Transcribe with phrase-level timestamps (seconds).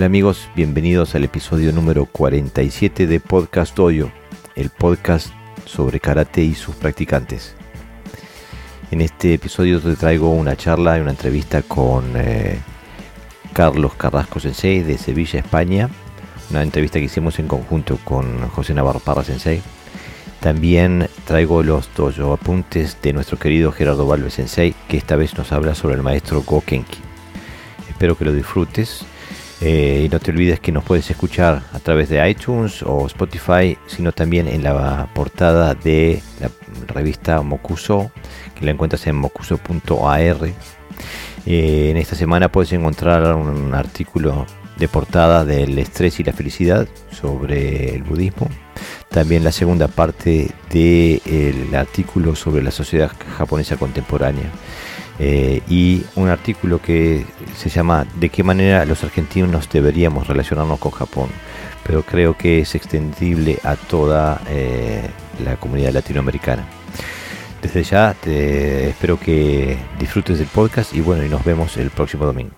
[0.00, 4.10] Hola amigos, bienvenidos al episodio número 47 de Podcast Oyo,
[4.56, 5.28] el podcast
[5.66, 7.54] sobre karate y sus practicantes.
[8.90, 12.58] En este episodio te traigo una charla y una entrevista con eh,
[13.52, 15.90] Carlos Carrasco Sensei de Sevilla, España.
[16.48, 19.60] Una entrevista que hicimos en conjunto con José Navarro Parra Sensei.
[20.40, 25.52] También traigo los dojo apuntes de nuestro querido Gerardo Valve Sensei, que esta vez nos
[25.52, 27.00] habla sobre el maestro Gokenki.
[27.90, 29.04] Espero que lo disfrutes.
[29.60, 33.76] Eh, y no te olvides que nos puedes escuchar a través de iTunes o Spotify,
[33.86, 36.50] sino también en la portada de la
[36.86, 38.10] revista Mokuso,
[38.54, 40.36] que la encuentras en mokuso.ar.
[41.46, 44.46] Eh, en esta semana puedes encontrar un artículo
[44.78, 48.48] de portada del estrés y la felicidad sobre el budismo.
[49.10, 54.50] También la segunda parte del artículo sobre la sociedad japonesa contemporánea.
[55.22, 60.92] Eh, y un artículo que se llama ¿De qué manera los argentinos deberíamos relacionarnos con
[60.92, 61.28] Japón?
[61.84, 65.02] Pero creo que es extendible a toda eh,
[65.44, 66.64] la comunidad latinoamericana.
[67.60, 72.24] Desde ya te espero que disfrutes del podcast y bueno, y nos vemos el próximo
[72.24, 72.54] domingo.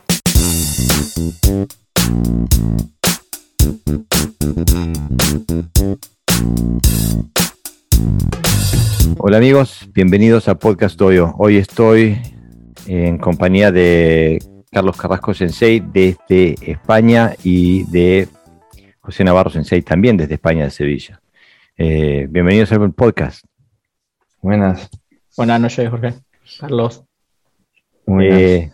[9.19, 11.35] Hola amigos, bienvenidos a Podcast Doyo.
[11.39, 12.21] Hoy estoy
[12.87, 18.29] en compañía de Carlos Carrasco Sensei desde España y de
[19.01, 21.21] José Navarro Sensei también desde España, de Sevilla.
[21.77, 23.45] Eh, bienvenidos al podcast.
[24.41, 24.89] Buenas.
[25.37, 26.15] Buenas noches, Jorge.
[26.59, 27.05] Carlos.
[28.21, 28.71] Eh,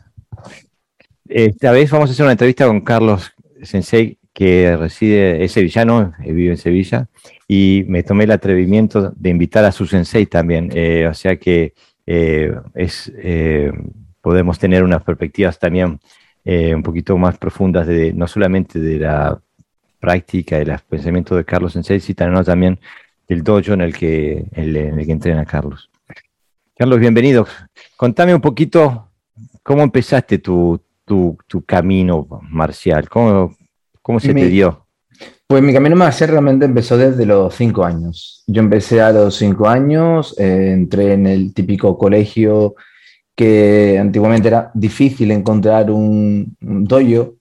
[1.28, 6.32] esta vez vamos a hacer una entrevista con Carlos Sensei, que reside, es sevillano, eh,
[6.32, 7.08] vive en Sevilla,
[7.46, 10.70] y me tomé el atrevimiento de invitar a su sensei también.
[11.08, 11.74] o sea que
[12.74, 13.12] es
[14.20, 16.00] podemos tener unas perspectivas también
[16.44, 19.40] eh, un poquito más profundas, de, no solamente de la
[20.00, 22.78] práctica, del pensamiento de Carlos Sensei, sino también
[23.26, 25.90] del dojo en el que, en el que entrena Carlos.
[26.76, 27.46] Carlos, bienvenido.
[27.96, 29.08] Contame un poquito
[29.62, 33.56] cómo empezaste tu, tu, tu camino marcial, cómo,
[34.00, 34.86] cómo se te dio.
[35.48, 38.44] Pues mi camino marcial realmente empezó desde los cinco años.
[38.46, 42.74] Yo empecé a los cinco años, eh, entré en el típico colegio
[43.34, 47.36] que antiguamente era difícil encontrar un, doyo.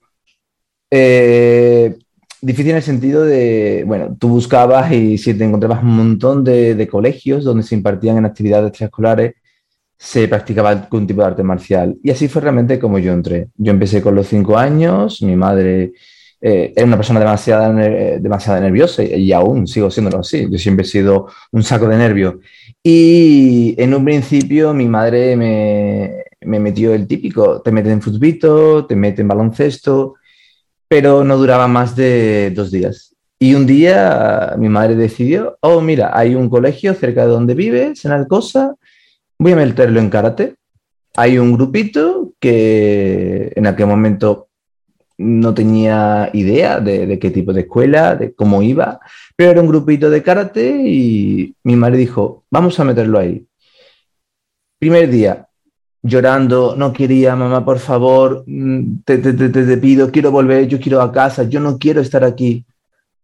[0.90, 1.98] Eh,
[2.40, 6.88] difícil en el sentido de, bueno, tú buscabas y si te encontrabas un montón de,
[6.90, 9.34] colegios donde se impartían en actividades extraescolares,
[9.98, 11.98] se practicaba algún tipo de arte marcial.
[12.02, 13.48] Y así fue realmente como yo entré.
[13.56, 15.92] Yo empecé con los cinco años, mi madre
[16.40, 17.74] eh, era una persona demasiado,
[18.20, 20.46] demasiado nerviosa y, aún sigo siéndolo así.
[20.50, 22.36] Yo siempre he sido un saco de nervios.
[22.82, 28.86] Y en un principio mi madre me, me metió el típico, te meten en futbito,
[28.86, 30.14] te meten en baloncesto,
[30.88, 33.16] pero no duraba más de dos días.
[33.40, 38.04] Y un día mi madre decidió, oh, mira, hay un colegio cerca de donde vives,
[38.04, 38.74] en Alcosa,
[39.38, 40.54] voy a meterlo en karate.
[41.16, 44.47] Hay un grupito que en aquel momento
[45.18, 49.00] no tenía idea de, qué tipo de escuela, de cómo iba,
[49.36, 53.44] pero era un grupito de karate y mi madre dijo, vamos a meterlo ahí.
[54.78, 55.48] Primer día,
[56.02, 61.10] llorando, no quería, mamá, por favor, mm, te, te, pido, quiero volver, yo quiero a
[61.10, 62.64] casa, yo no quiero estar aquí.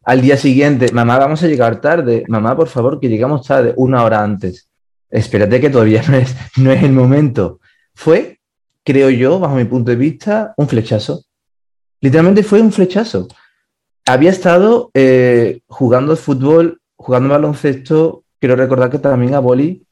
[0.04, 4.02] Al día siguiente, mamá, vamos a llegar tarde, mamá, por favor, que llegamos tarde, una
[4.02, 4.68] hora antes.
[5.08, 7.60] Espérate que todavía no es, no es el momento.
[7.94, 8.40] Fue,
[8.82, 11.22] creo yo, bajo mi punto de vista, un flechazo
[12.04, 13.28] Literalmente fue un flechazo.
[14.04, 19.86] Había estado eh, jugando fútbol, jugando baloncesto, quiero recordar que también a boli,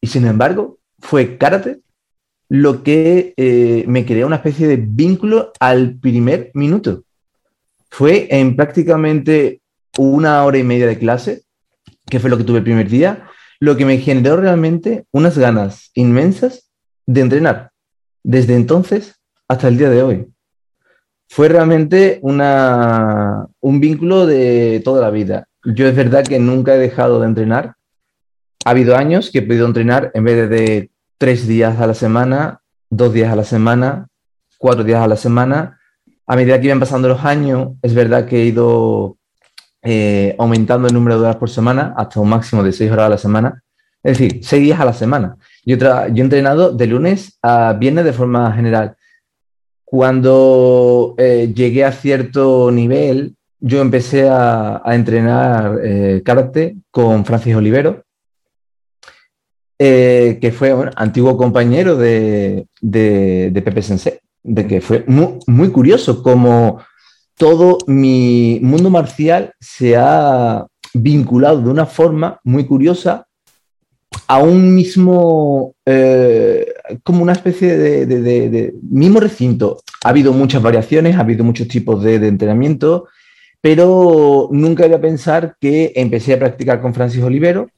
[0.00, 1.80] y sin embargo fue karate
[2.48, 7.02] lo que eh, me creó una especie de vínculo al primer minuto.
[7.90, 9.60] Fue en prácticamente
[9.98, 11.42] una hora y media de clase,
[12.06, 13.28] que fue lo que tuve el primer día,
[13.60, 16.70] lo que me generó realmente unas ganas inmensas
[17.04, 17.72] de entrenar.
[18.22, 20.35] Desde entonces hasta el día de hoy
[21.28, 25.48] fue realmente una, un vínculo de toda la vida.
[25.64, 27.74] Yo es verdad que nunca he dejado de entrenar.
[28.64, 32.60] Ha habido años que he podido entrenar en vez de tres días a la semana,
[32.90, 34.08] dos días a la semana,
[34.58, 35.78] cuatro días a la semana.
[36.26, 39.16] A medida que iban pasando los años, es verdad que he ido
[39.82, 43.10] eh, aumentando el número de horas por semana hasta un máximo de seis horas a
[43.10, 43.62] la semana.
[44.02, 45.36] Es decir, seis días a la semana.
[45.64, 48.95] Yo, yo he entrenado de lunes a viernes de forma general.
[49.86, 56.22] Cuando eh, llegué a cierto nivel, yo empecé a, entrenar eh,
[56.90, 58.04] con Francis Olivero,
[59.78, 66.20] eh, que fue un antiguo compañero de, de, Pepe Sensei, de que fue muy, curioso
[66.20, 66.80] cómo
[67.36, 73.26] todo mi mundo marcial se ha vinculado de una forma muy curiosa
[74.26, 76.72] a un mismo, eh,
[77.02, 79.82] como una especie de, mismo recinto.
[80.04, 83.08] Ha habido muchas variaciones, ha habido muchos tipos de, entrenamiento,
[83.60, 87.68] pero nunca iba a pensar que empecé a practicar con Francis Olivero,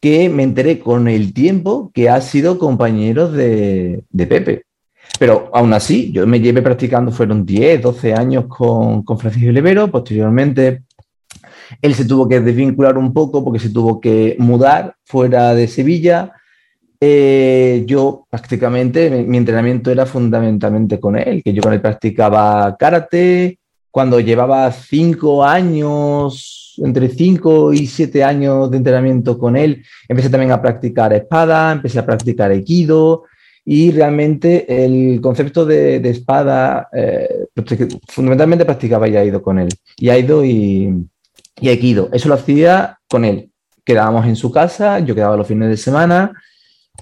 [0.00, 4.64] que me enteré con el tiempo que ha sido compañero de, Pepe.
[5.18, 9.90] Pero aún así, yo me llevé practicando, fueron 10, 12 años con, con Francisco Olivero,
[9.90, 10.82] posteriormente
[11.82, 16.32] él se tuvo que desvincular un poco porque se tuvo que mudar fuera de Sevilla.
[17.00, 23.58] Eh, yo prácticamente, mi, entrenamiento era fundamentalmente con él, que yo con él practicaba karate.
[23.90, 30.52] Cuando llevaba cinco años, entre cinco y siete años de entrenamiento con él, empecé también
[30.52, 33.24] a practicar espada, empecé a practicar aikido
[33.64, 37.46] y realmente el concepto de, espada, eh,
[38.06, 39.68] fundamentalmente practicaba ya ido con él.
[39.96, 40.94] Y ido y,
[41.60, 42.08] y Aikido.
[42.12, 43.50] Eso lo hacía con él.
[43.84, 46.32] Quedábamos en su casa, yo quedaba los fines de semana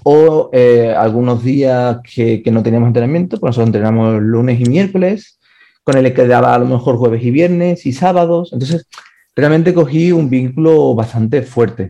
[0.03, 5.39] o eh, algunos días que, no teníamos entrenamiento, pues nosotros entrenamos lunes y miércoles,
[5.83, 8.51] con él quedaba a lo mejor jueves y viernes y sábados.
[8.53, 8.87] Entonces,
[9.35, 11.89] realmente cogí un vínculo bastante fuerte.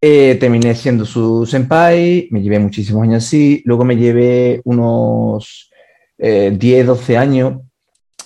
[0.00, 5.70] Eh, terminé siendo su senpai, me llevé muchísimos años así, luego me llevé unos
[6.18, 7.54] 10, eh, 12 años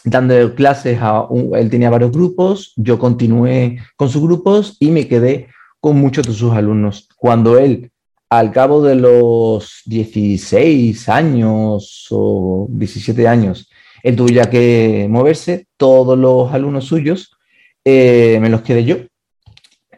[0.05, 5.49] dando clases a él tenía varios grupos, yo continué con sus grupos y me quedé
[5.81, 7.09] con muchos de sus alumnos.
[7.17, 7.89] Cuando él,
[8.31, 13.69] al cabo de los 16 años o 17 años,
[14.03, 17.37] él tuvo ya que moverse, todos los alumnos suyos
[17.85, 18.97] eh, me los quedé yo.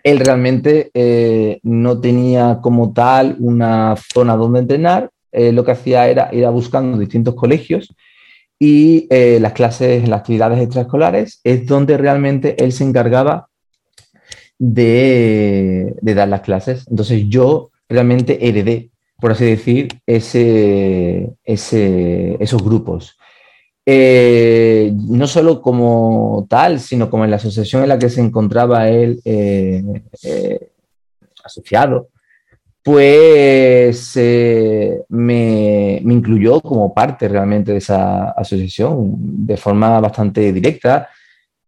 [0.02, 6.08] Él realmente eh, no tenía como tal una zona donde entrenar, eh, lo que hacía
[6.08, 7.94] era ir a buscando distintos colegios
[8.64, 13.48] y eh, las clases, las actividades extraescolares, es donde realmente él se encargaba
[14.56, 16.86] de, dar las clases.
[16.88, 18.90] Entonces yo realmente heredé,
[19.20, 23.16] por así decir, ese, esos grupos.
[23.84, 28.88] Eh, no solo como tal, sino como en la asociación en la que se encontraba
[28.88, 29.82] él eh,
[31.44, 32.08] asociado,
[32.82, 39.14] pues eh, me, incluyó como parte realmente de esa asociación
[39.46, 41.08] de forma bastante directa.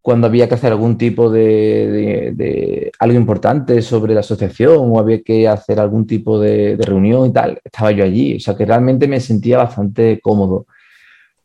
[0.04, 5.48] Cuando había que hacer algún tipo de, algo importante sobre la asociación o había que
[5.48, 8.36] hacer algún tipo de, reunión y tal, estaba yo allí.
[8.36, 10.66] O sea que realmente me sentía bastante cómodo.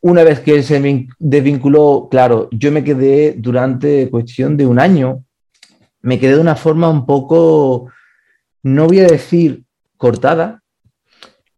[0.02, 5.24] Una vez que se desvinculó, claro, yo me quedé durante cuestión de un año,
[6.02, 7.90] me quedé de una forma un poco
[8.62, 9.64] no voy a decir
[9.96, 10.62] cortada,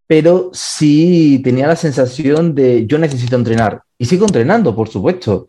[0.06, 3.82] pero sí tenía la sensación de yo necesito entrenar.
[3.98, 5.48] Y sigo entrenando, por supuesto,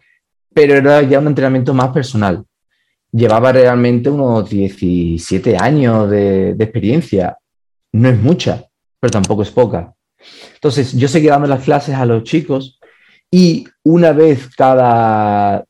[0.54, 2.46] pero era ya un entrenamiento más personal.
[3.12, 7.38] Llevaba realmente unos 17 años de, experiencia.
[7.92, 8.64] No es mucha,
[9.00, 9.94] pero tampoco es poca.
[10.56, 12.80] Entonces, yo seguía dando las clases a los chicos
[13.30, 15.66] y una vez cada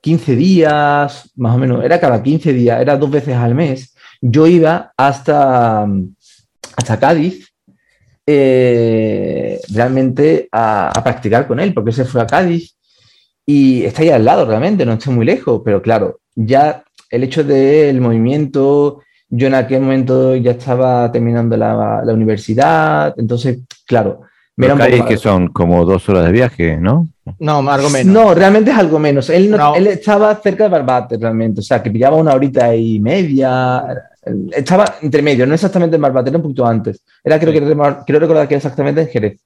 [0.00, 4.46] 15 días, más o menos, era cada 15 días, era dos veces al mes, yo
[4.46, 5.86] iba hasta,
[6.76, 7.52] hasta Cádiz
[8.26, 12.75] eh, realmente a, practicar con él, porque se fue a Cádiz
[13.46, 17.44] y está ahí al lado realmente, no está muy lejos, pero claro, ya el hecho
[17.44, 24.22] del movimiento, yo en aquel momento ya estaba terminando la, universidad, entonces, claro.
[24.56, 27.06] Me Cádiz que son como dos horas de viaje, ¿no?
[27.38, 28.12] No, algo menos.
[28.12, 29.28] No, realmente es algo menos.
[29.28, 31.60] Él, él estaba cerca de Barbate, realmente.
[31.60, 33.84] O sea, que pillaba una horita y media.
[34.52, 37.02] Estaba entre medio, no exactamente en Barbate, era un poquito antes.
[37.22, 37.60] Era, creo, que,
[38.06, 39.38] quiero recordar que era exactamente en Jerez.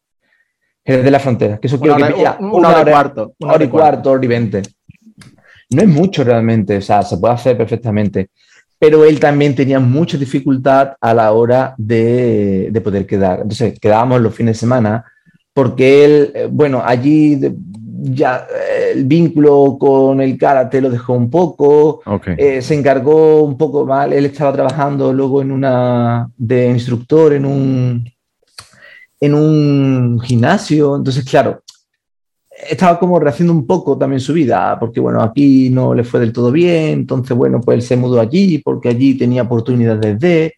[0.84, 1.58] Jerez de la Frontera.
[1.58, 3.34] Que eso quiero que pilla una, hora, y cuarto.
[3.38, 4.62] Una hora y cuarto, hora y veinte.
[5.70, 8.30] No es mucho realmente, o sea, se puede hacer perfectamente.
[8.78, 13.40] Pero él también tenía mucha dificultad a la hora de, de poder quedar.
[13.42, 15.04] Entonces, quedábamos los fines de semana
[15.52, 17.38] porque él, eh, bueno, allí
[18.02, 22.00] ya eh, el vínculo con el karate lo dejó un poco,
[22.36, 27.44] eh, se encargó un poco mal, él estaba trabajando luego en una de instructor en
[27.44, 28.10] un,
[29.20, 31.62] en un gimnasio, entonces claro,
[32.68, 36.32] estaba como rehaciendo un poco también su vida, porque bueno, aquí no le fue del
[36.32, 40.54] todo bien, entonces bueno, pues él se mudó allí porque allí tenía oportunidades de,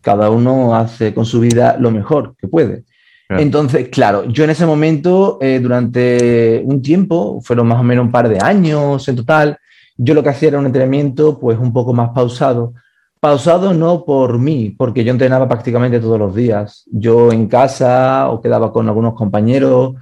[0.00, 2.84] cada uno hace con su vida lo mejor que puede.
[3.28, 8.10] Entonces, claro, yo en ese momento, eh, durante un tiempo, fueron más o menos un
[8.10, 9.56] par de años en total,
[9.96, 12.74] yo lo que hacía era un entrenamiento pues un poco más pausado.
[13.20, 16.84] Pausado no por mí, porque yo entrenaba prácticamente todos los días.
[16.90, 19.94] Yo en casa o quedaba con algunos compañeros,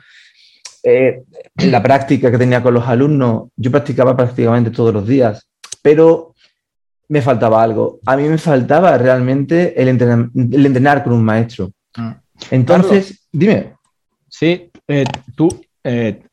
[0.84, 1.24] eh,
[1.56, 5.48] la práctica que tenía con los alumnos, yo practicaba prácticamente todos los días,
[5.82, 6.34] pero
[7.08, 7.98] me faltaba algo.
[8.06, 11.72] A mí me faltaba realmente el entrenar, con un maestro.
[11.96, 12.10] Mm.
[12.52, 13.74] Entonces, dime.
[14.28, 15.48] Sí, eh, tú,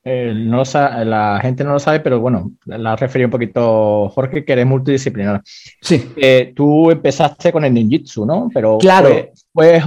[0.03, 4.53] eh, no la gente no lo sabe, pero bueno, la referí un poquito, Jorge, que
[4.53, 5.41] eres multidisciplinar.
[5.81, 6.11] Sí.
[6.55, 8.49] tú empezaste con el ninjitsu, ¿no?
[8.53, 9.09] Pero claro.
[9.53, 9.81] fue,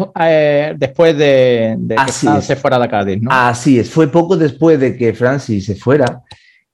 [0.76, 3.30] después de, que se fuera de Cádiz, ¿no?
[3.32, 6.22] Así es, fue poco después de que Francis se fuera.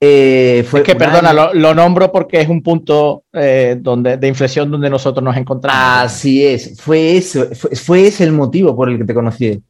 [0.07, 4.71] Eh, fue es que, perdona, lo, nombro porque es un punto eh, donde, de inflexión
[4.71, 5.81] donde nosotros nos encontramos.
[5.83, 9.63] Así es, fue, eso, fue, ese el motivo por el que te conocí.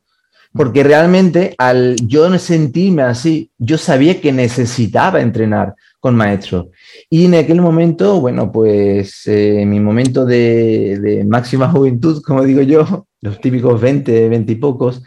[0.55, 6.69] Porque realmente al yo sentirme así, yo sabía que necesitaba entrenar con maestros.
[7.11, 12.63] Y en aquel momento, bueno, pues eh, mi momento de, de, máxima juventud, como digo
[12.63, 15.03] yo, los típicos 20, 20 y pocos,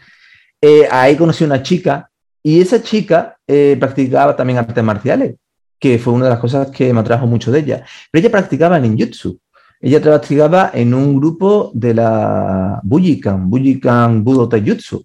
[0.90, 2.08] ahí conocí una chica
[2.42, 5.36] y esa chica eh, practicaba también artes marciales,
[5.78, 7.84] que fue una de las cosas que me atrajo mucho de ella.
[8.10, 9.38] Pero ella practicaba ninjutsu.
[9.80, 15.04] Ella practicaba en un grupo de la Bujikan, Bujikan Budo Taijutsu.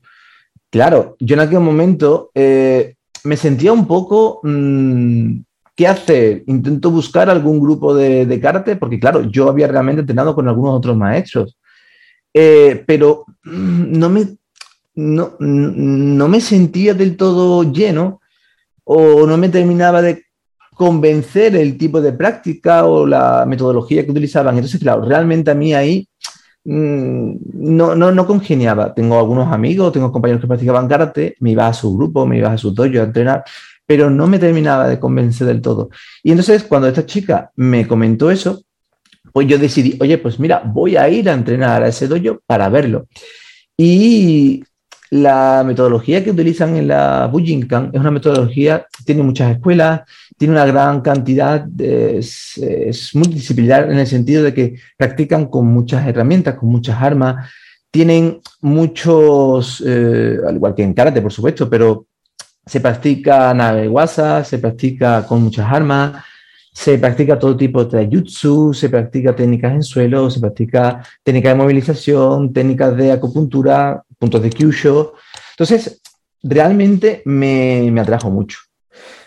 [0.74, 5.42] Claro, yo en aquel momento eh, me sentía un poco, mm,
[5.76, 6.44] ¿qué hacer?
[6.48, 10.74] Intento buscar algún grupo de, de, karate, porque claro, yo había realmente entrenado con algunos
[10.74, 11.60] otros maestros,
[12.34, 14.36] eh, pero mm, no me
[14.96, 18.22] no, no me sentía del todo lleno
[18.84, 20.24] o no me terminaba de
[20.74, 24.56] convencer el tipo de práctica o la metodología que utilizaban.
[24.56, 26.33] Entonces, claro, realmente a mí ahí mm,
[26.66, 28.94] no, no, no congeniaba.
[28.94, 32.52] Tengo algunos amigos, tengo compañeros que practicaban karate, me iba a su grupo, me iba
[32.52, 33.44] a su dojo a entrenar,
[33.86, 35.90] pero no me terminaba de convencer del todo.
[36.24, 38.64] Y entonces, cuando esta chica me comentó eso,
[39.32, 42.70] pues yo decidí, oye, pues mira, voy a ir a entrenar a ese dojo para
[42.70, 43.08] verlo.
[43.76, 44.64] Y
[45.14, 50.02] la metodología que utilizan en la Bujinkan es una metodología, tiene muchas escuelas,
[50.40, 56.08] tiene una gran cantidad, de, es, multidisciplinar en el sentido de que practican con muchas
[56.08, 57.48] herramientas, con muchas armas,
[57.92, 62.08] tienen muchos, eh, al igual que en karate, por supuesto, pero
[62.66, 66.24] se practica naveguasa, se practica con muchas armas,
[66.74, 71.58] se practica todo tipo de taijutsu, se practica técnicas en suelo, se practica técnicas de
[71.60, 75.16] movilización, técnicas de acupuntura, puntos de Kyusho.
[75.52, 76.02] Entonces,
[76.42, 78.60] realmente me, me atrajo mucho.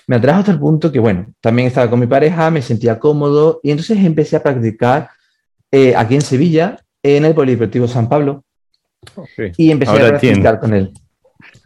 [0.07, 3.61] Me atrajo hasta el punto que, bueno, también estaba con mi pareja, me sentía cómodo
[3.63, 5.11] y entonces empecé a practicar
[5.71, 8.43] eh, aquí en Sevilla, en el Polideportivo San Pablo.
[9.59, 10.95] Y empecé a practicar con él.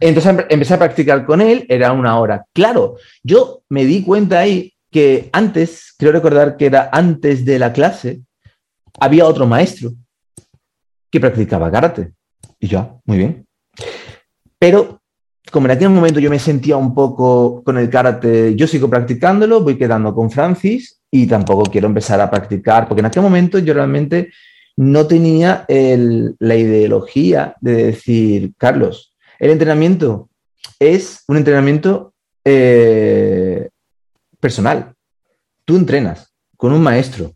[0.01, 2.43] Entonces empecé a practicar con él, era una hora.
[2.53, 7.71] Claro, yo me di cuenta ahí que antes, creo recordar que era antes de la
[7.71, 8.21] clase,
[8.99, 9.91] había otro maestro
[11.09, 12.11] que practicaba karate.
[12.59, 13.45] Y ya, muy bien.
[14.59, 15.01] Pero
[15.51, 19.61] como en aquel momento yo me sentía un poco con el karate, yo sigo practicándolo,
[19.61, 23.73] voy quedando con Francis y tampoco quiero empezar a practicar, porque en aquel momento yo
[23.73, 24.31] realmente
[24.77, 30.29] no tenía la ideología de decir, Carlos, el entrenamiento
[30.79, 32.13] es un entrenamiento
[32.45, 33.69] eh,
[34.39, 34.93] personal.
[35.65, 37.33] Tú entrenas con un maestro,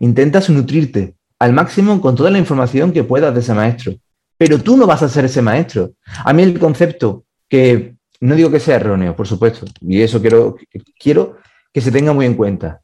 [0.00, 3.94] intentas nutrirte al máximo con toda la información que puedas de ese maestro
[4.36, 5.92] pero tú no vas a ser ese maestro.
[6.24, 10.56] A mí el concepto que no digo que sea erróneo, por supuesto, y eso quiero,
[10.98, 11.36] quiero
[11.72, 12.80] que se tenga muy en cuenta.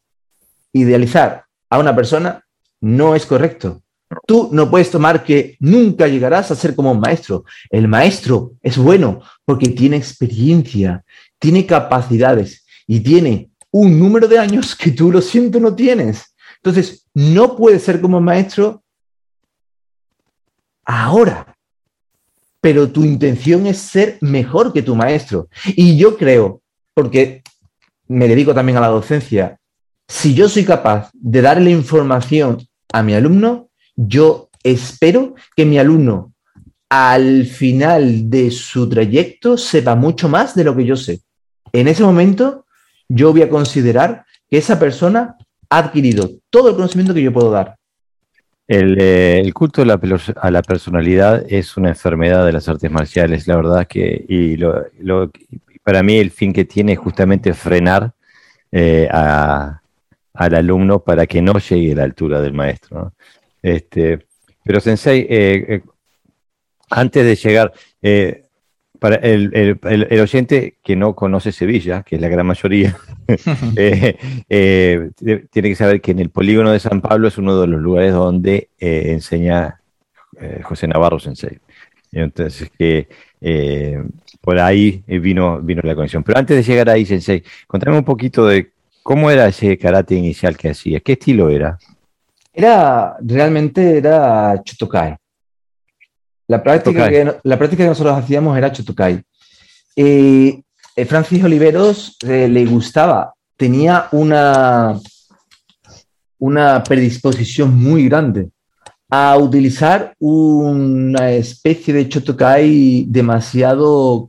[0.72, 2.44] Idealizar a una persona
[2.80, 3.82] no es correcto.
[4.26, 7.44] Tú no puedes tomar que nunca llegarás a ser como un maestro.
[7.70, 11.04] El maestro es bueno porque tiene experiencia,
[11.38, 16.34] tiene capacidades y tiene un número de años que tú, lo siento, no tienes.
[16.56, 18.82] Entonces, no puedes ser como maestro
[20.90, 21.56] ahora.
[22.60, 25.48] Pero tu intención es ser mejor que tu maestro.
[25.64, 26.60] Y yo creo,
[26.94, 27.42] porque
[28.08, 29.58] me dedico también a la docencia,
[30.08, 36.32] si yo soy capaz de darle información a mi alumno, yo espero que mi alumno
[36.88, 41.20] al final de su trayecto sepa mucho más de lo que yo sé.
[41.72, 42.66] En ese momento,
[43.08, 45.36] yo voy a considerar que esa persona
[45.70, 47.76] ha adquirido todo el conocimiento que yo puedo dar.
[48.72, 53.88] Eh, el, culto a la, personalidad es una enfermedad de las artes marciales, la verdad
[53.88, 54.84] que, y lo,
[55.82, 58.12] para mí el fin que tiene es justamente frenar
[58.70, 63.12] eh, al alumno para que no llegue a la altura del maestro.
[63.60, 64.24] Este,
[64.62, 65.82] pero Sensei, eh,
[66.90, 67.72] antes de llegar,
[69.00, 69.78] para el,
[70.20, 72.96] oyente que no conoce Sevilla, que es la gran mayoría,
[73.76, 74.16] eh,
[74.48, 75.10] eh,
[75.50, 78.12] tiene que saber que en el polígono de San Pablo es uno de los lugares
[78.12, 79.80] donde eh, enseña
[80.62, 81.58] José Navarro Sensei.
[82.12, 83.08] Entonces, que
[83.40, 84.02] eh,
[84.40, 86.22] por ahí vino, vino la conexión.
[86.22, 90.56] Pero antes de llegar ahí, Sensei, contame un poquito de cómo era ese karate inicial
[90.56, 91.78] que hacías, qué estilo era.
[92.52, 95.16] Era, realmente era Chotokai.
[96.50, 99.22] La práctica, Que, la práctica que nosotros hacíamos era Chotokai.
[99.94, 100.60] Eh,
[101.06, 104.98] Francis Oliveros eh, le gustaba, tenía una,
[106.40, 108.50] una predisposición muy grande
[109.08, 114.28] a utilizar una especie de Chotokai demasiado...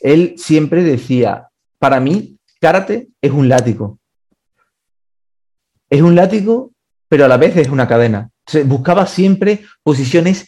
[0.00, 3.98] Él siempre decía, para mí, karate es un látigo.
[5.90, 6.72] Es un látigo,
[7.06, 8.30] pero a la vez es una cadena.
[8.64, 10.46] buscaba siempre posiciones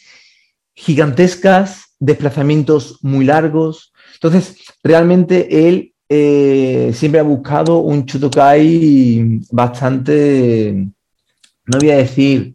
[0.74, 3.92] gigantescas, desplazamientos muy largos.
[4.14, 10.88] Entonces, realmente él eh, siempre ha buscado un Chotokai bastante,
[11.66, 12.54] no voy a decir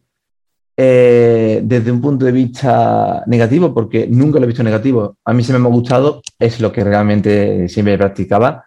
[0.77, 5.17] eh, desde un punto de vista negativo, porque nunca lo he visto negativo.
[5.23, 8.65] A mí se me ha gustado, es lo que realmente siempre practicaba.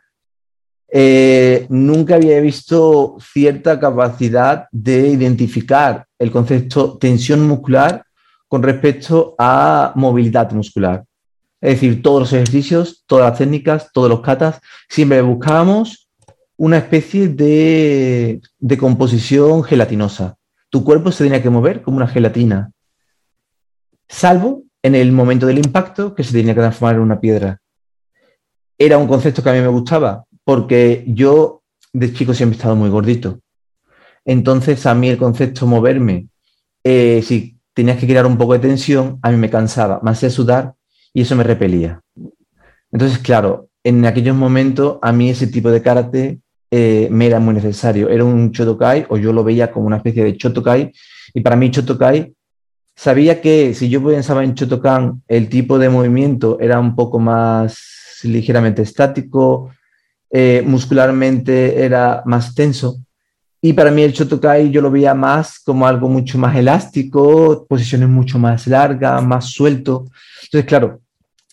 [0.90, 8.02] Eh, nunca había visto cierta capacidad de identificar el concepto tensión muscular
[8.48, 11.04] con respecto a movilidad muscular.
[11.60, 16.08] Es decir, todos los ejercicios, todas las técnicas, todos los katas, siempre buscábamos
[16.56, 20.38] una especie de, de composición gelatinosa
[20.70, 22.72] tu cuerpo se tenía que mover como una gelatina,
[24.08, 27.60] salvo en el momento del impacto que se tenía que transformar en una piedra.
[28.76, 31.62] Era un concepto que a mí me gustaba, porque yo
[31.92, 33.40] de chico siempre he estado muy gordito.
[34.24, 36.28] Entonces a mí el concepto moverme,
[36.84, 40.30] eh, si tenías que crear un poco de tensión, a mí me cansaba, me hacía
[40.30, 40.74] sudar
[41.14, 42.00] y eso me repelía.
[42.90, 46.40] Entonces, claro, en aquellos momentos a mí ese tipo de karate
[46.72, 48.08] eh, me era muy necesario.
[48.08, 50.92] Era un Chotokai o yo lo veía como una especie de Chotokai
[51.32, 52.34] y para mí Chotokai
[52.96, 57.78] sabía que si yo pensaba en Chotokan el tipo de movimiento era un poco más
[58.24, 59.70] ligeramente estático,
[60.32, 62.98] eh, muscularmente era más tenso
[63.60, 68.08] y para mí el Chotokai yo lo veía más como algo mucho más elástico, posiciones
[68.08, 70.06] mucho más largas, más suelto.
[70.44, 71.00] Entonces, claro,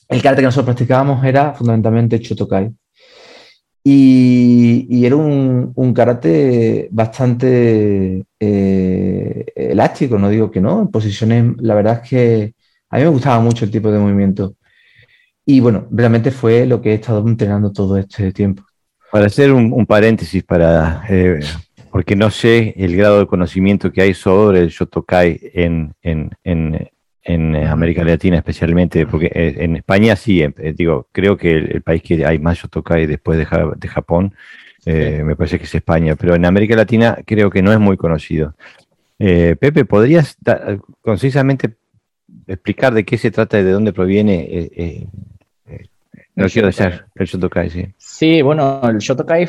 [0.08, 2.72] el karate que nosotros practicábamos era fundamentalmente Chotokai.
[3.88, 12.02] Y, era un, karate bastante eh, elástico, no digo que no, en posiciones, la verdad
[12.02, 12.54] es que
[12.90, 14.56] a mí me gustaba mucho el tipo de movimiento.
[15.46, 18.64] Y bueno, realmente fue lo que he estado entrenando todo este tiempo.
[19.12, 21.40] Para hacer un, paréntesis, para, eh,
[21.96, 27.56] porque no sé el grado de conocimiento que hay sobre el Shotokai en, en, en
[27.56, 32.04] eh, América Latina especialmente, porque eh, en España sí, eh, digo, creo que el, país
[32.04, 34.36] que hay más Shotokai después de, de Japón,
[34.86, 38.56] me parece que es España, pero en América Latina creo que no es muy conocido.
[39.18, 40.38] Pepe, ¿podrías
[41.00, 41.78] concisamente
[42.46, 45.08] explicar de qué se trata y de dónde proviene
[46.36, 47.86] quiero decir el Shotokai, sí.
[47.98, 49.48] Sí, bueno, el Shotokai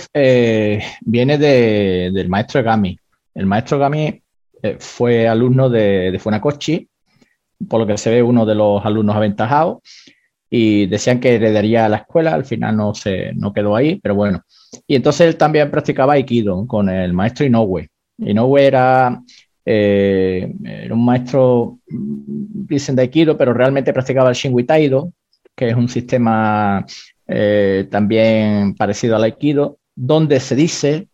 [1.03, 2.99] viene de, del maestro Gami.
[3.35, 4.23] El maestro Gami
[4.79, 6.89] fue alumno de, de Funakoshi
[7.69, 9.79] por lo que se ve, uno de los alumnos aventajados
[10.49, 14.43] y decían que heredaría la escuela, al final no, se, no quedó ahí, pero bueno.
[14.87, 17.89] Y entonces él también practicaba Aikido con el maestro Inoue.
[18.19, 19.21] Inoue era,
[19.65, 25.13] eh, era un maestro, mm, dicen de Aikido, pero realmente practicaba el Shinwi Taido,
[25.57, 26.87] que es un sistema
[27.27, 31.09] eh, también parecido al Aikido, donde se dice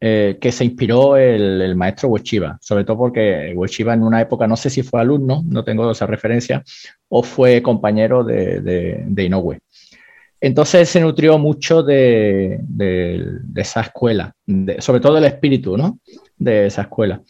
[0.00, 4.56] eh, que se inspiró el, maestro Ueshiba, sobre todo porque Ueshiba en una época, no
[4.56, 6.64] sé si fue alumno, no tengo esa referencia,
[7.08, 9.58] o fue compañero de, de, Inoue.
[10.40, 12.60] Entonces se nutrió mucho de,
[13.56, 14.32] esa escuela,
[14.78, 15.98] sobre todo del espíritu ¿no?
[16.36, 17.20] de esa escuela.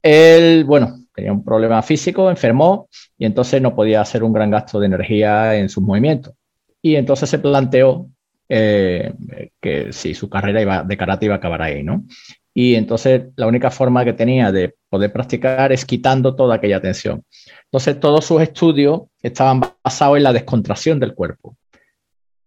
[0.00, 4.80] Él, bueno, tenía un problema físico, enfermó y entonces no podía hacer un gran gasto
[4.80, 6.34] de energía en sus movimientos.
[6.82, 8.08] Y entonces se planteó
[8.48, 9.12] eh,
[9.60, 12.04] que si su carrera iba, de karate iba a acabar ahí, ¿no?
[12.52, 17.24] Y entonces la única forma que tenía de poder practicar es quitando toda aquella tensión.
[17.64, 21.56] Entonces todos sus estudios estaban basados en la descontracción del cuerpo.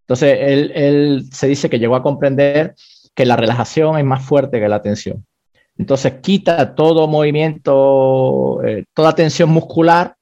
[0.01, 2.75] Entonces él, se dice que llegó a comprender
[3.13, 5.25] que la relajación es más fuerte que la tensión.
[5.77, 10.15] Entonces quita todo movimiento, eh, toda tensión muscular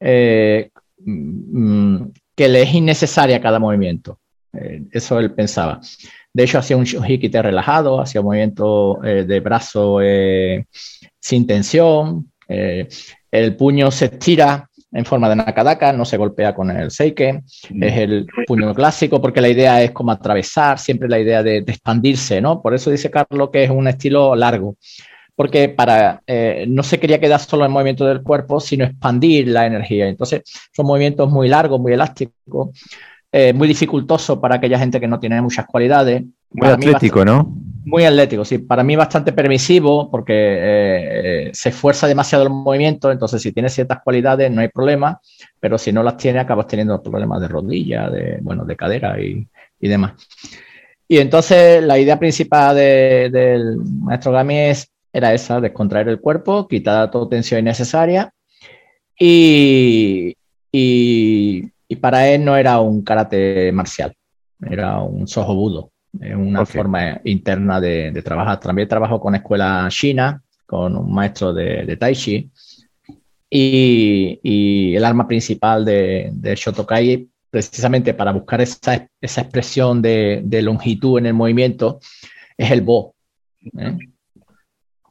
[0.00, 2.02] eh, mm,
[2.34, 4.18] que le es innecesaria a cada movimiento.
[4.52, 5.80] Eh, eso él pensaba.
[6.32, 10.00] De hecho, hacía un hikite relajado, hacía movimiento de brazo
[11.18, 16.90] sin tensión, el puño se estira en forma de nakadaka, no se golpea con el
[16.90, 17.42] seike,
[17.80, 22.40] es el puño clásico porque la idea es como atravesar, siempre la idea de, expandirse,
[22.40, 22.62] ¿no?
[22.62, 24.76] Por eso dice Carlos que es un estilo largo,
[25.34, 29.66] porque para, eh, no se quería quedar solo en movimiento del cuerpo, sino expandir la
[29.66, 30.08] energía.
[30.08, 30.42] Entonces,
[30.74, 32.70] son movimientos muy largos, muy elásticos,
[33.30, 36.22] eh, muy dificultosos para aquella gente que no tiene muchas cualidades.
[36.50, 37.54] Muy atlético, ¿no?
[37.84, 38.58] Muy atlético, sí.
[38.58, 44.00] Para mí bastante permisivo porque eh, se esfuerza demasiado el movimiento, entonces si tiene ciertas
[44.02, 45.20] cualidades no hay problema,
[45.60, 49.46] pero si no las tiene acabas teniendo problemas de rodilla, de, bueno, de cadera y,
[49.80, 50.14] y demás.
[51.08, 57.10] Y entonces la idea principal del maestro Gami es, era esa, descontraer el cuerpo, quitar
[57.10, 58.32] toda tensión innecesaria
[59.18, 60.34] y,
[60.72, 64.14] y, para él no era un karate marcial,
[64.60, 65.54] era un soho
[66.18, 68.60] budo, una forma interna de, trabajar.
[68.60, 72.50] También trabajó con escuela china, con un maestro de, de Tai Chi
[73.48, 80.42] y, y, el arma principal de, de Shotokai precisamente para buscar esa, esa expresión de,
[80.44, 82.00] de, longitud en el movimiento,
[82.56, 83.14] es el bo,
[83.78, 83.96] ¿eh?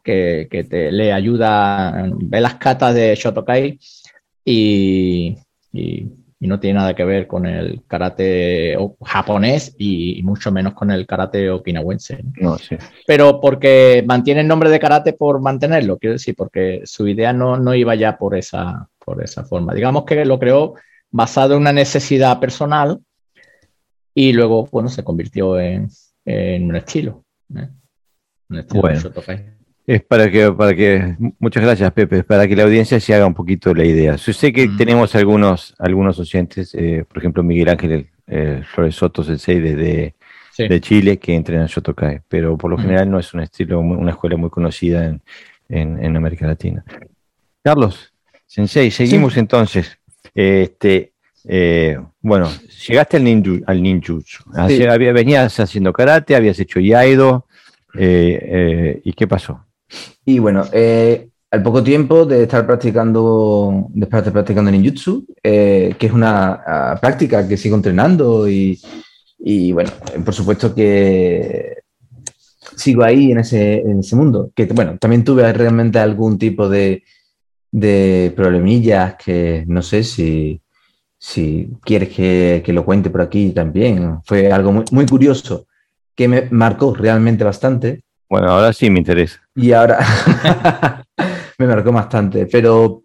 [0.03, 3.79] que, que, te, le ayuda, ve las catas de Shotokai
[4.43, 5.35] y,
[5.71, 6.07] y,
[6.39, 11.49] no tiene nada que ver con el karate japonés y, mucho menos con el karate
[11.49, 12.23] okinawense.
[12.41, 12.57] ¿no?
[12.57, 12.77] sí.
[13.07, 17.57] Pero porque mantiene el nombre de karate por mantenerlo, quiero decir, porque su idea no,
[17.57, 19.73] no iba ya por esa, por esa forma.
[19.73, 20.75] Digamos que lo creó
[21.11, 22.99] basado en una necesidad personal
[24.13, 25.89] y luego, bueno, se convirtió en,
[26.25, 27.25] un estilo.
[27.55, 27.69] ¿eh?
[28.73, 29.01] bueno,
[29.87, 33.35] es para que, para que, muchas gracias Pepe, para que la audiencia se haga un
[33.35, 34.15] poquito la idea.
[34.15, 34.77] Yo sé que mm.
[34.77, 40.15] tenemos algunos, algunos oyentes, eh, por ejemplo Miguel Ángel eh, Flores Soto, sensei de,
[40.57, 42.81] de Chile, que entrena en Shotokai, pero por lo mm.
[42.81, 45.21] general no es un estilo, una escuela muy conocida en,
[45.69, 46.83] en, América Latina.
[47.63, 48.11] Carlos,
[48.47, 49.99] sensei, seguimos entonces.
[50.33, 51.13] Este,
[51.47, 52.49] eh, bueno,
[52.87, 54.43] llegaste al, ninju, al ninjutsu.
[55.13, 57.45] venías haciendo karate, habías hecho yaido.
[57.97, 59.65] Eh, ¿Y qué pasó?
[60.25, 66.63] Y bueno, al poco tiempo de estar practicando, de estar practicando ninjutsu, que es una
[66.65, 68.79] ah, práctica que sigo entrenando y,
[69.39, 69.91] y, bueno,
[70.23, 71.77] por supuesto que
[72.75, 74.51] sigo ahí en ese, en ese mundo.
[74.55, 77.03] Que bueno, también tuve realmente algún tipo de,
[77.75, 80.61] de problemillas que no sé si,
[81.17, 84.19] si quieres que, lo cuente por aquí también.
[84.23, 85.67] Fue algo muy curioso
[86.15, 88.04] que me marcó realmente bastante.
[88.29, 89.39] Bueno, ahora sí me interesa.
[89.55, 89.99] Y ahora
[91.57, 93.03] me marcó bastante, pero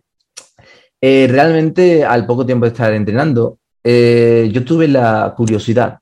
[1.00, 5.98] eh, realmente al poco tiempo de estar entrenando, eh, yo tuve la curiosidad,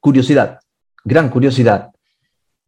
[0.00, 0.58] curiosidad,
[1.04, 1.90] gran curiosidad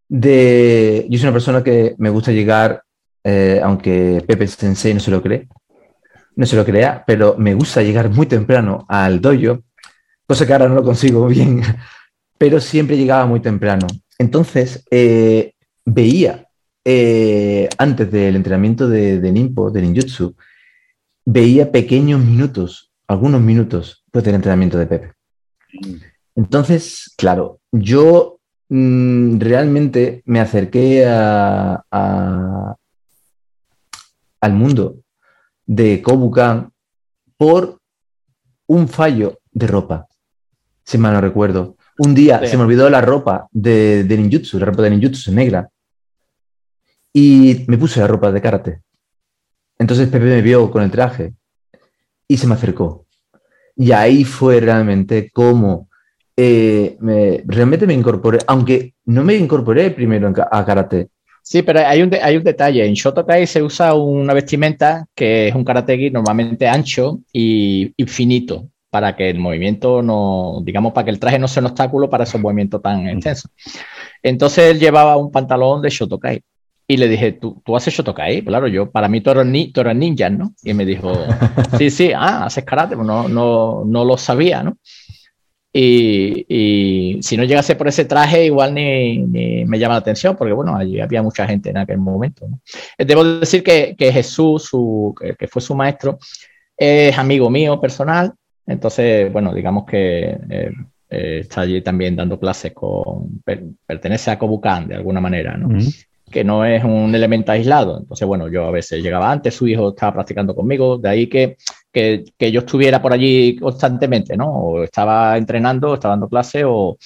[0.08, 1.06] de...
[1.08, 2.82] Yo soy una persona que me gusta llegar
[3.24, 5.48] eh, aunque Pepe Sensei no se lo cree,
[6.37, 9.64] no se lo crea, pero me gusta llegar muy temprano al dojo,
[10.26, 11.61] cosa que ahora no lo consigo bien,
[12.38, 13.87] pero siempre llegaba muy temprano.
[14.18, 15.54] Entonces, eh,
[15.85, 16.48] veía,
[16.85, 20.35] eh, antes del entrenamiento de, de Nimpo, de Ninjutsu,
[21.24, 25.12] veía pequeños minutos, algunos minutos, pues del entrenamiento de Pepe.
[26.35, 31.85] Entonces, claro, yo mm, realmente me acerqué a,
[34.40, 35.00] al mundo
[35.66, 36.72] de Kobukan
[37.37, 37.81] por
[38.66, 40.07] un fallo de ropa,
[40.85, 41.76] si mal no recuerdo.
[41.98, 45.68] Un día se me olvidó la ropa de, ninjutsu, la ropa de ninjutsu negra,
[47.12, 48.82] y me puse la ropa de karate.
[49.78, 51.34] Entonces Pepe me vio con el traje
[52.26, 53.06] y se me acercó.
[53.76, 55.88] Y ahí fue realmente como
[56.37, 61.11] eh, me, realmente me incorporé, aunque no me incorporé primero a karate,
[61.50, 62.84] Sí, pero hay un, hay un detalle.
[62.84, 69.16] En Shotokai se usa una vestimenta que es un karategi normalmente ancho y, finito para
[69.16, 72.40] que el movimiento no, digamos, para que el traje no sea un obstáculo para esos
[72.40, 73.51] movimientos tan intensos.
[74.22, 76.40] Entonces él llevaba un pantalón de Shotokai.
[76.90, 78.42] Y le dije, ¿tú, tú haces Shotokai?
[78.42, 80.55] Claro, yo, para mí tú eres, ni, ninja, ¿no?
[80.62, 81.12] Y me dijo,
[81.79, 82.96] sí, sí, ah, haces karate.
[82.96, 84.79] Pues no, no, no lo sabía, ¿no?
[85.70, 89.18] Y, si no llegase por ese traje, igual ni,
[89.66, 92.48] me llama la atención, porque bueno, allí había mucha gente en aquel momento.
[92.96, 96.18] Eh, debo decir que, Jesús, su, que fue su maestro,
[96.77, 98.33] es amigo mío personal,
[98.68, 100.70] entonces, bueno, digamos que eh,
[101.09, 103.40] eh, está allí también dando clases con,
[103.87, 105.68] pertenece a Kobukan de alguna manera, ¿no?
[106.31, 107.98] que no es un elemento aislado.
[107.98, 111.57] Entonces, bueno, yo a veces llegaba antes, su hijo estaba practicando conmigo, de ahí que,
[111.90, 114.50] que, que yo estuviera por allí constantemente, ¿no?
[114.50, 116.98] O estaba entrenando, estaba dando clase, o,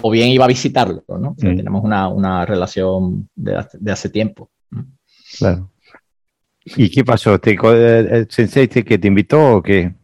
[0.00, 1.34] o bien iba a visitarlo, ¿no?
[1.38, 4.50] Tenemos una, una relación de hace, de hace, tiempo.
[5.38, 5.70] Claro.
[6.64, 7.38] ¿Y qué pasó?
[7.38, 9.99] ¿Te, ¿El sensei que te invitó o qué?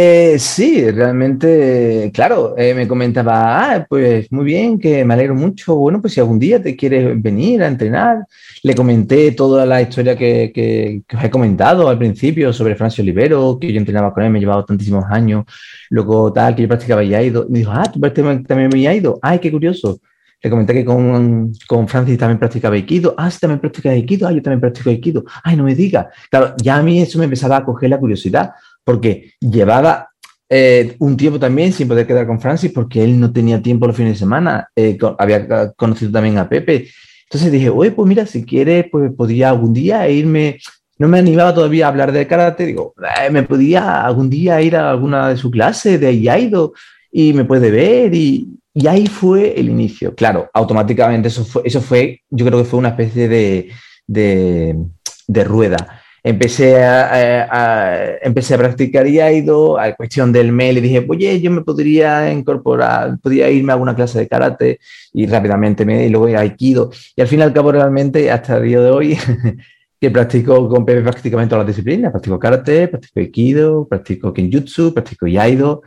[0.00, 5.74] Eh, sí, realmente, claro, eh, me comentaba, ah, pues muy bien, que me alegro mucho.
[5.74, 8.24] Bueno, pues si algún día te quieres venir a entrenar,
[8.62, 13.58] le comenté toda la historia que, que, os he comentado al principio sobre Francio Olivero,
[13.60, 15.44] que yo entrenaba con él, me he llevado tantísimos años,
[15.90, 17.46] luego tal, que yo practicaba Yaido.
[17.50, 19.18] Me dijo, ah, tú también me Yaido.
[19.20, 20.00] Ay, qué curioso.
[20.40, 23.12] Le comenté que con, con Francis también practicaba Aikido.
[23.18, 24.28] Ah, sí, también practica Aikido.
[24.28, 25.24] Ah, yo también practico Aikido.
[25.42, 26.10] Ay, no me diga.
[26.30, 28.52] Claro, ya a mí eso me empezaba a coger la curiosidad,
[28.88, 30.08] porque llevaba
[30.48, 33.94] eh, un tiempo también sin poder quedar con Francis, porque él no tenía tiempo los
[33.94, 34.70] fines de semana.
[34.74, 36.88] Eh, había conocido también a Pepe.
[37.24, 40.58] Entonces dije, oye, pues mira, si quieres, pues podría algún día irme.
[40.96, 42.64] No me animaba todavía a hablar de karate.
[42.64, 46.72] Digo, eh, me podía algún día ir a alguna de sus clases de Aikido
[47.12, 50.14] y me puede ver y, y ahí fue el inicio.
[50.14, 53.68] Claro, automáticamente eso fue, eso fue yo creo que fue una especie de,
[54.06, 55.97] de, rueda.
[56.28, 61.62] Empecé a, empecé a practicar ido a cuestión del mail y dije, oye, yo me
[61.62, 64.78] podría incorporar, podría irme a alguna clase de karate
[65.14, 66.90] y rápidamente me y luego a Aikido.
[67.16, 69.16] Y al fin y al cabo realmente hasta el día de hoy
[70.00, 75.26] que practico con Pepe prácticamente todas las disciplinas, practico karate, practico Aikido, practico Kenjutsu, practico
[75.26, 75.80] Yaido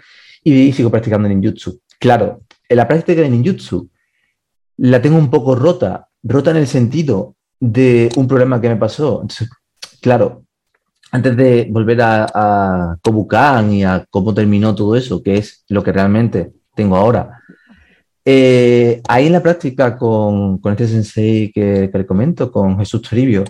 [0.44, 1.82] y sigo practicando ninjutsu.
[2.00, 3.92] Claro, en la práctica de ninjutsu
[4.78, 9.24] la tengo un poco rota, rota en el sentido de un problema que me pasó.
[10.02, 10.44] Claro,
[11.12, 15.84] antes de volver a, a Kobukan y a cómo terminó todo eso, que es lo
[15.84, 17.42] que realmente tengo ahora,
[18.24, 23.44] eh, ahí en la práctica con, con este sensei que, le comento, con Jesús Toribio,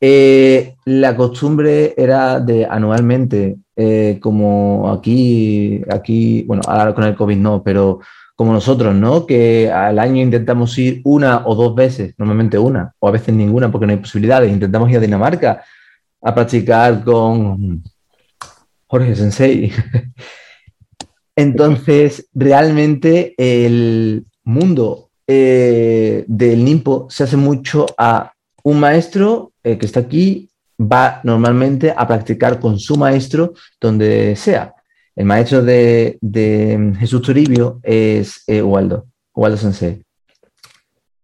[0.00, 7.36] eh, la costumbre era de anualmente, eh, como aquí, aquí, bueno, ahora con el COVID
[7.36, 8.00] no, pero
[8.34, 9.26] como nosotros, ¿no?
[9.26, 13.70] Que al año intentamos ir una o dos veces, normalmente una, o a veces ninguna
[13.70, 14.50] porque no hay posibilidades.
[14.50, 15.62] Intentamos ir a Dinamarca
[16.22, 17.82] a practicar con
[18.86, 19.72] Jorge Sensei.
[21.36, 28.32] Entonces, realmente el mundo eh, del NIMPO se hace mucho a
[28.64, 34.74] un maestro eh, que está aquí, va normalmente a practicar con su maestro donde sea.
[35.14, 36.18] El maestro de,
[36.98, 40.02] Jesús Toribio es eh, Waldo, Waldo Sensei,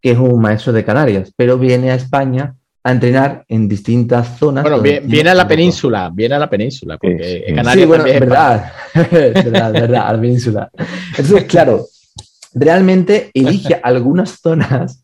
[0.01, 2.55] que es un maestro de Canarias, pero viene a España
[2.87, 4.63] a entrenar en distintas zonas.
[4.63, 8.21] Bueno, viene, a la península, viene a la península, porque sí, Canarias sí, bueno, es
[8.21, 10.71] verdad, verdad, verdad, a la península.
[11.11, 11.85] Entonces, claro,
[12.55, 15.03] realmente elige algunas zonas,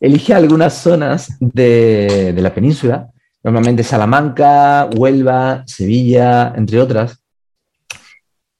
[0.00, 3.08] elige algunas zonas de, de la península,
[3.42, 7.18] normalmente Salamanca, Huelva, Sevilla, entre otras,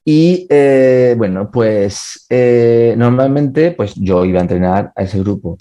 [0.06, 5.58] y eh, bueno, pues eh, normalmente pues yo iba a entrenar a ese grupo.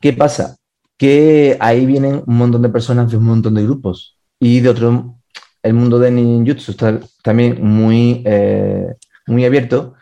[0.00, 0.56] ¿Qué pasa?
[0.98, 5.16] Que ahí vienen un montón de personas de un montón de grupos y de otro,
[5.62, 8.94] el mundo de ninjutsu está también muy, eh,
[9.26, 9.94] muy abierto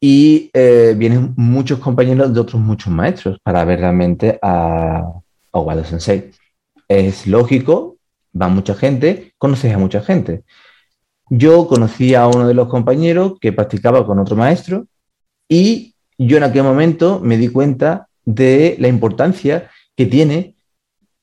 [0.00, 0.50] y
[0.96, 5.02] vienen muchos compañeros de otros muchos maestros para ver realmente a,
[5.50, 6.30] a Wado Sensei.
[6.88, 7.96] Es lógico,
[8.40, 10.44] va mucha gente, conoces a mucha gente.
[11.30, 14.86] Yo conocí a uno de los compañeros que practicaba con otro maestro
[15.48, 20.54] y yo en aquel momento me di cuenta de la importancia que tiene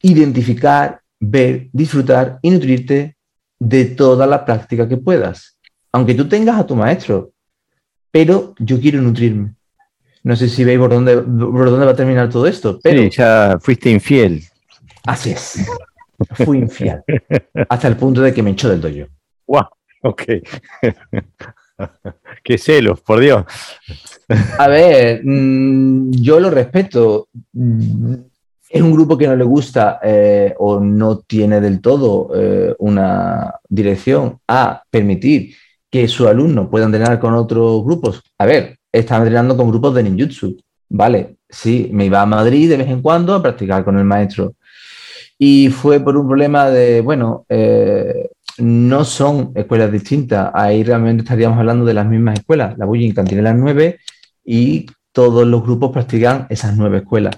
[0.01, 3.15] identificar, ver, disfrutar y nutrirte
[3.59, 5.57] de toda la práctica que puedas.
[5.91, 7.31] Aunque tú tengas a tu maestro,
[8.09, 9.53] pero yo quiero nutrirme.
[10.23, 13.03] No sé si veis por dónde, por dónde va a terminar todo esto, pero...
[13.03, 14.43] ya fuiste infiel.
[15.05, 15.65] Así es.
[16.45, 17.01] Fui infiel.
[17.69, 19.11] hasta el punto de que me echó del dojo.
[19.47, 19.65] ¡Wow!
[20.03, 20.23] Ok.
[22.43, 23.43] Qué celos, por Dios.
[24.57, 27.27] A ver, mm, yo lo respeto.
[28.73, 33.55] Es un grupo que no le gusta eh, o no tiene del todo eh, una
[33.67, 35.53] dirección a permitir
[35.89, 38.21] que su alumno pueda entrenar con otros grupos.
[38.37, 40.55] A ver, están entrenando con grupos de ninjutsu.
[40.87, 44.53] Vale, sí, me iba a Madrid de vez en cuando a practicar con el maestro.
[45.37, 48.29] Y fue por un problema de, bueno, eh,
[48.59, 50.49] no son escuelas distintas.
[50.53, 52.77] Ahí realmente estaríamos hablando de las mismas escuelas.
[52.77, 53.99] La Bullying tiene las nueve
[54.45, 57.35] y todos los grupos practican esas nueve escuelas.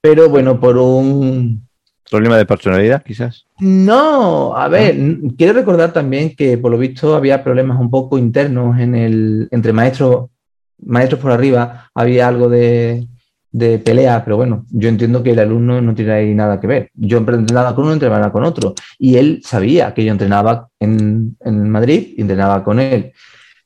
[0.00, 1.66] Pero bueno, por un...
[2.10, 3.44] ¿Problema de personalidad, quizás?
[3.60, 4.96] No, a ver,
[5.36, 9.74] quiero recordar también que por lo visto había problemas un poco internos en el, entre
[9.74, 10.30] maestros,
[10.78, 13.06] maestros por arriba, había algo de,
[13.50, 16.90] de pelea, pero bueno, yo entiendo que el alumno no tiene ahí nada que ver.
[16.94, 18.74] Yo entrenaba con uno, entrenaba con otro.
[18.98, 23.12] Y él sabía que yo entrenaba en, en Madrid y entrenaba con él.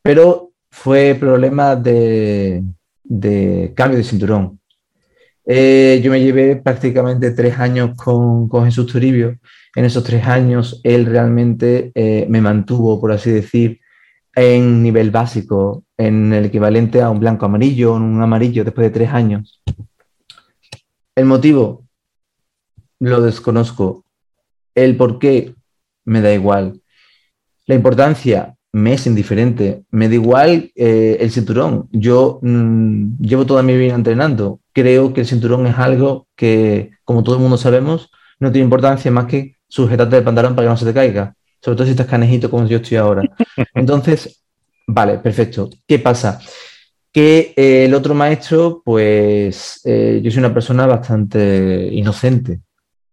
[0.03, 2.65] Pero fue problema de,
[3.05, 4.59] de cambio de cinturón.
[5.45, 9.39] Eh, yo me llevé prácticamente tres años con, con, Jesús Toribio.
[9.75, 13.81] En esos tres años él realmente eh, me mantuvo, por así decir,
[14.35, 19.11] en nivel básico, en el equivalente a un blanco amarillo, un amarillo después de tres
[19.11, 19.63] años.
[21.15, 21.85] El motivo
[23.01, 24.05] lo desconozco.
[24.75, 25.55] El por qué
[26.05, 26.81] me da igual.
[27.67, 29.85] La importancia me es indiferente.
[29.91, 31.89] Me da igual eh, el cinturón.
[31.93, 34.62] Yo mm, llevo toda mi vida entrenando.
[34.73, 39.11] Creo que el cinturón es algo que, como todo el mundo sabemos, no tiene importancia
[39.11, 41.35] más que sujetarte el pantalón para que no se te caiga.
[41.61, 43.23] Sobre todo si estás canejito como yo estoy ahora.
[43.75, 44.43] Entonces,
[44.87, 45.71] vale, perfecto.
[45.87, 46.41] ¿Qué pasa?
[47.13, 52.61] Que eh, el otro maestro, pues eh, yo soy una persona bastante inocente.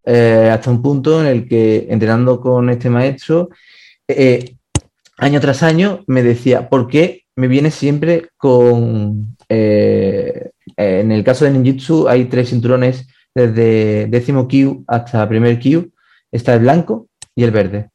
[0.06, 3.50] hasta un punto en el que entrenando con este maestro,
[5.19, 9.38] año tras año me decía, ¿por qué me viene siempre con...
[9.48, 10.48] Eh,
[10.80, 15.92] en el caso de ninjutsu hay tres cinturones desde décimo Q hasta primer Q.
[16.32, 17.89] Está el blanco y el verde.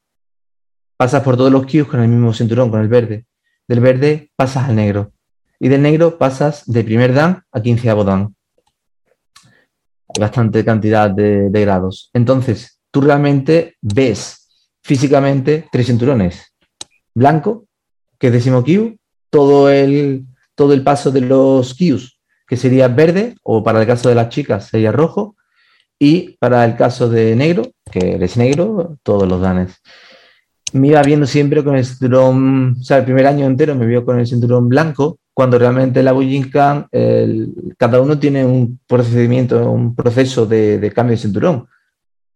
[0.96, 3.26] Pasas por todos los Qs con el mismo cinturón, con el verde.
[3.66, 5.12] Del verde pasas al negro.
[5.58, 8.34] Y del negro pasas de primer dan a 15 dan.
[10.18, 12.10] Bastante cantidad de, de grados.
[12.12, 16.54] Entonces, tú realmente ves físicamente tres cinturones
[17.14, 17.66] blanco,
[18.18, 18.98] que es décimo Q,
[19.30, 22.13] todo el, todo el paso de los Qs,
[22.46, 25.36] que sería verde, o para el caso de las chicas sería rojo,
[25.98, 29.80] y para el caso de negro, que eres negro, todos los danes.
[30.72, 34.04] Me iba viendo siempre con el cinturón, o sea, el primer año entero me vio
[34.04, 36.88] con el cinturón blanco, cuando realmente la Bujinkan,
[37.76, 41.66] cada uno tiene un procedimiento, un proceso de, cambio de cinturón.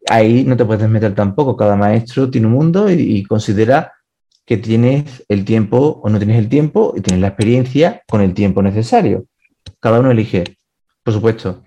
[0.08, 3.92] Ahí no te puedes meter tampoco, cada maestro tiene un mundo y considera
[4.48, 8.32] que tienes el tiempo o no tienes el tiempo y tienes la experiencia con el
[8.32, 9.26] tiempo necesario.
[9.80, 10.44] Cada uno elige,
[11.02, 11.62] por supuesto.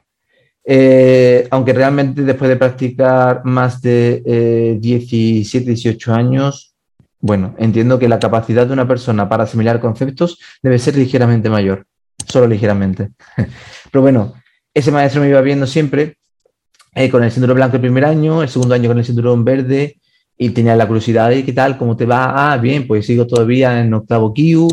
[0.64, 6.76] Eh, aunque realmente después de practicar más de 17, eh, 18 años,
[7.20, 11.86] bueno, entiendo que la capacidad de una persona para asimilar conceptos debe ser ligeramente mayor,
[12.28, 13.10] solo ligeramente.
[13.92, 14.34] Pero bueno,
[14.74, 16.18] ese maestro me iba viendo siempre
[16.96, 19.98] eh, con el cinturón blanco el primer año, el segundo año con el cinturón verde,
[20.38, 22.54] y tenía la curiosidad de qué tal, cómo te va.
[22.54, 24.68] Ah, bien, pues sigo todavía en octavo Q.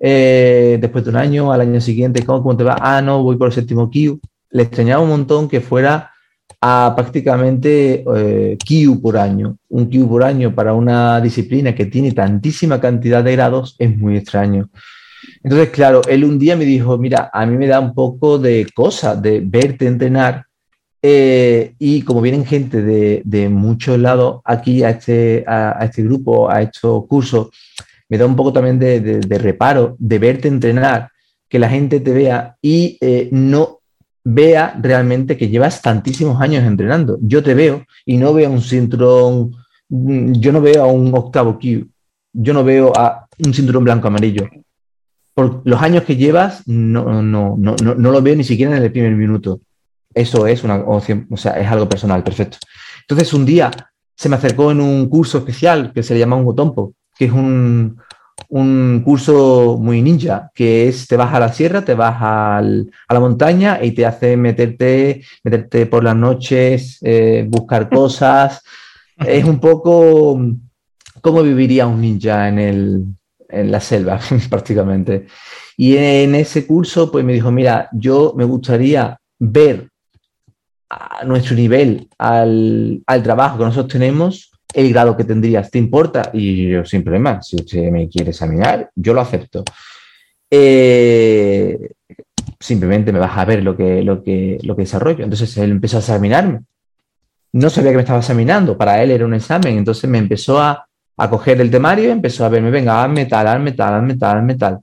[0.00, 2.76] Eh, después de un año, al año siguiente, ¿cómo, ¿cómo, te va?
[2.80, 4.20] Ah, no, voy por el séptimo Q.
[4.50, 6.10] Le extrañaba un montón que fuera
[6.60, 9.56] a prácticamente eh, Q por año.
[9.68, 14.16] Un Q por año para una disciplina que tiene tantísima cantidad de grados es muy
[14.16, 14.68] extraño.
[15.42, 18.66] Entonces, claro, él un día me dijo, mira, a mí me da un poco de
[18.74, 20.46] cosa de verte entrenar
[21.00, 26.50] eh, y como vienen gente de, de muchos lados aquí a este, a, este grupo,
[26.50, 27.48] a estos cursos,
[28.08, 31.10] me da un poco también de, reparo de verte entrenar,
[31.48, 33.80] que la gente te vea y eh, no
[34.24, 37.18] vea realmente que llevas tantísimos años entrenando.
[37.22, 39.56] Yo te veo y no veo un cinturón,
[39.88, 41.88] mm, yo no veo a un octavo Q,
[42.32, 44.48] yo no veo a un cinturón blanco amarillo.
[45.34, 48.92] Por los años que llevas, no, no, no, no lo veo ni siquiera en el
[48.92, 49.60] primer minuto.
[50.12, 52.58] Eso es, una, o sea, es algo personal, perfecto.
[53.02, 53.70] Entonces, un día
[54.16, 57.98] se me acercó en un curso especial que se llama un Otompo, que es un,
[58.48, 63.20] un curso muy ninja, que es te vas a la sierra, te vas a la
[63.20, 68.62] montaña y te hace meterte, meterte por las noches, eh, buscar cosas.
[69.16, 70.40] es un poco
[71.20, 73.04] cómo viviría un ninja en, el,
[73.48, 75.26] en la selva, prácticamente.
[75.76, 79.88] Y en ese curso, pues me dijo, mira, yo me gustaría ver
[80.90, 86.30] a nuestro nivel, al, trabajo que nosotros tenemos, el grado que tendrías, ¿te importa?
[86.32, 89.64] Y yo sin problema, si usted me quiere examinar, yo lo acepto.
[90.48, 91.90] Eh,
[92.60, 95.24] simplemente me vas a ver lo que, lo, que, lo que desarrollo.
[95.24, 96.60] Entonces él empezó a examinarme.
[97.52, 100.86] No sabía que me estaba examinando, para él era un examen, entonces me empezó a,
[101.16, 104.54] a coger el temario, empezó a verme, venga, hazme tal, hazme tal, hazme tal, hazme
[104.54, 104.80] tal.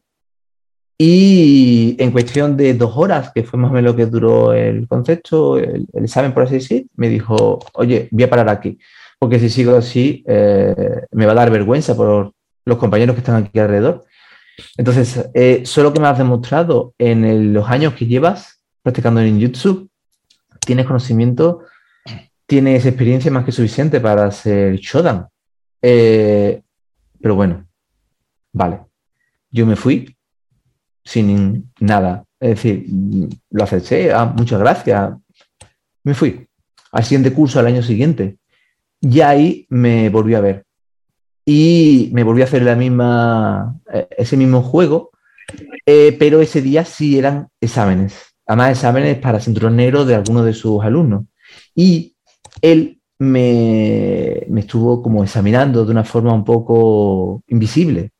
[0.97, 4.87] Y en cuestión de dos horas, que fue más o menos lo que duró el
[4.89, 8.77] concepto, el, examen, por así decir, me dijo, oye, voy a parar aquí,
[9.19, 12.33] porque si sigo así, eh, me va a dar vergüenza por
[12.65, 14.05] los compañeros que están aquí alrededor.
[14.77, 19.89] Entonces, eh, solo que me has demostrado en los años que llevas practicando en YouTube,
[20.59, 21.63] tienes conocimiento,
[22.45, 25.27] tienes experiencia más que suficiente para ser Shodan.
[25.81, 26.61] Eh,
[27.21, 27.67] pero bueno,
[28.53, 28.81] vale.
[29.51, 30.15] Yo me fui,
[31.03, 32.25] sin nada.
[32.39, 32.85] Es decir,
[33.49, 35.13] lo acepté, ah, muchas gracias.
[36.03, 36.47] Me fui
[36.91, 38.37] al siguiente curso al año siguiente.
[39.07, 40.65] Y ahí me volví a ver.
[41.45, 45.11] Y me volví a hacer la misma, eh, ese mismo juego,
[45.85, 48.15] eh, pero ese día sí eran exámenes.
[48.47, 51.25] Además, exámenes para cinturón negro de algunos de sus alumnos.
[51.75, 52.15] Y
[52.61, 58.11] él me, me estuvo como examinando de una forma un poco invisible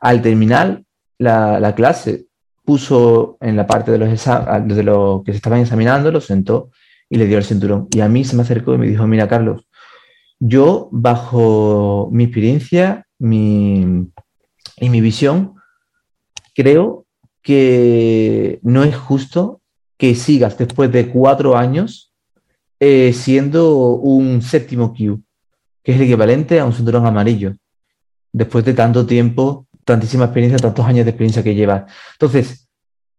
[0.00, 0.82] Al terminar
[1.18, 2.26] la, clase,
[2.64, 4.26] puso en la parte de los,
[4.66, 6.70] de los que se estaban examinando, lo sentó
[7.08, 7.88] y le dio el cinturón.
[7.92, 9.66] Y a mí se me acercó y me dijo, mira Carlos,
[10.46, 15.54] yo bajo mi experiencia y mi visión,
[16.54, 17.06] creo
[17.40, 19.62] que no es justo
[19.96, 22.12] que sigas después de cuatro años
[22.78, 25.22] eh, siendo un séptimo Q,
[25.82, 27.54] que es el equivalente a un cinturón amarillo,
[28.30, 31.90] después de tanto tiempo, tantísima experiencia, tantos años de experiencia que llevas.
[32.12, 32.68] Entonces,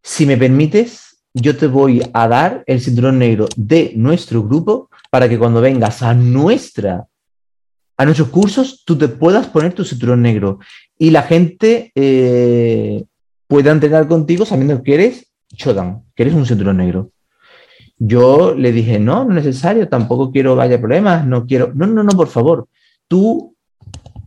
[0.00, 5.28] si me permites, yo te voy a dar el cinturón negro de nuestro grupo para
[5.28, 7.08] que cuando vengas a nuestra
[7.96, 10.58] a nuestros cursos, tú te puedas poner tu cinturón negro
[10.98, 13.04] y la gente eh,
[13.46, 17.10] pueda entrenar contigo sabiendo que eres Shodan, que eres un cinturón negro.
[17.98, 21.86] Yo le dije, no, no es necesario, tampoco quiero que haya problemas, no quiero, no,
[21.86, 22.68] no, no, por favor,
[23.08, 23.54] tú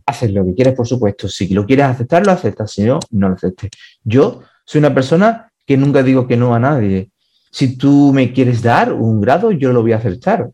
[0.06, 3.28] haces lo que quieres, por supuesto, si lo quieres aceptar, lo aceptas, si no, no
[3.28, 3.70] lo aceptes.
[4.02, 7.10] Yo soy una persona que nunca digo que no a nadie.
[7.52, 10.50] Si tú me quieres dar un grado, yo lo voy a aceptar.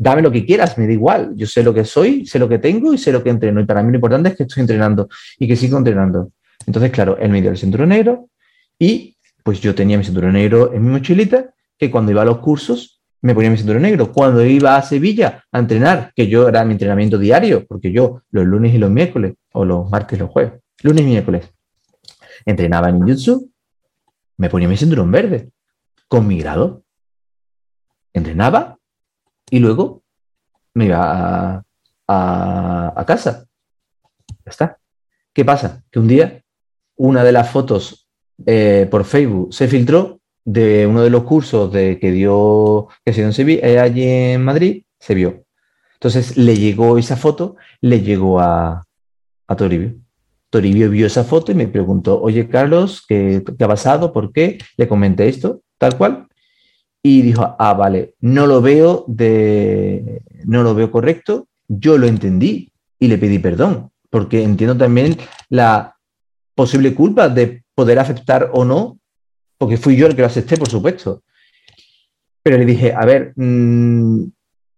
[0.00, 1.32] Dame lo que quieras, me da igual.
[1.34, 3.60] Yo sé lo que soy, sé lo que tengo y sé lo que entreno.
[3.60, 6.30] Y para mí lo importante es que estoy entrenando y que sigo entrenando.
[6.66, 8.28] Entonces, claro, él me dio el cinturón negro
[8.78, 12.38] y pues yo tenía mi cinturón negro en mi mochilita, que cuando iba a los
[12.38, 14.12] cursos me ponía mi cinturón negro.
[14.12, 18.46] Cuando iba a Sevilla a entrenar, que yo era mi entrenamiento diario, porque yo los
[18.46, 21.52] lunes y los miércoles, o los martes y los jueves, lunes y miércoles,
[22.44, 23.50] entrenaba en Ninjutsu,
[24.36, 25.50] me ponía mi cinturón verde,
[26.06, 26.84] con mi grado.
[28.12, 28.77] Entrenaba
[29.50, 30.02] y luego
[30.74, 31.64] me iba
[32.06, 33.46] a, casa.
[34.28, 34.78] Ya está.
[35.32, 35.82] ¿Qué pasa?
[35.90, 36.42] Que un día
[36.96, 38.08] una de las fotos
[38.46, 43.20] eh, por Facebook se filtró de uno de los cursos de, que dio que se
[43.20, 45.44] dio en Sevilla, eh, allí en Madrid, se vio.
[45.94, 48.86] Entonces le llegó esa foto, le llegó a,
[49.46, 49.94] a Toribio.
[50.50, 54.12] Toribio vio esa foto y me preguntó, oye Carlos, ¿qué, ¿qué, ha pasado?
[54.12, 54.58] ¿Por qué?
[54.76, 56.27] Le comenté esto, tal cual
[57.02, 62.72] y dijo, ah, vale, no lo veo de, no lo veo correcto, yo lo entendí
[62.98, 65.16] y le pedí perdón, porque entiendo también
[65.48, 65.96] la
[66.54, 68.98] posible culpa de poder aceptar o no,
[69.58, 71.22] porque fui yo el que lo acepté, por supuesto.
[72.42, 74.24] Pero le dije, a ver, mm,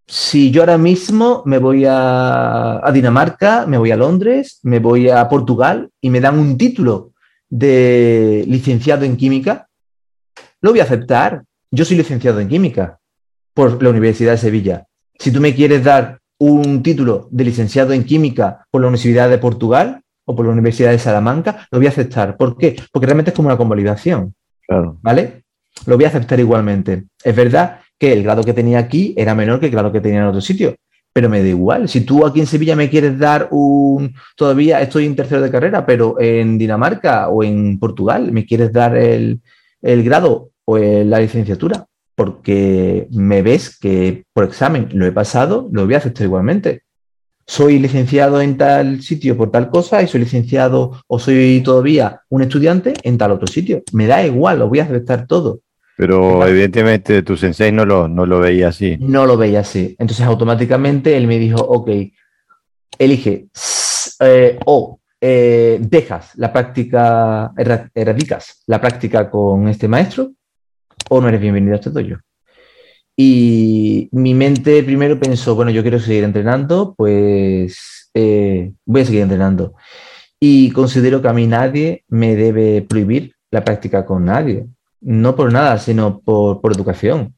[0.07, 5.09] si yo ahora mismo me voy a, a, Dinamarca, me voy a Londres, me voy
[5.09, 7.13] a Portugal y me dan un título
[7.49, 9.69] de licenciado en química,
[10.61, 12.99] lo voy a aceptar, yo soy licenciado en química
[13.55, 14.87] por la Universidad de Sevilla.
[15.19, 19.39] Si tú me quieres dar un título de licenciado en química por la Universidad de
[19.39, 22.37] Portugal o por la Universidad de Salamanca, lo voy a aceptar.
[22.37, 22.77] ¿Por qué?
[22.93, 24.35] Porque realmente es como una convalidación.
[24.67, 24.99] Claro.
[25.03, 25.45] ¿Vale?
[25.87, 27.05] Lo voy a aceptar igualmente.
[27.23, 30.21] Es verdad que el grado que tenía aquí era menor que el grado que tenía
[30.21, 30.75] en otro sitio,
[31.13, 31.89] pero me da igual.
[31.89, 35.85] Si tú aquí en Sevilla me quieres dar un, todavía estoy en tercero de carrera,
[35.85, 39.41] pero en Dinamarca o en Portugal me quieres dar el,
[39.83, 45.87] el grado pues la licenciatura, porque me ves que por examen lo he pasado, lo
[45.87, 46.83] voy a aceptar igualmente.
[47.47, 52.43] Soy licenciado en tal sitio por tal cosa y soy licenciado o soy todavía un
[52.43, 53.83] estudiante en tal otro sitio.
[53.93, 55.61] Me da igual, lo voy a aceptar todo.
[55.97, 58.97] Pero evidentemente tu sensei no lo, no lo veía así.
[59.01, 59.97] No lo veía así.
[59.99, 61.91] Entonces automáticamente él me dijo, ok,
[62.99, 63.49] elige
[64.21, 67.53] eh, o eh, dejas la práctica,
[67.95, 70.33] erradicas la práctica con este maestro
[71.11, 72.21] o no eres bienvenido a este dojo.
[73.17, 79.23] Y mi mente primero pensó, bueno, yo quiero seguir entrenando, pues eh, voy a seguir
[79.23, 79.75] entrenando.
[80.39, 84.67] Y considero que a mí nadie me debe prohibir la práctica con nadie.
[85.01, 87.35] No por nada, sino por, educación.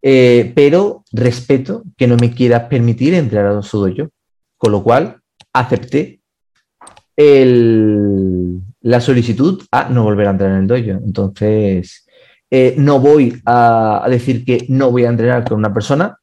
[0.00, 4.08] Eh, pero respeto que no me quieras permitir entrar a su dojo.
[4.56, 5.20] Con lo cual,
[5.52, 6.20] acepté
[7.16, 11.04] la solicitud a no volver a entrar en el dojo.
[11.04, 12.03] Entonces,
[12.50, 16.18] eh, no voy a, decir que no voy a entrenar con una persona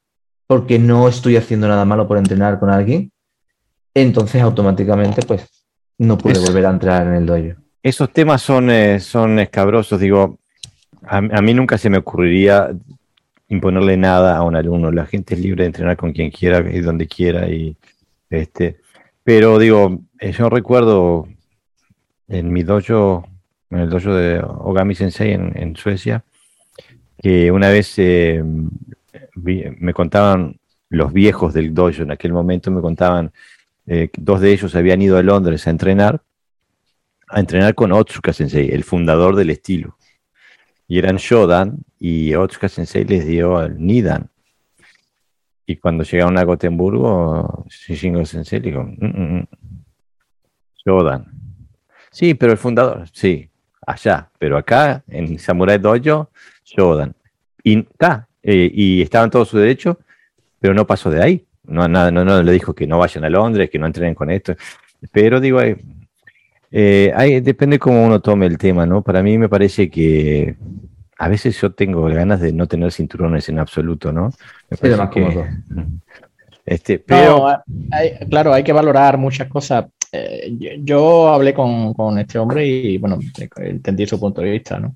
[0.48, 3.12] porque no estoy haciendo nada malo por entrenar con alguien.
[3.94, 5.48] Entonces, automáticamente, pues,
[5.98, 7.62] no pude volver a entrar en el dojo.
[7.84, 10.00] Esos temas son, eh, son escabrosos.
[10.00, 10.40] Digo,
[11.04, 12.72] a, mí nunca se me ocurriría
[13.48, 14.92] imponerle nada a un alumno.
[14.92, 17.50] La gente es libre de entrenar con quien quiera y donde quiera.
[17.50, 17.76] Y,
[18.30, 18.78] este,
[19.24, 21.28] pero digo, eh, yo recuerdo
[22.28, 23.28] en mi dojo
[23.72, 26.24] en el dojo de Ogami Sensei en, Suecia,
[27.18, 28.44] que una vez eh,
[29.34, 30.60] me contaban
[30.90, 33.32] los viejos del dojo en aquel momento, me contaban,
[33.88, 36.22] eh, dos de ellos habían ido a Londres a entrenar,
[37.30, 39.98] a entrenar con Otsuka Sensei, el fundador del estilo.
[40.88, 44.30] Y eran Shodan y Otsuka Sensei les dio el Nidan.
[45.66, 49.48] Y cuando llegaron a Gotemburgo, Shingo Sensei dijo, mm, mm, mm,
[50.86, 51.32] Shodan.
[52.12, 53.51] Sí, pero el fundador, sí,
[53.86, 56.30] allá, pero acá en Samurai Dojo,
[56.64, 57.14] Shodan.
[57.64, 60.00] Y, está eh, y estaban todos su derecho,
[60.60, 61.46] pero no pasó de ahí.
[61.64, 64.30] No, nada, no, no le dijo que no vayan a Londres, que no entrenen con
[64.32, 64.56] esto.
[65.12, 65.78] Pero digo, eh,
[66.72, 69.02] eh depende cómo uno tome el tema, ¿no?
[69.02, 70.56] Para mí me parece que
[71.18, 74.32] a veces yo tengo ganas de no tener cinturones en absoluto, ¿no?
[74.82, 75.46] Me más que,
[76.66, 77.48] este, pero...
[78.28, 79.86] claro, hay que valorar muchas cosas.
[80.12, 83.20] Eh, yo, hablé con, con, este hombre y, bueno,
[83.58, 84.96] entendí su punto de vista, ¿no?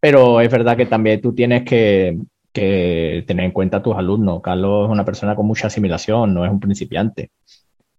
[0.00, 2.16] Pero es verdad que también tú tienes que,
[2.52, 4.40] que tener en cuenta a tus alumnos.
[4.42, 7.30] Carlos es una persona con mucha asimilación, no es un principiante.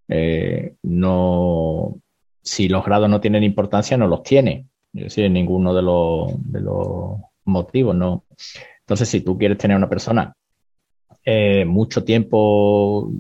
[0.08, 1.96] Eh, no,
[2.42, 4.66] si los grados no tienen importancia, no los tiene.
[4.94, 8.24] Es decir, ninguno de los, de los motivos, ¿no?
[8.80, 10.34] Entonces, si tú quieres tener una persona
[11.24, 13.12] eh, mucho tiempo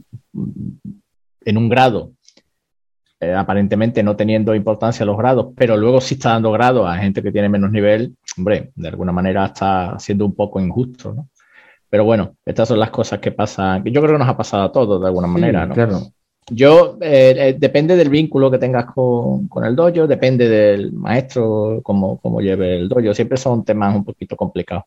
[1.45, 2.13] en un grado,
[3.19, 7.21] eh, aparentemente no teniendo importancia los grados, pero luego sí está dando grado a gente
[7.21, 11.29] que tiene menos nivel, hombre, de alguna manera está siendo un poco injusto, ¿no?
[11.89, 14.63] Pero bueno, estas son las cosas que pasan, que yo creo que nos ha pasado
[14.63, 15.73] a todos de alguna manera, ¿no?
[15.73, 16.01] Claro.
[16.51, 22.19] Yo, eh, depende del vínculo que tengas con, con, el dojo, depende del maestro, cómo,
[22.19, 23.13] cómo lleve el dojo.
[23.13, 24.85] Siempre son temas un poquito complicados.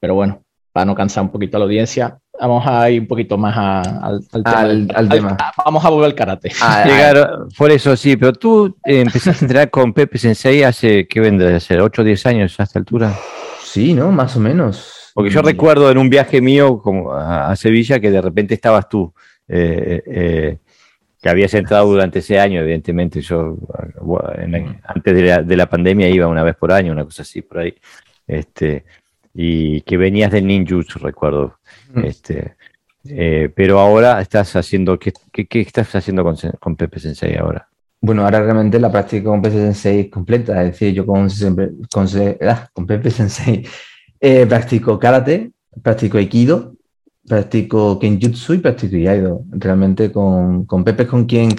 [0.00, 3.36] Pero bueno, para no cansar un poquito a la audiencia, vamos a ir un poquito
[3.38, 5.36] más al, tema.
[5.64, 6.52] vamos a volver al karate.
[6.60, 11.06] Ah, Llegar, por eso sí, pero tú eh, empezaste a entrenar con Pepe Sensei hace,
[11.06, 11.54] ¿qué vende?
[11.54, 13.14] ¿Hace 8 o 10 años a esta altura?
[13.62, 14.10] Sí, ¿no?
[14.10, 15.12] Más o menos.
[15.14, 19.12] Porque yo recuerdo en un viaje mío como a, Sevilla que de repente estabas tú,
[19.46, 20.58] eh, eh,
[21.20, 23.20] que habías entrado durante ese año, evidentemente.
[23.20, 23.56] Yo
[24.84, 27.58] antes de la, de la pandemia iba una vez por año, una cosa así por
[27.58, 27.74] ahí.
[28.26, 28.84] Este,
[29.34, 31.58] y que venías del ninjutsu, recuerdo.
[31.96, 32.56] Este,
[33.08, 37.68] eh, pero ahora estás haciendo, ¿qué, qué, estás haciendo con, con, Pepe Sensei ahora?
[38.00, 41.28] Bueno, ahora realmente la práctica con Pepe Sensei es completa, es decir, yo con,
[41.92, 42.06] con,
[42.48, 43.66] ah, con Pepe Sensei
[44.20, 46.74] eh, practico karate, practico aikido,
[47.26, 49.44] practico kenjutsu y practico iaido.
[49.50, 51.50] Realmente con, con Pepe es con quien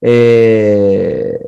[0.00, 1.38] eh,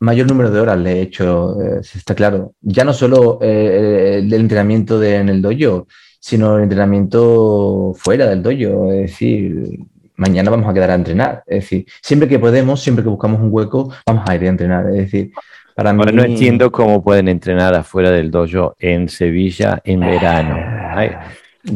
[0.00, 2.54] mayor número de horas le he hecho, eh, está claro.
[2.60, 5.86] Ya no solo eh, el entrenamiento de, en el dojo,
[6.26, 8.90] sino el entrenamiento fuera del dojo.
[8.90, 9.78] Es decir,
[10.16, 11.44] mañana vamos a quedar a entrenar.
[11.46, 14.88] Es decir, siempre que podemos, siempre que buscamos un hueco, vamos a ir a entrenar.
[14.88, 15.30] Es decir,
[15.76, 16.02] para mí...
[16.12, 20.56] no entiendo cómo pueden entrenar afuera del dojo en Sevilla en verano.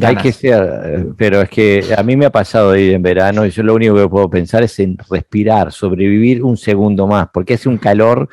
[0.01, 3.45] Hay que ser, pero es que a mí me ha pasado de ir en verano
[3.45, 7.53] y yo lo único que puedo pensar es en respirar, sobrevivir un segundo más, porque
[7.53, 8.27] hace un calor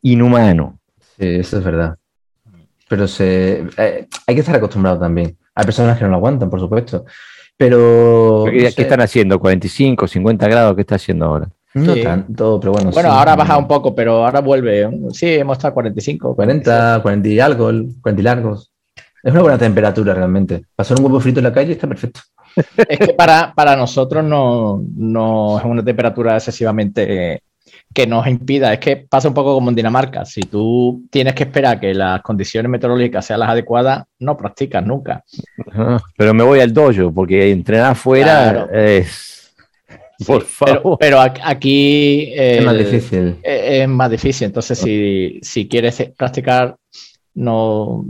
[0.00, 0.78] inhumano.
[1.18, 1.98] Sí, eso es verdad.
[2.88, 5.36] Pero se, eh, hay que estar acostumbrado también.
[5.54, 7.04] Hay personas que no lo aguantan, por supuesto.
[7.56, 8.44] Pero.
[8.50, 9.40] ¿Qué, están haciendo?
[9.40, 10.74] ¿45, 50 grados?
[10.74, 11.48] ¿Qué está haciendo ahora?
[11.74, 12.90] No tanto, pero bueno.
[12.90, 14.88] Bueno, ahora ha bajado un poco, pero ahora vuelve.
[15.10, 16.36] Sí, hemos estado a 45.
[16.36, 17.64] 40, 40 y algo,
[18.00, 18.72] 40 y largos.
[19.22, 20.66] Es una buena temperatura realmente.
[20.76, 22.20] Pasar un huevo frito en la calle está perfecto.
[22.88, 27.42] Es que para, para nosotros no, no, es una temperatura excesivamente
[27.94, 28.72] que nos impida.
[28.72, 30.24] Es que pasa un poco como en Dinamarca.
[30.24, 35.24] Si tú tienes que esperar que las condiciones meteorológicas sean las adecuadas, no practicas nunca.
[36.16, 39.54] Pero me voy al dojo, porque entrenar afuera es.
[40.26, 40.96] Por favor.
[40.98, 43.36] Pero, aquí es más difícil.
[43.42, 44.46] Es, más difícil.
[44.46, 46.76] Entonces, si, si quieres practicar,
[47.34, 48.04] no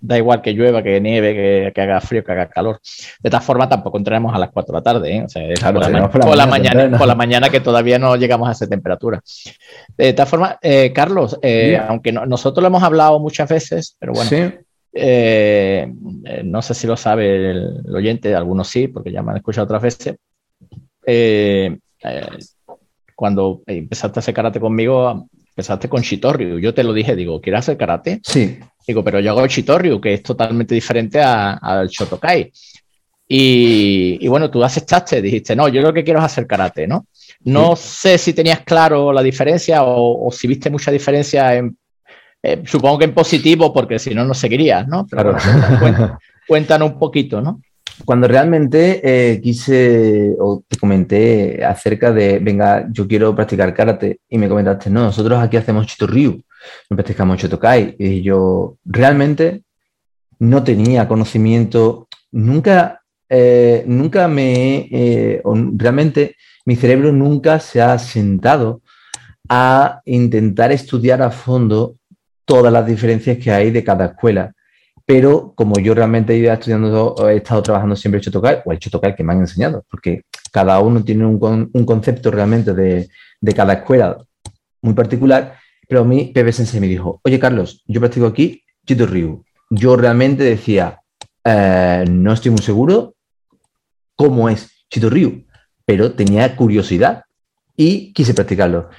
[0.00, 2.80] da igual que llueva, que nieve, que, haga frío, que haga calor.
[3.20, 5.24] De esta forma tampoco entraremos a las 4 de la tarde, ¿eh?
[5.24, 9.20] o sea, por, la, mañana, por la mañana que todavía no llegamos a esa temperatura.
[9.96, 14.30] De esta forma, eh, Carlos, eh, aunque nosotros lo hemos hablado muchas veces, pero bueno,
[16.44, 19.82] no sé si lo sabe el, oyente, algunos sí, porque ya me han escuchado otras
[19.82, 20.16] veces.
[23.14, 25.28] cuando empezaste a hacer karate conmigo,
[25.60, 26.58] empezaste con Shitoryu.
[26.58, 28.20] Yo te lo dije, digo, ¿quieres hacer karate?
[28.24, 28.58] Sí.
[28.86, 32.50] Digo, pero yo hago Shitoryu, que es totalmente diferente al Shotokai.
[33.32, 37.06] Y, bueno, tú aceptaste, dijiste, no, yo lo que quiero es hacer karate, ¿no?
[37.44, 41.76] No sé si tenías claro la diferencia o, si viste mucha diferencia en,
[42.42, 45.06] eh, supongo que en positivo, porque si no, no seguirías, ¿no?
[45.06, 45.36] claro.
[46.48, 47.60] cuéntanos un poquito, ¿no?
[48.04, 54.38] Cuando realmente eh, quise o te comenté acerca de, venga, yo quiero practicar karate y
[54.38, 56.42] me comentaste, no, nosotros aquí hacemos Chitoryu,
[56.88, 57.96] no practicamos Chotokai.
[57.98, 59.62] Y yo realmente
[60.38, 65.42] no tenía conocimiento, nunca, eh, nunca me, eh,
[65.76, 68.82] realmente mi cerebro nunca se ha sentado
[69.48, 71.96] a intentar estudiar a fondo
[72.44, 74.52] todas las diferencias que hay de cada escuela
[75.10, 79.16] pero como yo realmente ido estudiando, he estado trabajando siempre el Chotokai, o el Chotokai
[79.16, 83.08] que me han enseñado, porque cada uno tiene un, concepto realmente de,
[83.56, 84.18] cada escuela
[84.80, 85.56] muy particular,
[85.88, 89.44] pero a mí Pepe Sensei me dijo, oye Carlos, yo practico aquí Chito Ryu.
[89.68, 91.00] Yo realmente decía,
[91.42, 93.16] eh, no estoy muy seguro
[94.14, 95.44] cómo es Chito Ryu,
[95.84, 97.24] pero tenía curiosidad
[97.74, 98.90] y quise practicarlo.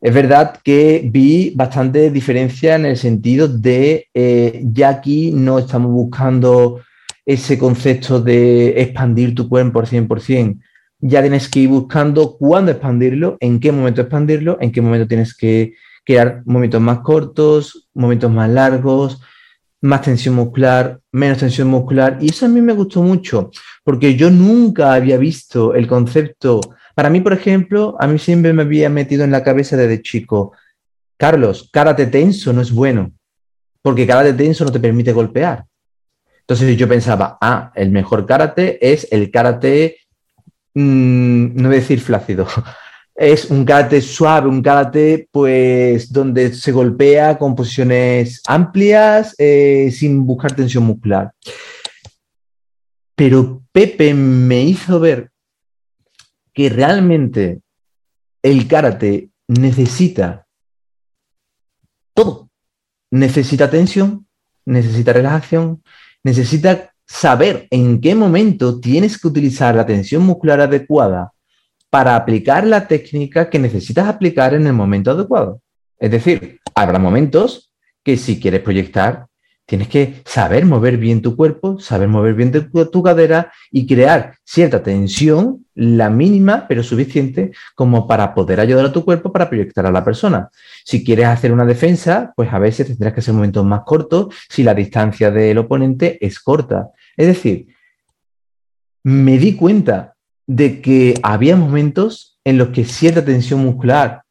[0.00, 5.90] Es verdad que vi bastante diferencia en el sentido de eh, ya aquí no estamos
[5.90, 6.80] buscando
[7.26, 10.60] ese concepto de expandir tu cuerpo al 100%.
[11.00, 15.36] Ya tienes que ir buscando cuándo expandirlo, en qué momento expandirlo, en qué momento tienes
[15.36, 15.74] que
[16.04, 19.20] crear momentos más cortos, momentos más largos,
[19.80, 22.18] más tensión muscular, menos tensión muscular.
[22.20, 23.50] Y eso a mí me gustó mucho,
[23.84, 26.60] porque yo nunca había visto el concepto
[26.98, 30.50] para mí, por ejemplo, a mí siempre me había metido en la cabeza desde chico,
[31.16, 33.12] Carlos, karate tenso no es bueno,
[33.82, 35.64] porque karate tenso no te permite golpear.
[36.40, 39.98] Entonces yo pensaba, ah, el mejor karate es el karate,
[40.74, 42.48] mm, no voy a decir flácido,
[43.14, 50.26] es un karate suave, un karate pues donde se golpea con posiciones amplias eh, sin
[50.26, 51.30] buscar tensión muscular.
[53.14, 55.30] Pero Pepe me hizo ver
[56.58, 57.60] que realmente
[58.42, 60.48] el karate necesita
[62.12, 62.50] todo.
[63.12, 64.26] Necesita tensión,
[64.66, 65.84] necesita relajación,
[66.24, 71.32] necesita saber en qué momento tienes que utilizar la tensión muscular adecuada
[71.90, 75.62] para aplicar la técnica que necesitas aplicar en el momento adecuado.
[75.96, 79.27] Es decir, habrá momentos que si quieres proyectar,
[79.68, 84.82] Tienes que saber mover bien tu cuerpo, saber mover bien tu, cadera y crear cierta
[84.82, 89.92] tensión, la mínima, pero suficiente, como para poder ayudar a tu cuerpo para proyectar a
[89.92, 90.48] la persona.
[90.86, 94.62] Si quieres hacer una defensa, pues a veces tendrás que hacer momentos más cortos si
[94.62, 96.88] la distancia del oponente es corta.
[97.14, 97.66] Es decir,
[99.04, 100.14] me di cuenta
[100.46, 104.22] de que había momentos en los que cierta tensión muscular,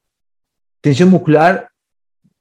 [0.82, 1.70] tensión muscular,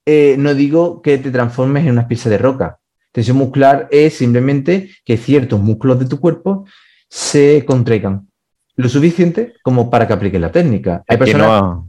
[0.07, 2.79] eh, no digo que te transformes en una pieza de roca,
[3.17, 6.67] Tensión muscular es simplemente que ciertos músculos de tu cuerpo
[7.09, 8.29] se contraigan
[8.75, 11.03] lo suficiente como para que aplique la técnica.
[11.09, 11.89] Hay personas no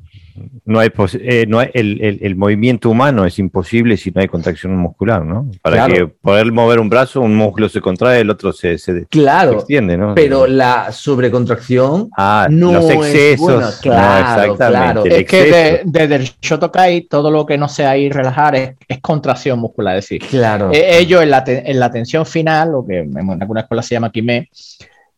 [0.79, 5.25] hay, eh, no hay el, el, movimiento humano es imposible si no hay contracción muscular,
[5.25, 5.49] ¿no?
[5.61, 9.53] Para que poder mover un brazo, un músculo se contrae, el otro se, se, claro,
[9.53, 10.15] extiende, ¿no?
[10.15, 15.05] Pero la sobrecontracción ah, no los excesos, es Claro, claro.
[15.05, 19.97] Es que desde el Shotokai todo lo que no sea ir relajar es, contracción muscular,
[19.97, 20.71] es decir, claro.
[20.73, 24.11] Eh, ello en la, en la tensión final, lo que en alguna escuela se llama
[24.11, 24.49] Kime,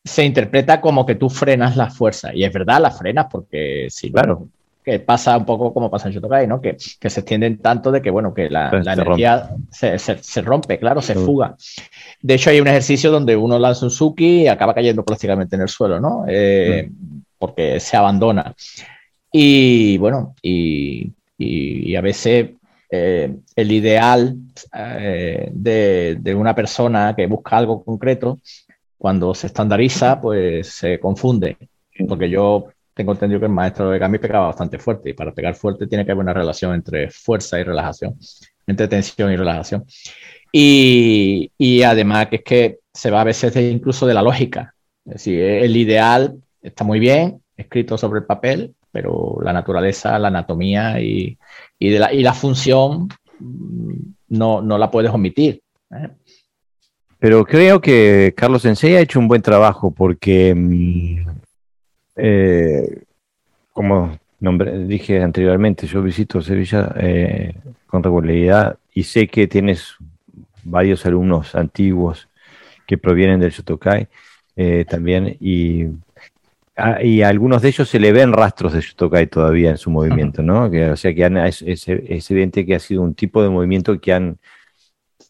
[0.04, 2.34] se interpreta como que tú frenas la fuerza.
[2.34, 4.48] Y es verdad, la frenas porque sí, claro
[4.90, 6.60] que pasa un poco como pasa en Shotokai, ¿no?
[6.62, 10.80] Que, que se extienden tanto de que, bueno, que la, pues energía se, se, rompe,
[10.80, 11.56] claro, se fuga.
[12.22, 15.62] De hecho, hay un ejercicio donde uno lanza un Suki y acaba cayendo prácticamente en
[15.62, 16.26] el suelo, ¿no?
[16.28, 16.90] Eh,
[17.38, 18.56] porque se abandona.
[19.32, 22.50] Y bueno, y, y, a veces
[22.90, 24.36] eh, el ideal
[24.74, 28.40] eh, de, de, una persona que busca algo concreto,
[28.98, 31.58] cuando se estandariza, pues se confunde.
[32.08, 32.68] Porque yo
[33.00, 36.06] tengo entendido que el maestro de Gami pegaba bastante fuerte y para pegar fuerte tiene
[36.06, 38.18] que haber una relación entre fuerza y relajación,
[38.68, 39.86] entre tensión y relajación.
[40.52, 44.76] Y, y además que es que se va a veces incluso de la lógica.
[45.06, 50.28] Es decir, el ideal está muy bien escrito sobre el papel, pero la naturaleza, la
[50.28, 51.38] anatomía y,
[51.80, 53.08] y, de la, y la, función
[53.40, 53.94] mm,
[54.28, 55.62] no, no, la puedes omitir.
[55.92, 56.10] ¿eh?
[57.18, 61.39] Pero creo que Carlos Sensei ha hecho un buen trabajo porque mm,
[62.20, 63.04] eh,
[63.72, 67.56] como dije anteriormente, yo visito Sevilla eh,
[67.88, 69.96] con regularidad y sé que tienes
[70.64, 72.28] varios alumnos antiguos
[72.86, 74.08] que provienen del Shotokai
[74.56, 75.86] eh, también y,
[77.02, 80.42] y, a algunos de ellos se le ven rastros de Shotokai todavía en su movimiento,
[80.42, 80.70] ¿no?
[80.72, 84.38] Que, o sea que es, evidente que ha sido un tipo de movimiento que han,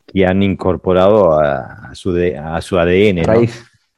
[0.07, 3.47] que han incorporado a, su, a su ADN.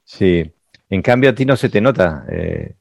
[0.03, 0.51] Sí.
[0.91, 2.25] En cambio a ti no se te nota.
[2.29, 2.75] Eh,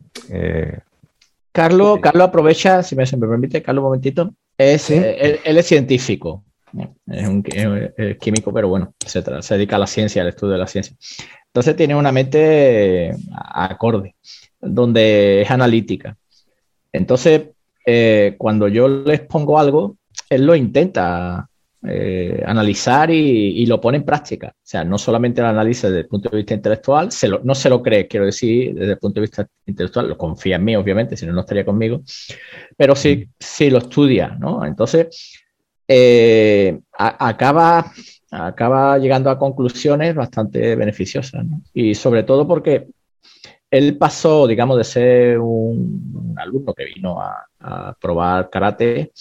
[1.52, 4.34] Carlos, Carlos aprovecha, si me, permite, Carlos, un momentito.
[4.58, 6.44] Es, eh, él, es científico,
[7.06, 7.42] es un
[8.20, 10.94] químico, pero bueno, se, se, dedica a la ciencia, al estudio de la ciencia.
[11.46, 14.14] Entonces tiene una mente acorde,
[14.61, 16.16] donde es analítica.
[16.92, 17.42] Entonces,
[17.84, 19.96] eh, cuando yo les pongo algo,
[20.28, 21.49] él lo intenta
[21.83, 24.49] eh, analizar y, lo pone en práctica.
[24.49, 27.09] O sea, no solamente lo analiza desde el punto de vista intelectual,
[27.43, 30.64] no se lo cree, quiero decir, desde el punto de vista intelectual, lo confía en
[30.64, 32.03] mí, obviamente, si no, no estaría conmigo,
[32.76, 34.64] pero sí, sí lo estudia, ¿no?
[34.66, 35.41] Entonces,
[35.89, 37.91] eh, acaba,
[38.31, 42.89] acaba llegando a conclusiones bastante beneficiosas, Y sobre todo porque
[43.70, 49.12] él pasó, digamos, de ser un, alumno que vino a, a probar karate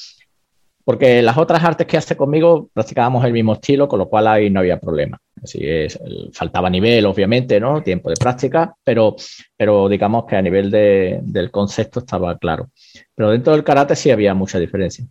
[0.90, 4.50] porque las otras artes que hace conmigo practicábamos el mismo estilo, con lo cual ahí
[4.50, 5.22] no había problema.
[5.40, 6.00] Así es,
[6.34, 7.84] faltaba nivel, obviamente, ¿no?
[7.84, 9.16] Tiempo de práctica, pero,
[9.56, 12.72] pero digamos que a nivel de, del concepto estaba claro.
[13.14, 15.06] Pero dentro del karate sí había mucha diferencia.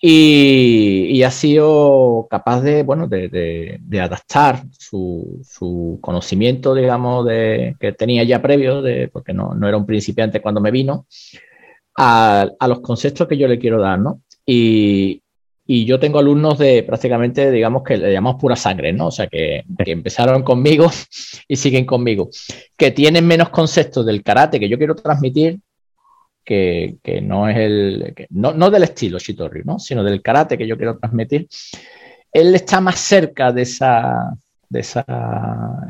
[0.00, 7.74] Y, y ha sido capaz de, bueno, de, de, adaptar su, su, conocimiento, digamos, de,
[7.80, 11.06] que tenía ya previo, de, porque no, no era un principiante cuando me vino,
[11.96, 14.20] a, a, los conceptos que yo le quiero dar, ¿no?
[14.46, 15.20] Y,
[15.66, 19.06] yo tengo alumnos de prácticamente, digamos que le llamamos pura sangre, ¿no?
[19.06, 20.90] O sea, que, empezaron conmigo
[21.48, 22.28] y siguen conmigo,
[22.76, 25.60] que tienen menos conceptos del karate que yo quiero transmitir,
[26.44, 29.78] que, no es el, no, del estilo Shitori, ¿no?
[29.78, 31.48] Sino del karate que yo quiero transmitir.
[32.30, 34.36] Él está más cerca de esa,
[34.68, 35.06] de esa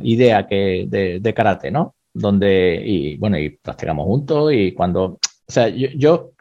[0.02, 0.86] idea que
[1.20, 1.96] de, karate, ¿no?
[2.12, 6.33] Donde, y bueno, y practicamos juntos y cuando, o sea, yo yo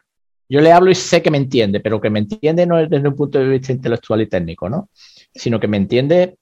[0.61, 3.15] le hablo y sé que me entiende, pero que me entiende no es desde un
[3.15, 4.89] punto de vista intelectual y técnico, ¿no?
[5.33, 6.37] Sino que me entiende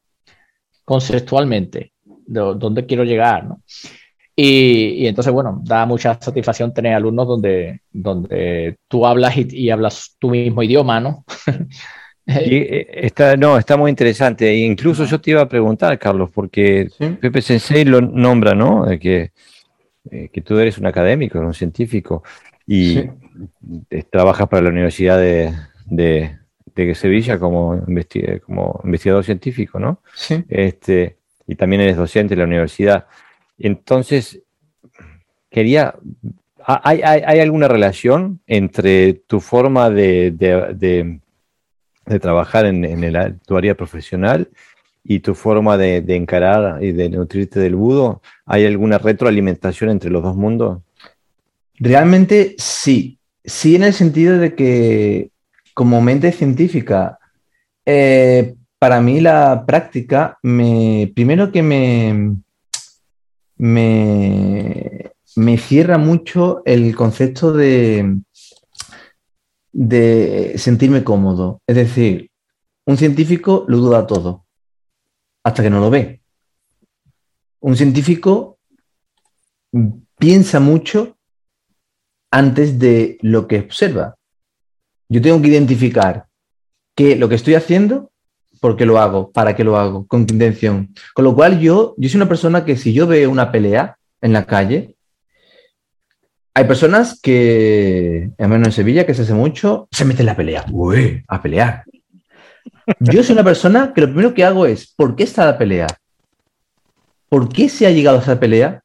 [0.84, 3.62] conceptualmente, de dónde quiero llegar, ¿no?
[4.36, 10.30] Y, entonces, bueno, da mucha satisfacción tener alumnos donde, donde tú hablas y, hablas tu
[10.30, 11.26] mismo idioma, ¿no?
[12.28, 14.48] Eh, está, no, está muy interesante.
[14.48, 16.88] E incluso yo te iba a preguntar, Carlos, porque
[17.20, 18.86] Pepe Sensei lo nombra, ¿no?
[19.00, 19.32] Que,
[20.10, 22.24] eh, que tú eres un académico, un científico.
[22.66, 23.00] Y
[24.10, 25.54] trabajas para la Universidad de,
[25.86, 27.84] de, Sevilla como,
[28.46, 30.02] como investigador científico, ¿no?
[30.16, 30.44] Sí.
[30.50, 31.18] Este,
[31.48, 33.08] y también eres docente de la universidad.
[33.58, 34.42] Entonces,
[35.50, 35.96] quería,
[36.66, 40.32] ¿hay, hay, alguna relación entre tu forma de,
[42.06, 44.50] de trabajar en, en tu área profesional
[45.04, 48.22] y tu forma de, encarar y de nutrirte del budo?
[48.46, 50.82] ¿Hay alguna retroalimentación entre los dos mundos?
[51.76, 55.32] Realmente sí, sí en el sentido de que
[55.74, 57.20] como mente científica,
[57.86, 62.36] eh, para mí la práctica, me, primero que me,
[63.58, 68.20] me, me cierra mucho el concepto de,
[69.72, 71.62] de sentirme cómodo.
[71.68, 72.32] Es decir,
[72.86, 74.46] un científico lo duda todo,
[75.44, 76.22] hasta que no lo ve.
[77.60, 78.58] Un científico
[80.18, 81.18] piensa mucho
[82.32, 84.16] antes de lo que observa.
[85.10, 86.26] Yo tengo que identificar
[86.96, 88.12] que lo que estoy haciendo,
[88.62, 90.94] por qué lo hago, para qué lo hago, con qué intención.
[91.14, 94.34] Con lo cual yo, yo soy una persona que si yo veo una pelea en
[94.34, 94.96] la calle,
[96.54, 100.36] hay personas que, al menos en Sevilla, que se hace mucho, se meten en la
[100.36, 100.66] pelea.
[100.72, 101.84] Uy, a pelear.
[103.00, 105.88] Yo soy una persona que lo primero que hago es, ¿por qué está la pelea?
[107.30, 108.84] ¿Por qué se ha llegado a esa pelea?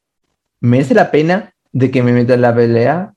[0.60, 3.12] ¿Merece la pena de que me meta en la pelea?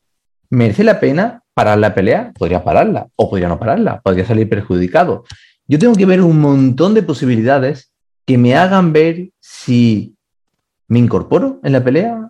[0.50, 2.32] ¿Merece la pena parar la pelea?
[2.38, 5.26] Podría pararla o podría no pararla, podría salir perjudicado.
[5.68, 7.92] Yo tengo que ver un montón de posibilidades
[8.26, 10.16] que me hagan ver si
[10.88, 12.30] me incorporo en la pelea,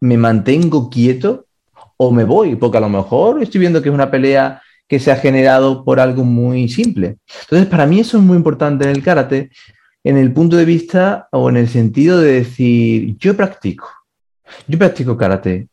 [0.00, 1.46] me mantengo quieto
[1.96, 5.10] o me voy, porque a lo mejor estoy viendo que es una pelea que se
[5.10, 7.16] ha generado por algo muy simple.
[7.42, 9.50] Entonces, para mí eso es muy importante en el karate,
[10.04, 13.88] en el punto de vista o en el sentido de decir, yo practico,
[14.66, 15.68] yo practico karate,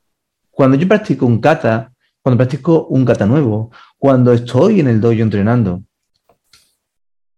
[0.59, 5.21] cuando yo practico un kata, cuando practico un kata nuevo, cuando estoy en el dojo
[5.21, 5.83] entrenando,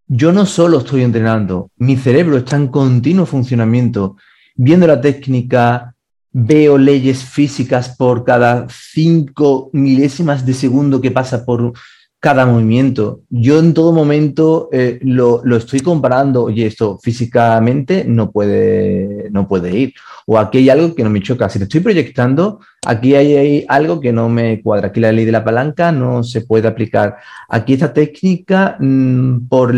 [0.08, 4.16] yo no solo estoy entrenando, mi cerebro está en continuo funcionamiento,
[4.56, 5.94] viendo la técnica,
[6.32, 11.74] veo leyes físicas por cada cinco milésimas de segundo que pasa por
[12.22, 13.22] cada movimiento.
[13.30, 19.76] Yo en todo momento eh, lo, estoy comparando, oye, esto físicamente no puede, no puede
[19.76, 19.94] ir.
[20.26, 21.48] O aquí hay algo que no me choca.
[21.48, 24.86] Si te estoy proyectando, aquí hay, algo que no me cuadra.
[24.86, 27.16] Aquí la ley de la palanca no se puede aplicar.
[27.48, 29.74] Aquí esta técnica, mm, por,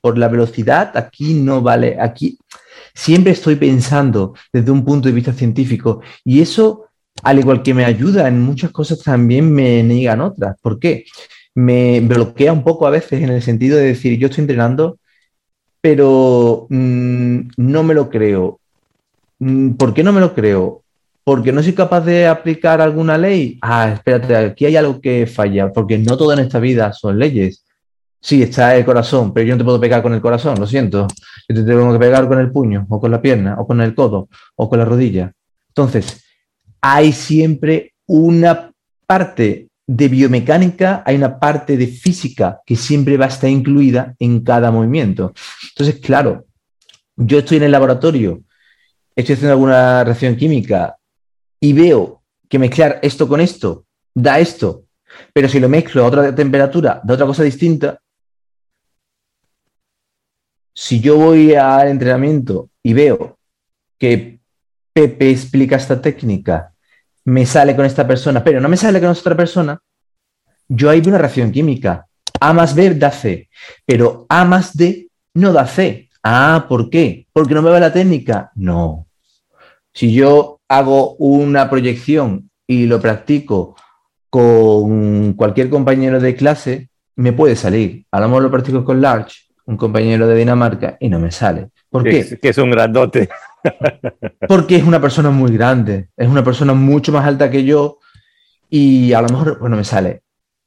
[0.00, 1.96] por la velocidad, aquí no vale.
[2.00, 2.40] Aquí
[2.92, 6.00] siempre estoy pensando desde un punto de vista científico.
[6.24, 6.86] Y eso,
[7.22, 10.56] al igual que me ayuda en muchas cosas, también me niegan otras.
[10.60, 11.04] ¿Por qué?
[11.54, 14.98] Me bloquea un poco a veces en el sentido de decir, yo estoy entrenando,
[15.80, 18.60] pero mm, no me lo creo.
[19.38, 20.82] Mm, ¿Por qué no me lo creo?
[21.24, 23.58] Porque no soy capaz de aplicar alguna ley.
[23.62, 27.64] Ah, espérate, aquí hay algo que falla, porque no todo en esta vida son leyes.
[28.20, 31.06] Sí, está el corazón, pero yo no te puedo pegar con el corazón, lo siento.
[31.48, 33.94] Yo te tengo que pegar con el puño, o con la pierna, o con el
[33.94, 35.32] codo, o con la rodilla.
[35.68, 36.24] Entonces,
[36.80, 38.72] hay siempre una
[39.06, 44.44] parte de biomecánica hay una parte de física que siempre va a estar incluida en
[44.44, 45.32] cada movimiento.
[45.70, 46.46] Entonces, claro,
[47.16, 48.42] yo estoy en el laboratorio,
[49.16, 50.98] estoy haciendo alguna reacción química
[51.58, 54.84] y veo que mezclar esto con esto da esto,
[55.32, 57.98] Pero si lo mezclo a otra temperatura de otra cosa distinta,
[60.74, 63.38] si yo voy al entrenamiento y veo
[63.98, 64.38] que
[64.92, 66.74] Pepe explica esta técnica,
[67.28, 69.78] me sale con esta persona, pero no me sale con otra persona,
[70.66, 72.06] yo hay una reacción química.
[72.40, 73.50] A más B da C,
[73.84, 76.08] pero A más D no da C.
[76.22, 77.26] Ah, ¿por qué?
[77.32, 78.50] ¿Porque no me va la técnica?
[78.54, 79.06] No.
[79.92, 83.76] Si yo hago una proyección y lo practico
[84.30, 88.06] con cualquier compañero de clase, me puede salir.
[88.10, 91.68] A lo mejor lo practico con Large, un compañero de Dinamarca, y no me sale.
[91.90, 92.38] ¿Por qué?
[92.40, 93.28] que es un grandote.
[94.48, 97.98] Porque es una persona muy grande, es una persona mucho más alta que yo
[98.70, 100.22] y a lo mejor, bueno, me sale.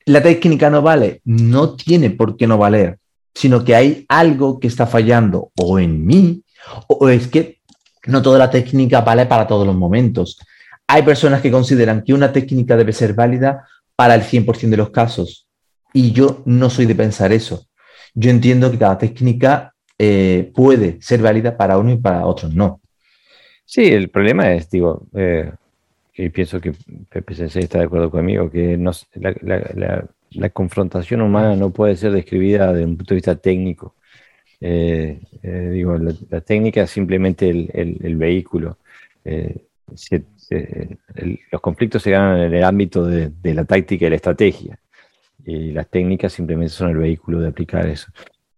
[0.06, 2.98] La técnica no vale, no tiene por qué no valer,
[3.34, 6.44] sino que hay algo que está fallando o en mí
[6.88, 7.60] o es que
[8.08, 10.40] no toda la técnica vale para todos los momentos.
[10.88, 14.90] Hay personas que consideran que una técnica debe ser válida para el 100% de los
[14.90, 15.48] casos
[15.94, 17.68] y yo no soy de pensar eso.
[18.14, 22.81] Yo entiendo que cada técnica eh, puede ser válida para uno y para otros no.
[23.74, 25.50] Sí, el problema es, digo, eh,
[26.14, 26.74] que pienso que
[27.10, 32.74] Pepe Sensei está de acuerdo conmigo, que no, la, confrontación humana no puede ser describida
[32.74, 33.96] desde un punto de vista técnico.
[34.60, 35.22] Eh,
[35.72, 38.78] digo, la, técnica es simplemente el, vehículo.
[41.52, 44.80] los conflictos se ganan en el ámbito de, de, la táctica y la estrategia.
[45.46, 48.12] Y las técnicas simplemente son el vehículo de aplicar eso.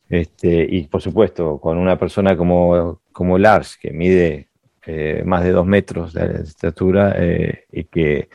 [0.10, 4.48] Este, y por supuesto, con una persona como, como Lars, que mide
[4.86, 8.30] eh, más de dos metros de estatura eh, y que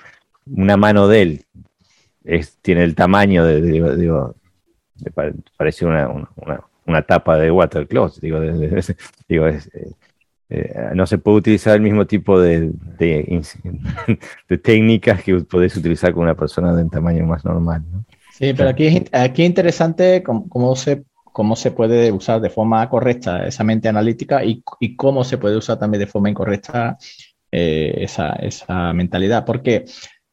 [0.47, 1.45] una mano de él
[2.63, 3.61] tiene el tamaño de,
[3.97, 4.35] digo,
[5.57, 6.09] parece una,
[6.87, 8.23] una, tapa de water closet.
[8.23, 8.41] Digo,
[9.29, 9.47] digo
[10.51, 13.43] eh, no se puede utilizar el mismo tipo de, de,
[14.63, 17.83] técnicas que podés utilizar con una persona de un tamaño más normal.
[18.33, 21.05] Sí, pero aquí es, aquí es interesante cómo, se
[21.39, 24.65] cómo se puede usar de forma correcta esa mente analítica y,
[24.97, 26.99] cómo se puede usar también de forma incorrecta
[27.53, 29.85] eh, esa, mentalidad, porque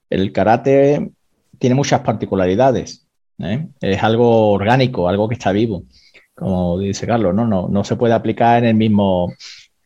[0.10, 1.12] el karate
[1.60, 3.06] tiene muchas particularidades,
[3.38, 3.68] ¿eh?
[3.82, 5.84] es algo orgánico, algo que está vivo,
[6.34, 7.46] como dice Carlos, ¿no?
[7.46, 9.32] No, no se puede aplicar en el, mismo,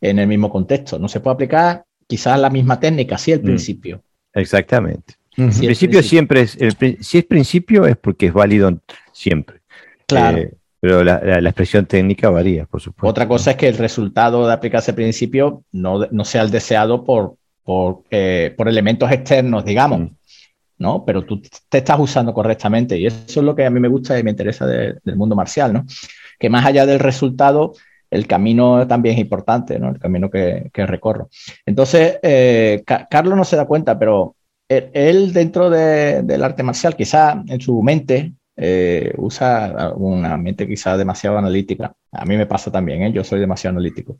[0.00, 3.44] en el mismo contexto, no se puede aplicar quizás la misma técnica, sí el mm.
[3.44, 4.02] principio.
[4.32, 5.16] Exactamente.
[5.36, 6.56] el, principio siempre es,
[7.00, 8.80] si es principio es porque es válido
[9.12, 9.60] siempre.
[10.06, 10.38] Claro.
[10.38, 13.06] Eh, pero la, expresión técnica varía, por supuesto.
[13.06, 17.34] Otra cosa es que el resultado de aplicarse principio no, no sea el deseado por,
[17.62, 20.10] por, eh, por elementos externos, digamos, mm.
[20.78, 21.04] ¿no?
[21.04, 24.18] Pero tú te estás usando correctamente y eso es lo que a mí me gusta
[24.18, 25.84] y me interesa del mundo marcial, ¿no?
[26.38, 27.74] Que más allá del resultado,
[28.10, 29.90] el camino también es importante, ¿no?
[29.90, 31.28] El camino que, que recorro.
[31.66, 34.34] Entonces, eh, Carlos no se da cuenta, pero
[34.70, 41.38] él, dentro del arte marcial, quizá en su mente, eh, usa una mente quizá demasiado
[41.38, 41.94] analítica.
[42.12, 43.12] A mí me pasa también, ¿eh?
[43.12, 44.18] yo soy demasiado analítico.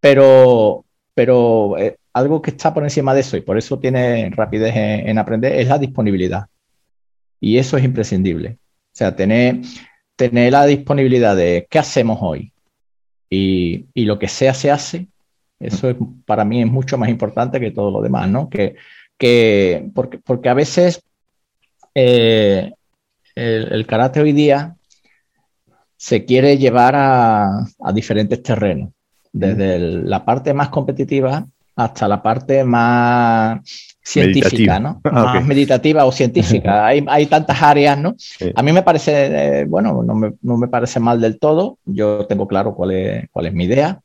[0.00, 4.74] Pero, pero eh, algo que está por encima de eso y por eso tiene rapidez
[4.74, 6.46] en, aprender es la disponibilidad.
[7.40, 8.56] Y eso es imprescindible.
[8.94, 9.60] O sea, tener,
[10.16, 12.52] tener la disponibilidad de qué hacemos hoy
[13.28, 15.08] y, y lo que sea se hace,
[15.60, 18.48] eso es, para mí es mucho más importante que todo lo demás, ¿no?
[18.48, 18.76] Que,
[19.18, 21.02] que porque, porque a veces
[21.94, 22.72] eh,
[23.38, 24.74] el, karate hoy día
[25.96, 28.90] se quiere llevar a, diferentes terrenos,
[29.32, 33.60] desde la parte más competitiva hasta la parte más
[34.02, 35.00] científica, ¿no?
[35.04, 36.86] Ah, más meditativa o científica.
[36.86, 38.16] hay, tantas áreas, ¿no?
[38.54, 41.78] A mí me parece, eh, bueno, no me, parece mal del todo.
[41.84, 44.00] Yo tengo claro cuál es, cuál es mi idea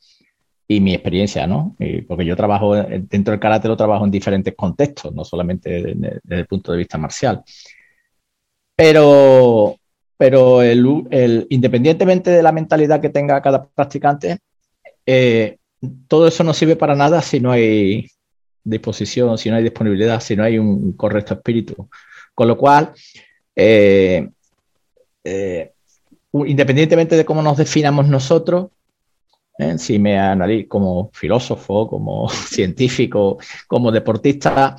[0.68, 1.76] y mi experiencia, ¿no?
[2.08, 6.48] porque yo trabajo dentro del karate, lo trabajo en diferentes contextos, no solamente desde el
[6.48, 7.44] punto de vista marcial.
[8.76, 9.78] Pero,
[10.18, 14.40] pero el, independientemente de la mentalidad que tenga cada practicante,
[15.06, 15.58] eh,
[16.08, 18.08] todo eso no sirve para nada si no hay
[18.64, 21.90] disposición, si no hay disponibilidad, si no hay un correcto espíritu.
[22.34, 22.94] Con lo cual,
[23.56, 24.28] eh,
[25.24, 25.72] eh,
[26.34, 28.68] independientemente de cómo nos definamos nosotros,
[29.78, 34.76] si me analizo como filósofo, como científico, como deportista,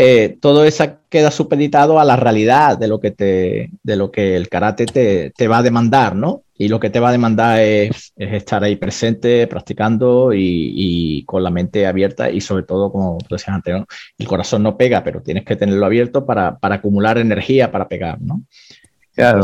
[0.00, 4.36] eh, todo eso queda supeditado a la realidad de lo que, te, de lo que
[4.36, 6.44] el karate te, va a demandar, ¿no?
[6.56, 11.50] Y lo que te va a demandar es, estar ahí presente, practicando y, con la
[11.50, 13.74] mente abierta y sobre todo, como tú decías antes,
[14.18, 18.42] el corazón no pega, pero tienes que tenerlo abierto para, acumular energía para pegar, ¿no?
[19.16, 19.40] Claro,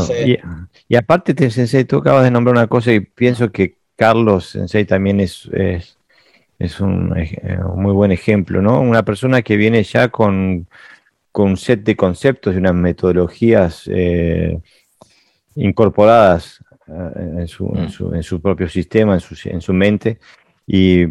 [0.87, 5.19] y, aparte, Sensei, tú acabas de nombrar una cosa y pienso que Carlos Sensei también
[5.19, 5.97] es es
[6.79, 7.13] un,
[7.75, 8.81] muy buen ejemplo, ¿no?
[8.81, 10.67] Una persona que viene ya con,
[11.31, 14.59] con un set de conceptos y unas metodologías eh,
[15.55, 20.19] incorporadas eh, en, su, en, su, propio sistema, en su, en su mente,
[20.65, 21.05] y,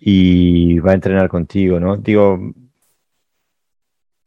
[0.00, 1.96] y, va a entrenar contigo, ¿no?
[1.96, 2.40] Digo,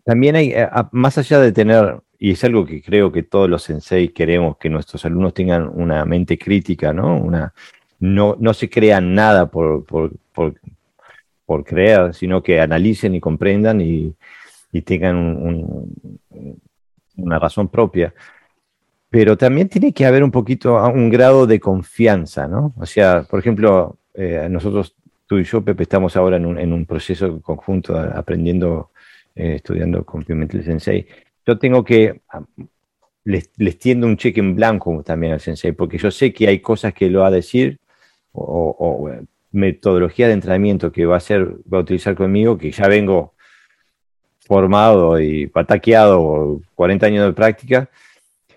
[0.03, 3.63] también hay, eh, más allá de tener, y es algo que creo que todos los
[3.63, 7.17] sensei queremos, que nuestros alumnos tengan una mente crítica, ¿no?
[7.17, 7.53] Una,
[7.99, 10.53] no, no se crean nada por, por, por,
[11.45, 14.13] por creer, sino que analicen y comprendan y,
[14.71, 15.17] y tengan
[17.17, 18.13] una razón propia.
[19.09, 22.73] Pero también tiene que haber un poquito, un grado de confianza, ¿no?
[22.77, 24.95] O sea, por ejemplo, eh, nosotros,
[25.27, 28.91] tú y yo, Pepe, estamos ahora en un, en un proceso conjunto aprendiendo,
[29.35, 31.05] eh, estudiando con Pimentel Sensei.
[31.45, 32.21] Yo tengo que,
[33.25, 36.59] les, les, tiendo un cheque en blanco también al Sensei, porque yo sé que hay
[36.59, 37.79] cosas que lo va a decir
[38.31, 39.09] o, o
[39.51, 43.33] metodología de entrenamiento que va a hacer, va a utilizar conmigo, que ya vengo
[44.45, 47.89] formado y pataqueado por 40 años de práctica,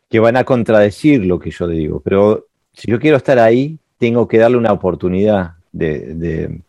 [0.08, 2.00] que van a contradecir lo que yo digo.
[2.00, 6.60] Pero si yo quiero estar ahí, tengo que darle una oportunidad de, de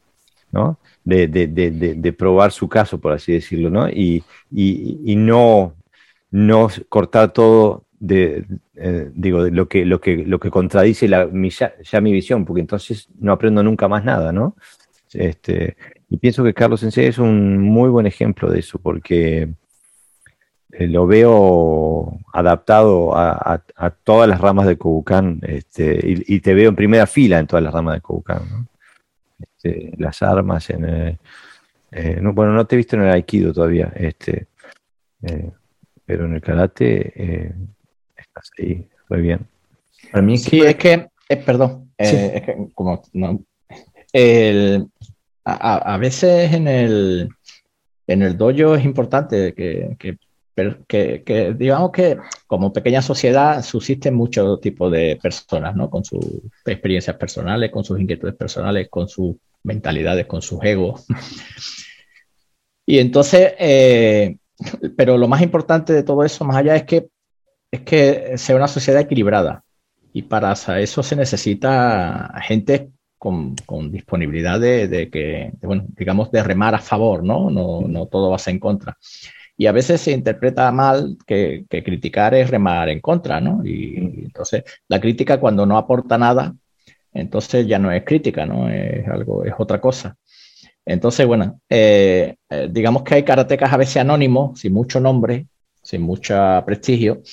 [0.54, 0.78] ¿no?
[1.04, 3.90] De, de, probar su caso, por así decirlo, ¿no?
[3.90, 5.74] Y, y, no,
[6.32, 11.74] no cortar todo eh, digo, de lo que, lo que, lo que contradice la, ya,
[11.82, 14.56] ya, mi visión, porque entonces no aprendo nunca más nada, ¿no?
[15.14, 15.78] Este,
[16.10, 19.50] y pienso que Carlos Sensei es un muy buen ejemplo de eso, porque
[20.72, 23.64] eh, lo veo adaptado a,
[24.04, 27.74] todas las ramas de Kobukan este, y, te veo en primera fila en todas las
[27.74, 28.68] ramas de Kobukan.
[29.40, 31.20] Este, las armas, en eh,
[31.92, 34.48] eh, bueno, no te he visto en el Aikido todavía, este,
[36.06, 37.54] pero en el karate
[38.58, 39.48] ahí, muy bien.
[40.12, 41.08] Para mí sí, es que,
[41.46, 43.44] perdón, es que como no,
[44.12, 44.88] el,
[45.44, 47.30] a, veces en el,
[48.08, 49.98] en el dojo es importante que,
[50.88, 52.18] que, digamos que
[52.48, 55.90] como pequeña sociedad subsisten muchos tipos de personas, ¿no?
[55.90, 56.24] Con sus
[56.66, 61.06] experiencias personales, con sus inquietudes personales, con sus mentalidades, con sus egos.
[62.86, 64.38] y entonces, eh,
[64.96, 67.08] pero lo más importante de todo eso, más allá, es que,
[67.74, 69.64] es que sea una sociedad equilibrada.
[70.14, 73.56] Y para eso se necesita gente con,
[73.92, 77.50] disponibilidad de, que, bueno, digamos, de remar a favor, ¿no?
[77.50, 78.96] No, no todo va a ser en contra.
[79.58, 83.66] Y a veces se interpreta mal que, criticar es remar en contra, ¿no?
[83.66, 86.54] Y, entonces la crítica cuando no aporta nada,
[87.12, 88.70] entonces ya no es crítica, ¿no?
[88.70, 90.16] Es algo, es otra cosa.
[90.86, 95.48] Entonces, bueno, eh, eh, digamos que hay karatecas a veces anónimos, sin mucho nombre,
[95.82, 96.36] sin mucho
[96.68, 97.24] prestigio,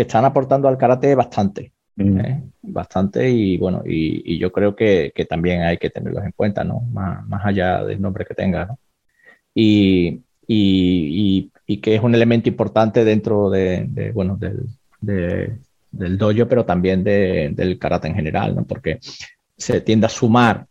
[0.00, 1.72] que están aportando al karate bastante.
[1.98, 2.42] ¿eh?
[2.62, 6.80] bastante y bueno, y, yo creo que, también hay que tenerlos en cuenta, ¿no?
[6.80, 8.78] Más, allá del nombre que tenga, ¿no?
[9.54, 14.66] Y, que es un elemento importante dentro de, bueno, del,
[15.02, 18.64] del dojo, pero también del karate en general, ¿no?
[18.64, 19.00] Porque
[19.54, 20.66] se tiende a sumar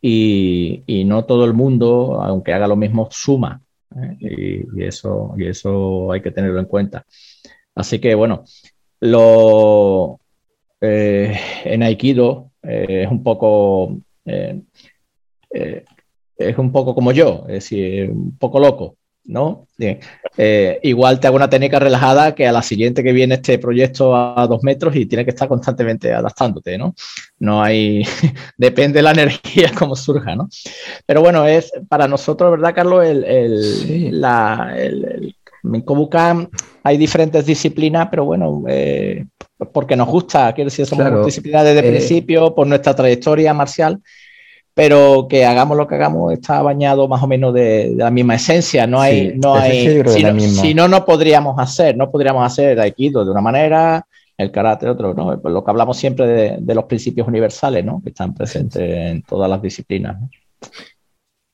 [0.00, 3.62] y, no todo el mundo, aunque haga lo mismo, suma.
[3.94, 4.64] ¿eh?
[4.74, 7.06] Y, eso, y eso hay que tenerlo en cuenta.
[7.74, 8.44] Así que bueno,
[9.02, 10.20] lo,
[10.80, 14.62] eh, en Aikido eh, es un poco eh,
[16.36, 19.66] es un poco como yo, es decir, un poco loco, ¿no?
[20.82, 24.46] igual te hago una técnica relajada que a la siguiente que viene este proyecto a
[24.46, 26.94] dos metros y tiene que estar constantemente adaptándote, ¿no?
[27.40, 28.02] No hay,
[28.56, 30.48] depende de la energía como surja, ¿no?
[31.06, 33.04] Pero bueno, es para nosotros, ¿verdad, Carlos?
[33.04, 35.34] El, el, la, el,
[35.64, 36.48] en Kobukan
[36.82, 39.24] hay diferentes disciplinas, pero bueno, eh,
[39.72, 44.00] porque nos gusta, quiero decir, somos disciplinas desde el eh, principio, por nuestra trayectoria marcial,
[44.74, 48.86] pero que hagamos lo que hagamos está bañado más o menos de, la misma esencia.
[48.86, 50.02] No hay, no hay,
[50.38, 54.06] si no, no, podríamos hacer, no podríamos hacer Aikido de una manera,
[54.38, 55.36] el karate de otro, ¿no?
[55.36, 58.00] Lo que hablamos siempre de, los principios universales, ¿no?
[58.02, 60.16] Que están presentes en todas las disciplinas.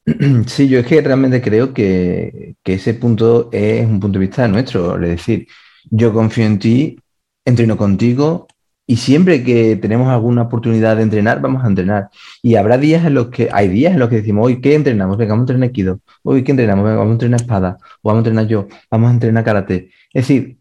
[0.46, 4.48] Sí, yo es que realmente creo que, que, ese punto es un punto de vista
[4.48, 4.94] nuestro.
[5.02, 5.46] Es decir,
[5.90, 6.98] yo confío en ti
[7.44, 8.46] entreno contigo
[8.86, 12.11] y siempre que tenemos alguna oportunidad de entrenar, vamos a entrenar.
[12.42, 15.18] Y habrá días en los que, hay días en los que decimos, hoy, ¿qué entrenamos?
[15.18, 16.00] Venga, vamos a entrenar Kido.
[16.22, 16.84] Hoy, ¿qué entrenamos?
[16.84, 17.78] Venga, vamos a entrenar espada.
[18.02, 18.68] O vamos a entrenar yo.
[18.90, 19.90] Vamos a entrenar karate.
[20.14, 20.59] Es decir,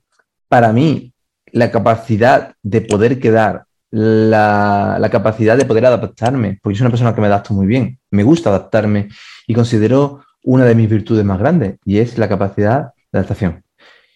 [0.50, 1.14] para mí,
[1.54, 3.67] la capacidad de poder quedar,
[3.98, 8.24] la, capacidad de poder adaptarme, porque soy una persona que me adapto muy bien, me
[8.24, 9.10] gusta adaptarme
[9.48, 13.64] y considero una de mis virtudes más grandes y es la capacidad de adaptación.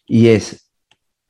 [0.05, 0.69] Y es,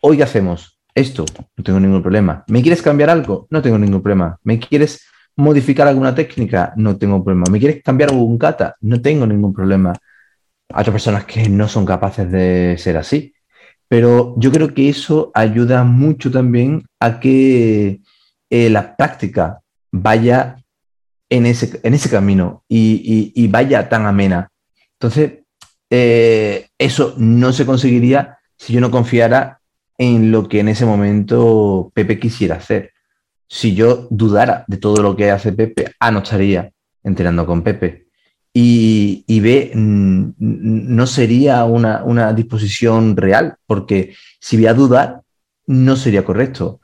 [0.02, 0.82] hoy hacemos?
[0.96, 1.26] esto,
[1.56, 2.44] no tengo ningún problema.
[2.48, 3.48] ¿Me quieres cambiar algo?
[3.50, 4.38] No tengo ningún problema.
[4.44, 6.74] ¿Me quieres modificar alguna técnica?
[6.76, 7.46] No tengo problema.
[7.52, 8.76] ¿Me quieres cambiar algún kata?
[8.82, 9.94] No tengo ningún problema.
[10.70, 13.34] Hay otras personas que no son capaces de ser así.
[13.88, 18.02] Pero yo creo que eso ayuda mucho también a que
[18.52, 20.58] eh, la práctica vaya
[21.30, 24.50] en ese, en ese camino y, vaya tan amena.
[25.00, 25.40] Entonces,
[25.90, 29.62] eh, eso no se conseguiría si yo no confiara
[29.98, 32.92] en lo que en ese momento Pepe quisiera hacer.
[33.48, 36.72] Si yo dudara de todo lo que hace Pepe, ah, no estaría
[37.04, 38.08] entrenando con Pepe.
[38.54, 45.22] Y, y B, no sería una, una, disposición real, porque si voy a dudar,
[45.68, 46.81] no sería correcto.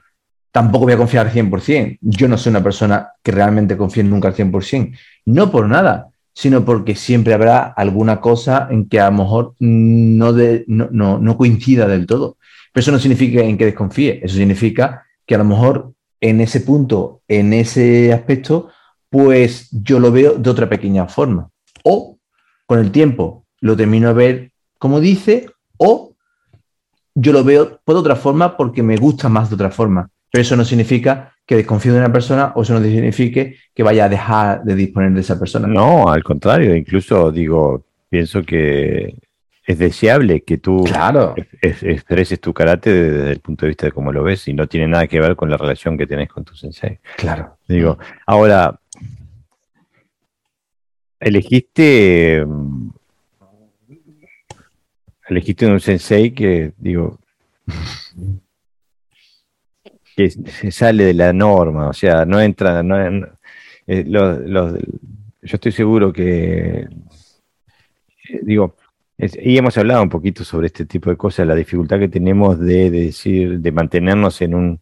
[0.57, 1.99] Tampoco voy a confiar al 100%.
[2.01, 4.97] Yo no soy una persona que realmente confíe nunca al 100%.
[5.25, 10.31] No por nada, sino porque siempre habrá alguna cosa en que a lo mejor no,
[10.65, 12.37] no, no, no coincida del todo.
[12.73, 16.61] Pero eso no significa en que desconfíe, eso significa que a lo mejor en ese
[16.61, 18.69] punto, en ese aspecto,
[19.11, 21.51] pues yo lo veo de otra pequeña forma.
[21.83, 22.17] O
[22.65, 26.15] con el tiempo lo termino a ver como dice, o
[27.13, 30.09] yo lo veo por otra forma porque me gusta más de otra forma.
[30.37, 34.05] Pero eso no significa que desconfíe de una persona o eso no signifique que vaya
[34.05, 35.67] a dejar de disponer de esa persona.
[35.67, 39.15] No, al contrario, incluso digo, pienso que
[39.65, 41.33] es deseable que tú claro.
[41.59, 44.87] expreses tu carácter desde el punto de vista de cómo lo ves y no tiene
[44.87, 46.99] nada que ver con la relación que tienes con tu sensei.
[47.15, 47.57] Claro.
[47.67, 48.79] Digo, ahora,
[51.19, 52.45] elegiste
[55.27, 57.17] elegiste un sensei que, digo,
[60.17, 62.97] que se sale de la norma, o sea, no entra, no,
[63.85, 64.75] eh, yo
[65.43, 68.75] estoy seguro que, eh, digo,
[69.19, 72.89] y hemos hablado un poquito sobre este tipo de cosas, la dificultad que tenemos de,
[72.89, 74.81] decir, de mantenernos en un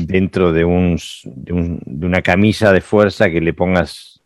[0.00, 4.20] dentro de, un, de, una camisa de fuerza que le pongas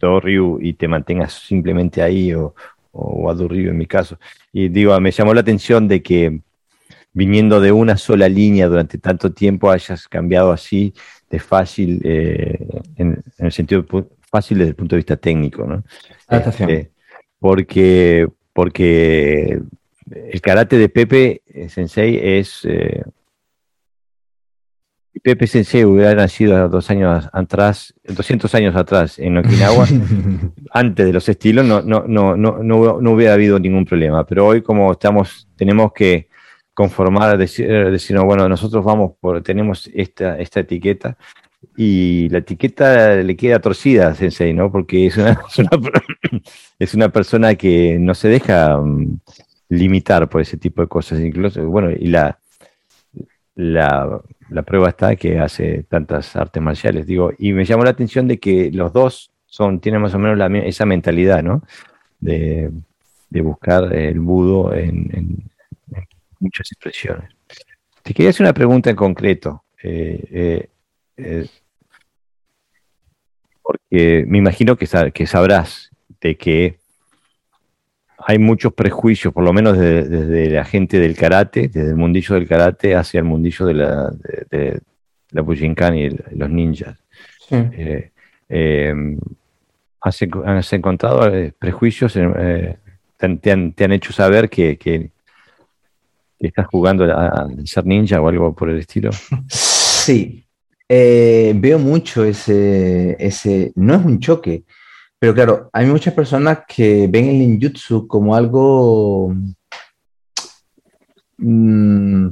[0.00, 2.54] Ryu y te mantengas simplemente ahí o,
[2.92, 4.18] o Ryu en mi caso.
[4.52, 6.40] Y digo, me llamó la atención de que
[7.16, 10.92] viniendo de una sola línea durante tanto tiempo hayas cambiado así
[11.30, 12.58] de fácil, eh,
[12.96, 13.86] en, el sentido
[14.30, 15.82] fácil desde el punto de vista técnico, ¿no?
[16.28, 16.90] Este,
[17.40, 19.62] porque porque
[20.10, 22.60] el karate de Pepe eh, Sensei es...
[22.64, 23.02] Eh,
[25.22, 29.86] Pepe Sensei hubiera nacido dos años atrás, 200 años atrás en Okinawa,
[30.70, 34.26] antes de los estilos, no, no, no, no, no, hubiera habido ningún problema.
[34.26, 36.28] Pero hoy como estamos, tenemos que
[36.76, 41.16] conformar, decir, decir bueno, nosotros vamos por, tenemos esta, esta etiqueta,
[41.74, 44.70] y la etiqueta le queda torcida a Sensei, ¿no?
[44.70, 45.40] Porque es una,
[46.78, 49.20] es una, persona que no se deja mm,
[49.70, 51.18] limitar por ese tipo de cosas.
[51.20, 52.38] Incluso, bueno, y la,
[53.54, 58.38] la, prueba está que hace tantas artes marciales, digo, y me llamó la atención de
[58.38, 61.62] que los dos son, tienen más o menos la, esa mentalidad, ¿no?
[62.20, 62.70] De,
[63.42, 65.50] buscar el budo en,
[66.40, 67.30] muchas expresiones.
[68.02, 69.64] Te quería hacer una pregunta en concreto.
[69.82, 70.68] Eh,
[71.16, 71.48] eh,
[73.62, 76.78] porque me imagino que, que, sabrás de que
[78.18, 82.48] hay muchos prejuicios, por lo menos desde la gente del karate, desde el mundillo del
[82.48, 84.10] karate hacia el mundillo de la,
[84.50, 84.80] de,
[85.30, 86.98] la Bujinkan y los ninjas.
[87.50, 88.10] Eh,
[88.48, 89.18] em,
[90.00, 92.14] ¿has, encontrado eh, prejuicios?
[92.14, 95.10] te, han, hecho saber que, que,
[96.38, 99.10] estás jugando a ser ninja o algo por el estilo?
[99.48, 100.46] Sí,
[100.88, 104.64] eh, veo mucho ese, ese, no es un choque,
[105.18, 109.34] pero claro, hay muchas personas que ven el ninjutsu como algo
[111.38, 112.28] mm,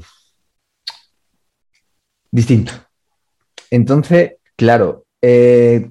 [2.30, 2.72] distinto.
[3.70, 5.90] Entonces, claro, eh,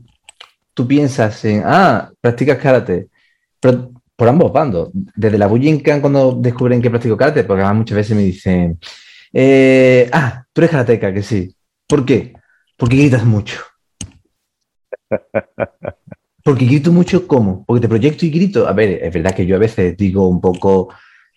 [0.74, 3.10] tú piensas en, ah, practicas karate,
[3.60, 7.98] pero por ambos bandos, desde la Bujinkan cuando descubren que practico karate, porque además muchas
[7.98, 8.80] veces me dicen,
[9.32, 11.56] eh, ah, tú eres karateca, que sí.
[11.88, 12.34] ¿Por qué?
[12.78, 13.60] Porque gritas mucho.
[16.44, 17.64] Porque grito mucho, ¿cómo?
[17.66, 18.68] Porque te proyecto y grito.
[18.68, 20.90] A ver, es verdad que yo a veces digo un poco,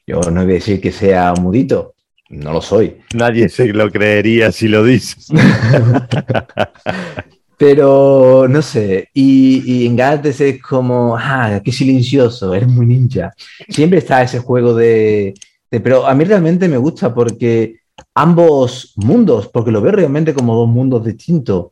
[0.07, 1.95] yo no voy a decir que sea mudito,
[2.31, 2.99] no lo soy.
[3.15, 5.29] Nadie se lo creería si lo dices.
[7.59, 13.33] Pero no sé, y, y en Gates es como, ah, qué silencioso, eres muy ninja.
[13.69, 15.33] Siempre está ese juego de,
[15.71, 17.81] de, Pero a mí realmente me gusta porque
[18.15, 21.69] ambos mundos, porque lo veo realmente como dos mundos distintos,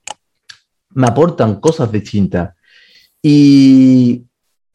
[0.91, 2.55] me aportan cosas distintas.
[3.23, 4.25] Y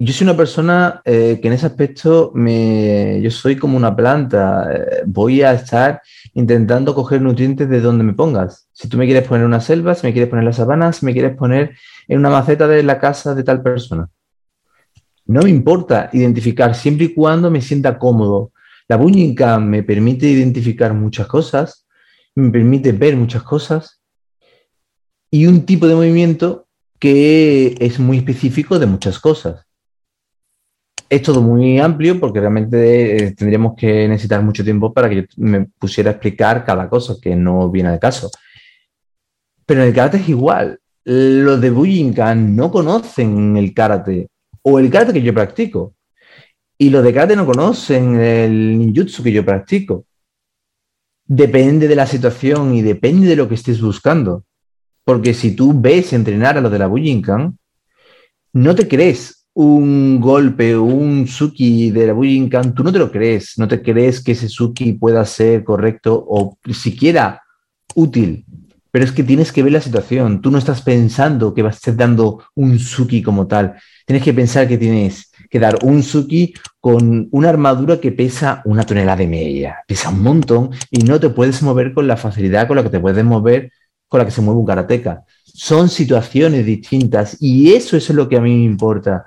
[0.02, 4.74] yo soy una persona eh, que en ese aspecto me, yo soy como una planta.
[4.74, 6.02] Eh, voy a estar
[6.34, 8.70] intentando coger nutrientes de donde me pongas.
[8.72, 11.12] Si tú me quieres poner una selva, si me quieres poner la sabana, si me
[11.12, 11.76] quieres poner
[12.08, 14.10] en una maceta de la casa de tal persona.
[15.26, 18.54] No me importa identificar siempre y cuando me sienta cómodo.
[18.88, 21.86] La Bujinkan me permite identificar muchas cosas,
[22.36, 24.02] me permite ver muchas cosas
[25.30, 26.68] y un tipo de movimiento
[27.00, 29.69] que es muy específico de muchas cosas.
[31.10, 35.24] Es todo muy amplio porque realmente eh, tendríamos que necesitar mucho tiempo para que yo
[35.38, 38.30] me pusiera a explicar cada cosa, que no viene al caso.
[39.66, 40.80] Pero en el karate es igual.
[41.04, 44.30] Los de Bujinkan no conocen el karate
[44.62, 45.96] o el karate que yo practico.
[46.78, 50.06] Y los de karate no conocen el ninjutsu que yo practico.
[51.26, 54.44] Depende de la situación y depende de lo que estés buscando.
[55.04, 57.58] Porque si tú ves entrenar a los de la Bujinkan,
[58.54, 63.56] no te crees un golpe, un suki de la Bujinkan, tú no te lo crees,
[63.58, 67.44] no te crees que ese suki pueda ser correcto o siquiera
[67.94, 68.46] útil.
[68.90, 70.40] Pero es que tienes que ver la situación.
[70.40, 73.76] Tú no estás pensando que vas a estar dando un suki como tal.
[74.06, 78.86] Tienes que pensar que tienes que dar un suki con una armadura que pesa una
[78.86, 79.80] tonelada y media.
[79.86, 83.00] Pesa un montón y no te puedes mover con la facilidad con la que te
[83.02, 83.74] puedes mover
[84.08, 85.26] con la que se mueve un karateca.
[85.44, 89.26] Son situaciones distintas y eso es lo que a mí me importa.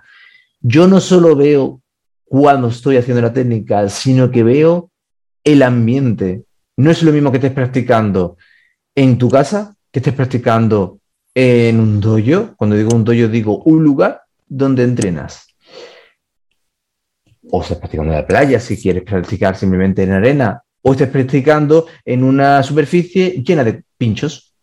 [0.63, 1.83] Yo no solo veo
[2.25, 4.91] cuando estoy haciendo la técnica, sino que veo
[5.43, 6.45] el ambiente.
[6.77, 8.37] No es lo mismo que estés practicando
[8.95, 11.01] en tu casa, que estés practicando
[11.35, 12.55] en un dojo.
[12.57, 15.49] Cuando digo un dojo, digo un lugar donde entrenas.
[17.51, 20.63] O estés practicando en la playa si quieres practicar simplemente en arena.
[20.83, 24.55] O estés practicando en una superficie llena de pinchos.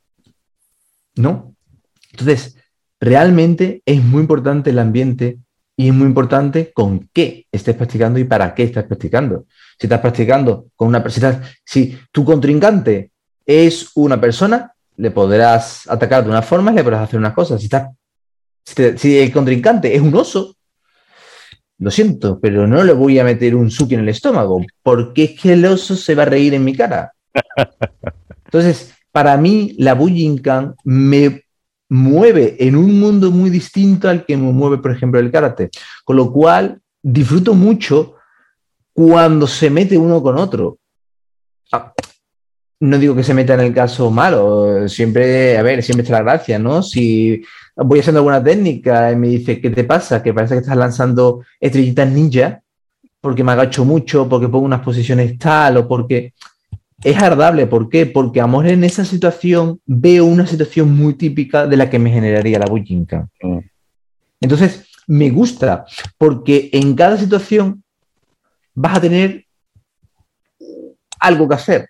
[1.15, 1.55] ¿No?
[2.11, 2.55] Entonces,
[3.01, 5.39] realmente es muy importante el ambiente
[5.79, 9.45] y es muy importante con qué estés practicando y para qué estás practicando.
[9.79, 13.11] Si estás practicando con una persona, si tu contrincante
[13.45, 17.61] es una persona, le podrás atacar de una forma y le podrás hacer unas cosas.
[17.61, 17.93] Si, está,
[18.97, 20.57] si, el contrincante es un oso,
[21.77, 25.39] lo siento, pero no le voy a meter un suki en el estómago, porque es
[25.39, 27.13] que el oso se va a reír en mi cara.
[28.43, 31.43] Entonces, para mí, la Bujinkan me
[31.89, 35.69] mueve en un mundo muy distinto al que me mueve, por ejemplo, el karate.
[36.05, 38.15] Con lo cual, disfruto mucho
[38.93, 40.77] cuando se mete uno con otro.
[41.71, 41.93] Ah,
[42.81, 46.23] no digo que se meta en el caso malo, siempre, a ver, siempre está la
[46.23, 46.81] gracia, ¿no?
[46.81, 47.41] Si
[47.75, 50.23] voy haciendo alguna técnica y me dice, ¿qué te pasa?
[50.23, 52.61] Que parece que estás lanzando estrellitas ninja
[53.21, 56.33] porque me agacho mucho, porque pongo unas posiciones tal o porque
[57.03, 57.67] es agradable.
[57.67, 58.05] ¿Por qué?
[58.05, 62.59] Porque amor en esa situación veo una situación muy típica de la que me generaría
[62.59, 63.29] la Bujinkan.
[63.41, 63.59] Mm.
[64.41, 65.85] Entonces, me gusta
[66.17, 67.83] porque en cada situación
[68.73, 69.45] vas a tener
[71.19, 71.89] algo que hacer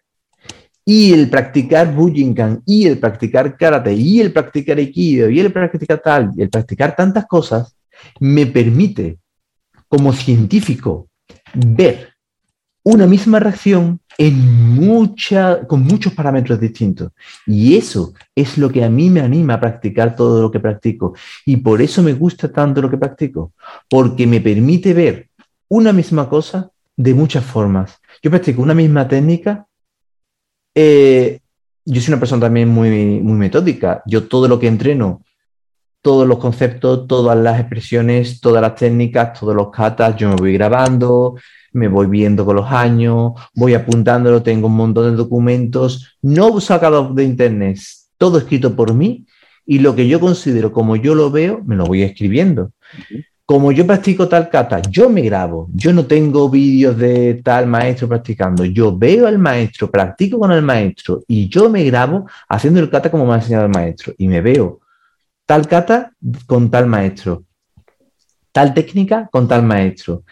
[0.89, 5.99] y el practicar Bujinkan, y el practicar Karate, y el practicar Aikido, y el practicar
[5.99, 7.75] tal, y el practicar tantas cosas,
[8.19, 9.19] me permite,
[9.87, 11.07] como científico,
[11.53, 12.15] ver
[12.83, 17.11] una misma reacción en mucha, con muchos parámetros distintos.
[17.45, 21.15] Y eso es lo que a mí me anima a practicar todo lo que practico.
[21.45, 23.53] Y por eso me gusta tanto lo que practico,
[23.89, 25.29] porque me permite ver
[25.67, 27.99] una misma cosa de muchas formas.
[28.21, 29.65] Yo practico una misma técnica
[30.75, 31.39] eh,
[31.85, 34.03] yo soy una persona también muy, muy metódica.
[34.05, 35.23] Yo todo lo que entreno,
[36.01, 40.53] todos los conceptos, todas las expresiones, todas las técnicas, todos los katas, yo me voy
[40.53, 41.35] grabando,
[41.73, 47.13] me voy viendo con los años, voy apuntándolo, tengo un montón de documentos, no sacados
[47.15, 47.79] de internet,
[48.17, 49.25] todo escrito por mí
[49.65, 52.71] y lo que yo considero como yo lo veo, me lo voy escribiendo.
[53.45, 58.07] Como yo practico tal kata, yo me grabo, yo no tengo vídeos de tal maestro
[58.07, 62.89] practicando, yo veo al maestro, practico con el maestro y yo me grabo haciendo el
[62.89, 64.79] kata como me ha enseñado el maestro y me veo
[65.49, 66.11] tal kata
[66.45, 67.43] con tal maestro,
[68.51, 70.23] tal técnica con tal maestro.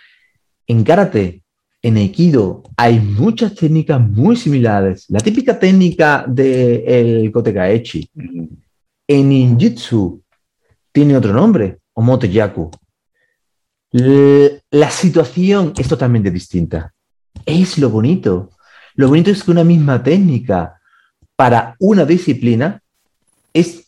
[0.67, 1.41] En karate,
[1.81, 5.05] en aikido, hay muchas técnicas muy similares.
[5.09, 8.07] La típica técnica del el kotekaechi.
[9.07, 10.21] En ninjutsu
[10.91, 12.69] tiene otro nombre, omotoyaku
[14.69, 16.93] la situación es totalmente distinta.
[17.43, 18.51] Es lo bonito.
[18.93, 20.79] Lo bonito es que una misma técnica
[21.35, 22.83] para una disciplina
[23.51, 23.86] es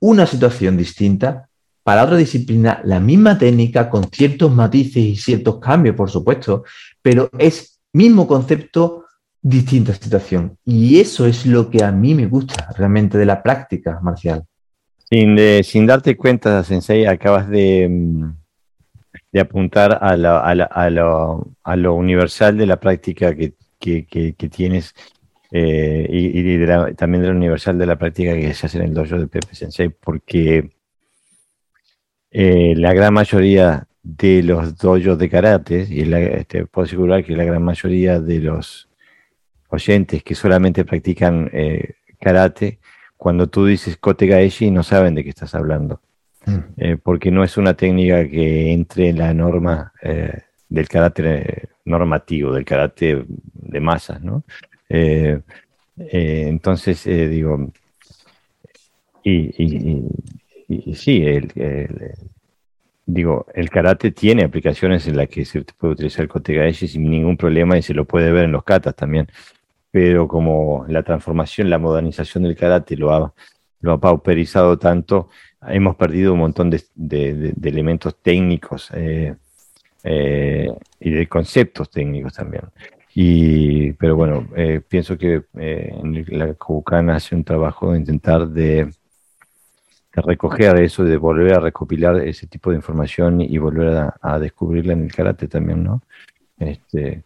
[0.00, 1.48] una situación distinta.
[1.82, 6.64] Para otra disciplina, la misma técnica con ciertos matices y ciertos cambios, por supuesto,
[7.00, 9.06] pero es mismo concepto,
[9.40, 10.56] distinta situación.
[10.64, 14.44] Y eso es lo que a mí me gusta realmente de la práctica marcial.
[15.08, 18.30] Sin, sin darte cuenta, Sensei, acabas de, mm,
[19.32, 23.54] de apuntar a, a, lo, universal de la práctica que,
[24.50, 24.94] tienes
[25.52, 29.18] eh, y, también de lo universal de la práctica que se hace en el dojo
[29.18, 30.70] de Pepe Sensei, porque
[32.30, 37.36] eh, la gran mayoría de los dojos de karate, y la, este, puedo asegurar que
[37.36, 38.88] la gran mayoría de los
[39.68, 42.78] oyentes que solamente practican eh, karate,
[43.16, 46.00] cuando tú dices kote gaeshi no saben de qué estás hablando,
[46.46, 46.94] mm.
[47.02, 49.92] porque no es una técnica que entre en la norma
[50.70, 54.44] del karate normativo, del karate de masas, ¿no?
[55.96, 57.72] Entonces, digo,
[59.22, 61.52] y, sí, el,
[63.06, 67.36] digo, el karate tiene aplicaciones en las que se puede utilizar el Kotegaeshi sin ningún
[67.36, 69.28] problema y se lo puede ver en los katas también.
[69.90, 73.34] Pero como la transformación, la modernización del karate lo ha,
[73.80, 75.28] lo ha pauperizado tanto,
[75.68, 79.34] hemos perdido un montón de, elementos técnicos eh,
[80.04, 80.68] eh,
[81.00, 82.62] y de conceptos técnicos también.
[83.14, 85.44] Y, pero bueno, eh, pienso que
[86.28, 88.90] la Kobukan hace un trabajo de intentar de
[90.12, 95.04] recoger eso, de volver a recopilar ese tipo de información y volver a, descubrirla en
[95.04, 96.02] el karate también, ¿no?
[96.58, 97.24] Este,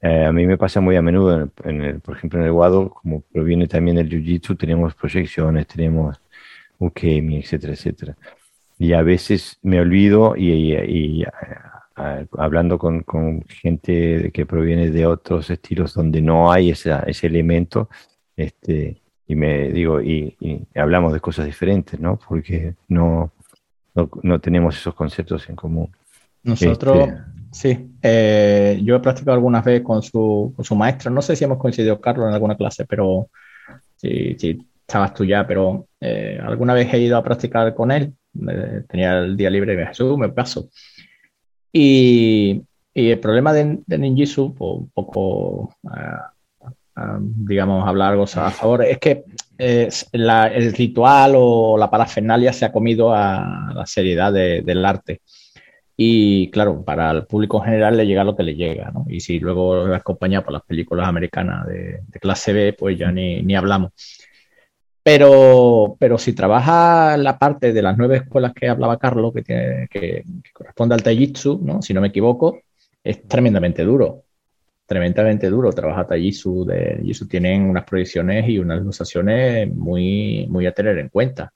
[0.00, 2.90] eh, a mí me pasa muy a menudo, en el, por ejemplo, en el Wado,
[2.90, 6.20] como proviene también del Jiu-Jitsu, tenemos proyecciones, tenemos
[6.78, 8.16] Ukemi, etcétera, etcétera.
[8.78, 11.24] Y a veces me olvido y,
[11.94, 17.88] hablando con, con, gente que proviene de otros estilos donde no hay ese elemento,
[18.36, 20.36] este, y me digo, y,
[20.74, 22.18] hablamos de cosas diferentes, ¿no?
[22.18, 23.32] Porque no,
[24.22, 25.88] no, tenemos esos conceptos en común.
[26.42, 27.22] Nosotros, este,
[27.52, 31.44] sí, eh, yo he practicado algunas veces con su, con su maestra, no sé si
[31.44, 33.28] hemos coincidido, Carlos, en alguna clase, pero
[33.96, 38.12] sí, sí estabas tú ya, pero eh, alguna vez he ido a practicar con él,
[38.88, 40.68] tenía el día libre y me Jesús, me paso.
[41.72, 42.62] Y,
[42.94, 45.74] y el problema de, de ninjitsu, pues, un poco...
[45.84, 46.32] Ah,
[47.20, 48.84] digamos, hablar algo a favor.
[48.84, 49.24] Es que
[49.58, 55.20] el ritual o la parafernalia se ha comido a la seriedad del arte.
[55.96, 59.04] Y claro, para el público en general le llega lo que le llega, ¿no?
[59.06, 63.42] Y si luego es acompañado por las películas americanas de, clase B, pues ya ni,
[63.42, 63.92] ni, hablamos.
[65.02, 70.94] Pero, pero si trabaja la parte de las nueve escuelas que hablaba Carlos, que, corresponde
[70.94, 71.82] al Taijitsu, ¿no?
[71.82, 72.58] si no me equivoco,
[73.02, 74.24] es tremendamente duro
[74.90, 75.70] tremendamente duro.
[75.70, 81.08] Trabaja Tajisu de Jisu tienen unas proyecciones y unas ilustraciones muy, muy a tener en
[81.08, 81.52] cuenta.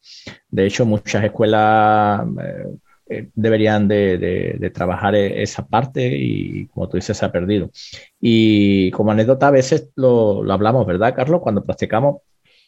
[0.49, 2.77] De hecho, muchas escuelas eh,
[3.09, 7.73] eh, deberían de, trabajar e, esa parte y, como tú dices, se ha perdido.
[8.21, 11.41] Y como anécdota, a veces lo, hablamos, ¿verdad, Carlos?
[11.43, 12.19] Cuando practicamos,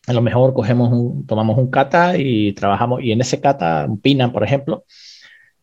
[0.07, 4.01] a lo mejor cogemos un, tomamos un kata y trabajamos, y en ese kata, un
[4.01, 4.85] pinan, por ejemplo,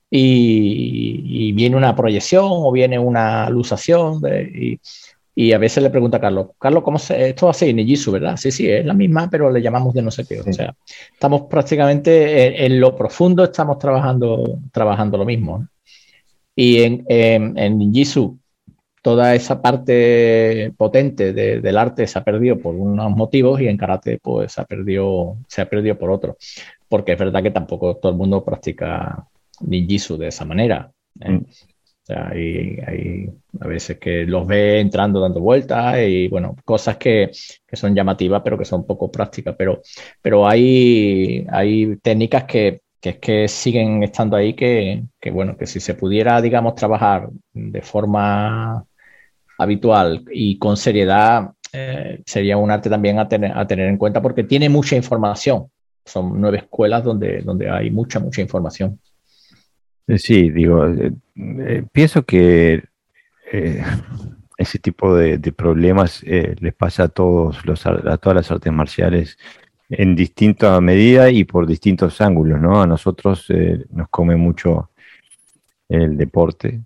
[0.09, 4.21] y, viene una proyección o viene una alusación
[4.53, 4.79] y,
[5.33, 8.37] y, a veces le pregunta a Carlos, Carlos, ¿cómo se, esto hace en Nijisu, verdad?
[8.37, 10.41] Sí, sí, es la misma, pero le llamamos de no sé qué.
[10.41, 10.75] O sea,
[11.11, 15.67] estamos prácticamente en, lo profundo, estamos trabajando, trabajando lo mismo.
[16.55, 17.81] Y en, en, en
[19.03, 24.17] toda esa parte potente del arte se ha perdido por unos motivos y en karate
[24.17, 26.37] pues se ha perdido, se ha perdido por otros.
[26.87, 29.27] Porque es verdad que tampoco todo el mundo practica
[29.59, 30.89] ninjitsu de esa manera.
[31.19, 31.31] ¿eh?
[31.31, 31.45] Mm.
[31.45, 37.29] O sea, hay, a veces que los ve entrando dando vueltas y bueno, cosas que,
[37.67, 39.55] que, son llamativas pero que son poco prácticas.
[39.57, 39.81] Pero,
[40.21, 45.67] pero hay, hay técnicas que, que es que siguen estando ahí que, que, bueno, que
[45.67, 48.85] si se pudiera, digamos, trabajar de forma
[49.63, 54.21] habitual y con seriedad, eh, sería un arte también a tener, a tener en cuenta
[54.21, 55.67] porque tiene mucha información.
[56.05, 58.99] Son nueve escuelas donde, donde hay mucha, mucha información.
[60.07, 62.83] Eh, sí, digo, eh, eh, pienso que
[64.57, 69.37] ese tipo de, problemas les pasa a todos los a todas las artes marciales
[69.89, 72.81] en distinta medida y por distintos ángulos, ¿no?
[72.81, 73.47] A nosotros
[73.91, 74.89] nos come mucho
[75.87, 76.81] el deporte.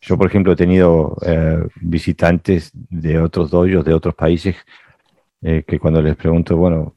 [0.00, 1.16] Yo, por ejemplo, he tenido
[1.80, 4.56] visitantes de otros dojos de otros países
[5.40, 6.94] que cuando les pregunto, bueno,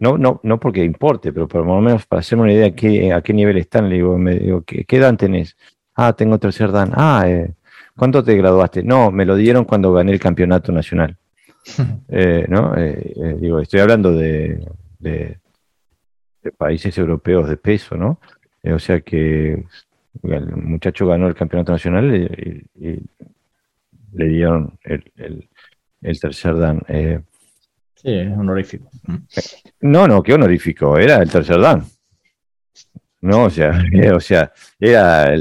[0.00, 3.22] no, no, no porque importe, pero por lo menos para hacerme una idea de a
[3.22, 5.56] qué nivel están, le digo, me digo ¿qué, edad tenés?
[5.94, 6.92] Ah, tengo tercer dan.
[6.94, 7.54] Ah, eh,
[7.96, 8.82] ¿cuándo te graduaste?
[8.82, 11.16] No, me lo dieron cuando gané el campeonato nacional.
[12.08, 12.74] Eh, ¿no?
[12.76, 14.66] Eh, digo, estoy hablando de,
[14.98, 15.38] de,
[16.56, 18.18] países europeos de peso, ¿no?
[18.64, 19.64] o sea que
[20.22, 23.02] el muchacho ganó el campeonato nacional y,
[24.12, 25.48] le dieron el, el,
[26.02, 26.82] el tercer dan.
[27.94, 28.90] Sí, es honorífico.
[29.82, 31.84] No, no, qué honorífico, era el tercer dan.
[33.20, 33.82] No, o sea,
[34.14, 35.34] o sea, era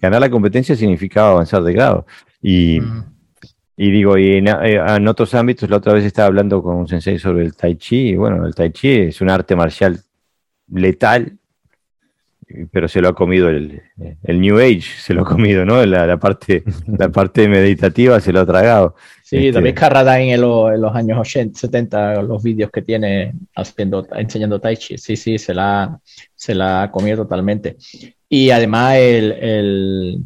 [0.00, 2.06] ganar la competencia significaba avanzar de grado.
[2.40, 2.80] Y,
[3.76, 7.18] y digo, y eh, en, otros ámbitos, la otra vez estaba hablando con un sensei
[7.18, 10.00] sobre el tai chi, y bueno, el tai chi es un arte marcial
[10.68, 11.38] letal,
[12.70, 13.82] pero se lo ha comido el,
[14.22, 15.84] New Age, se lo ha comido, ¿no?
[15.84, 18.94] La, parte, la parte meditativa se lo ha tragado.
[19.22, 19.52] Sí, este...
[19.52, 24.96] David Carradine en, los años 80, 70, los vídeos que tiene haciendo, enseñando Tai Chi,
[24.96, 25.98] sí, sí, se la,
[26.34, 27.76] se la ha comido totalmente.
[28.28, 30.22] Y además el,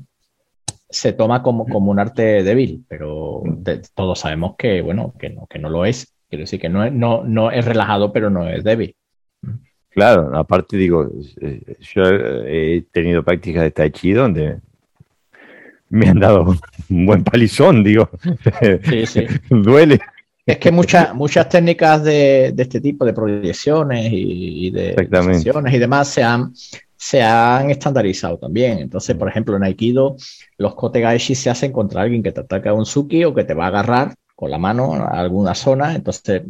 [0.88, 3.42] se toma como, como un arte débil, pero
[3.94, 6.14] todos sabemos que, bueno, que no, que no lo es.
[6.28, 8.94] Quiero decir que no no, no es relajado, pero no es débil.
[9.90, 11.10] Claro, aparte digo,
[11.40, 14.58] eh, yo he tenido prácticas de Tai Chi donde
[15.88, 16.56] me han dado
[16.88, 18.08] un buen palizón, digo.
[18.84, 19.26] Sí, sí.
[19.50, 20.00] Duele.
[20.46, 26.08] Es que muchas muchas técnicas de, este tipo de proyecciones y, de proyecciones y demás
[26.08, 26.52] se han,
[26.96, 28.78] se han estandarizado también.
[28.78, 30.16] Entonces, por ejemplo, en Aikido,
[30.56, 33.64] los kote se hacen contra alguien que te ataca un suki o que te va
[33.64, 35.94] a agarrar con la mano a alguna zona.
[35.94, 36.42] Entonces,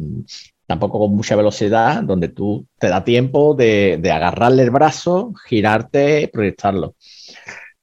[0.71, 6.95] tampoco con mucha velocidad, donde tú te da tiempo de, agarrarle el brazo, girarte, proyectarlo.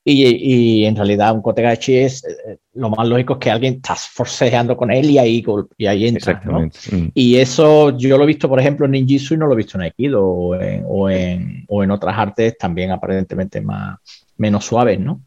[0.03, 4.75] Y, en realidad un Kotegachi es eh, lo más lógico es que alguien está forcejeando
[4.75, 5.45] con él y ahí,
[5.77, 6.41] y ahí entra.
[6.43, 7.09] Mm.
[7.13, 9.77] Y eso yo lo he visto, por ejemplo, en Ninjitsu y no lo he visto
[9.77, 13.99] en Aikido o en, o en, o en otras artes también aparentemente más,
[14.39, 15.21] menos suaves, ¿no?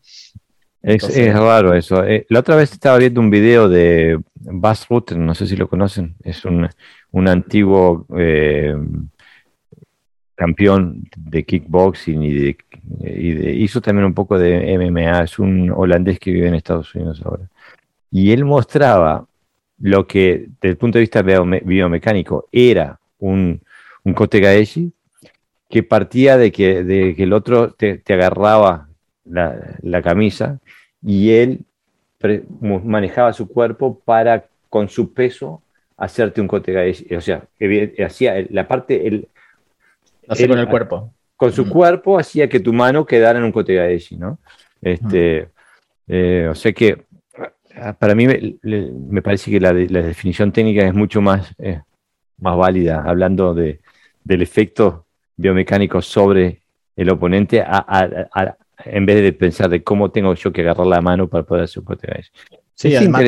[0.81, 2.03] Es, es, raro eso.
[2.03, 5.69] Eh, la otra vez estaba viendo un video de Bas Rutten, no sé si lo
[5.69, 6.67] conocen, es un,
[7.11, 8.75] un antiguo eh,
[10.35, 12.57] campeón de kickboxing y,
[13.63, 17.47] hizo también un poco de MMA, es un holandés que vive en Estados Unidos ahora.
[18.09, 19.25] Y él mostraba
[19.79, 23.61] lo que desde el punto de vista biomecánico era un,
[24.03, 24.91] un Kotegaeshi,
[25.71, 28.89] que partía de que, de que el otro te, agarraba
[29.23, 30.59] la, camisa
[31.01, 31.61] y él
[32.83, 35.61] manejaba su cuerpo para con su peso
[36.01, 37.15] hacerte un Kotegaeshi.
[37.15, 37.43] O sea,
[38.03, 39.07] hacía la parte.
[39.07, 39.27] El,
[40.27, 41.13] Así con el cuerpo.
[41.35, 44.39] Con su cuerpo hacía que tu mano quedara en un Kotegaeshi, ¿no?
[44.81, 45.49] Este,
[46.07, 47.05] eh, o sea que
[47.99, 51.81] para mí me, parece que la, definición técnica es mucho más, eh,
[52.37, 53.79] más válida, hablando de,
[54.23, 55.05] del efecto
[55.35, 56.61] biomecánico sobre
[56.95, 57.63] el oponente
[58.85, 61.79] en vez de pensar de cómo tengo yo que agarrar la mano para poder hacer
[61.79, 62.31] un Kotegaeshi.
[62.81, 63.23] Sí, además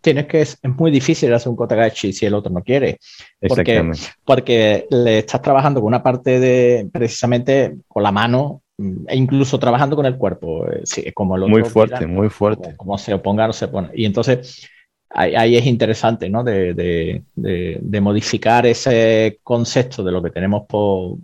[0.00, 2.98] tienes que es, muy difícil hacer un Kotagachi si el otro no quiere.
[3.46, 3.92] Porque,
[4.24, 9.56] porque le estás trabajando con una parte de precisamente con la mano mm, e incluso
[9.60, 10.68] trabajando con el cuerpo.
[10.68, 12.74] Eh, sí, como el otro, muy fuerte, muy fuerte.
[12.76, 13.90] Como, se oponga o se pone.
[13.94, 14.68] Y entonces
[15.10, 16.42] ahí, es interesante, ¿no?
[16.42, 21.18] De, de, de, modificar ese concepto de lo que tenemos por.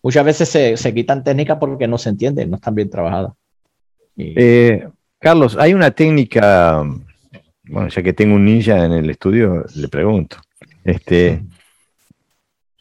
[0.00, 3.32] Muchas veces se, se quitan técnicas porque no se entienden, no están bien trabajadas.
[4.16, 4.86] Eh,
[5.20, 6.82] Carlos, hay una técnica,
[7.64, 10.38] bueno, ya que tengo un ninja en el estudio, le pregunto.
[10.82, 11.42] Este,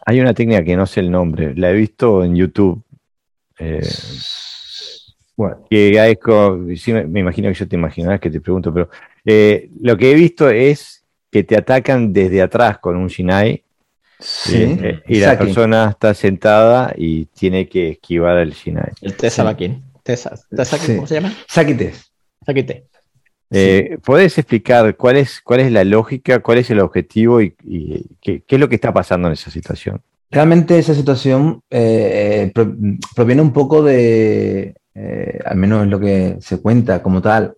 [0.05, 2.81] hay una técnica que no sé el nombre, la he visto en YouTube.
[3.59, 3.85] Eh,
[5.35, 8.89] bueno, que sí, me, imagino que yo te imaginarás que te pregunto, pero
[9.25, 13.63] eh, lo que he visto es que te atacan desde atrás con un Shinai.
[14.51, 18.93] Eh, y la persona está sentada y tiene que esquivar el Shinai.
[19.01, 19.83] El Tesamakin.
[20.95, 21.33] ¿Cómo se llama?
[22.45, 22.83] Sakites.
[23.51, 27.55] Eh, ¿Puedes explicar cuál es, cuál es la lógica, cuál es el objetivo y,
[28.21, 30.01] qué, es lo que está pasando en esa situación?
[30.29, 32.51] Realmente esa situación eh,
[33.15, 37.55] proviene un poco de, eh, al menos es lo que se cuenta como tal,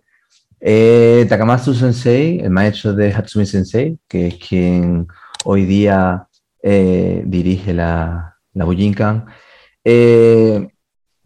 [0.58, 5.08] Takamatsu Sensei, el maestro de Hatsumi Sensei, que es quien
[5.44, 6.28] hoy día
[6.62, 9.26] dirige la, la Bujinkan,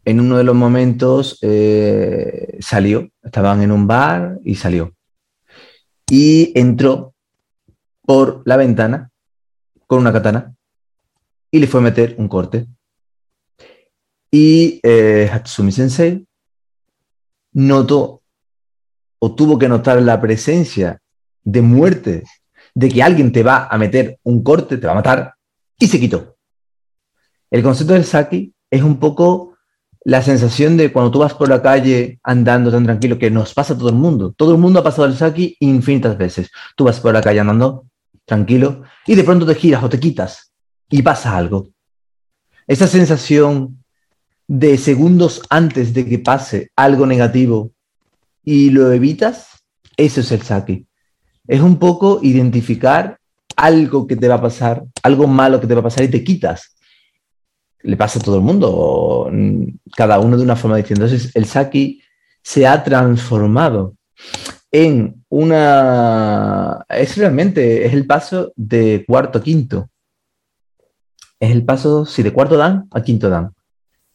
[0.07, 4.95] en uno de los momentos eh, salió, estaban en un bar y salió.
[6.09, 7.13] Y entró
[8.03, 9.11] por la ventana
[9.89, 10.55] con una katana
[11.51, 12.69] y le fue a meter un corte.
[14.31, 16.25] Y eh, Hatsumi Sensei
[17.53, 18.23] notó
[19.19, 21.01] o tuvo que notar la presencia
[21.43, 22.23] de muerte,
[22.77, 25.35] de que alguien te va a meter un corte, te va a matar,
[25.81, 26.37] y se quitó.
[27.51, 29.56] El concepto del Saki es un poco
[30.07, 33.75] la sensación de cuando tú vas por la calle andando tan tranquilo, que nos pasa
[33.75, 34.33] a todo el mundo.
[34.37, 36.53] Todo el mundo ha pasado el saki infinitas veces.
[36.77, 37.87] Tú vas por la calle andando
[38.25, 40.53] tranquilo y de pronto te giras o te quitas
[40.89, 41.71] y pasa algo.
[42.69, 43.83] Esa sensación
[44.47, 47.73] de segundos antes de que pase algo negativo
[48.45, 49.65] y lo evitas,
[49.97, 50.87] eso es el saki.
[51.49, 53.19] Es un poco identificar
[53.57, 56.23] algo que te va a pasar, algo malo que te va a pasar y te
[56.23, 56.76] quitas
[57.87, 59.31] le pasa a todo el mundo,
[59.97, 61.05] cada uno de una forma distinta.
[61.05, 62.03] Entonces, el Saki
[62.43, 63.95] se ha transformado
[64.73, 66.85] en una...
[66.89, 69.89] Es realmente, es el paso de cuarto a quinto.
[71.39, 73.55] Es el paso, sí, de cuarto dan a quinto dan.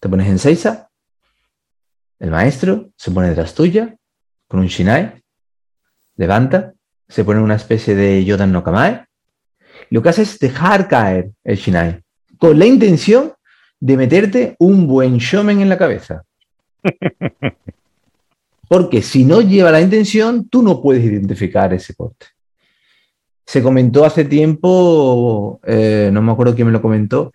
[0.02, 0.89] Te pones en Seiza
[2.19, 3.95] El maestro se pone detrás tuya
[4.48, 5.23] con un shinai,
[6.18, 6.73] levanta,
[7.07, 9.06] se pone una especie de Yodan no Kamae,
[9.89, 12.02] lo que hace es dejar caer el shinai,
[12.38, 13.31] con la intención
[13.81, 16.23] de meterte un buen shomen en la cabeza.
[18.69, 22.27] Porque si no lleva la intención, tú no puedes identificar ese corte.
[23.45, 27.33] Se comentó hace tiempo, eh, no me acuerdo quién me lo comentó,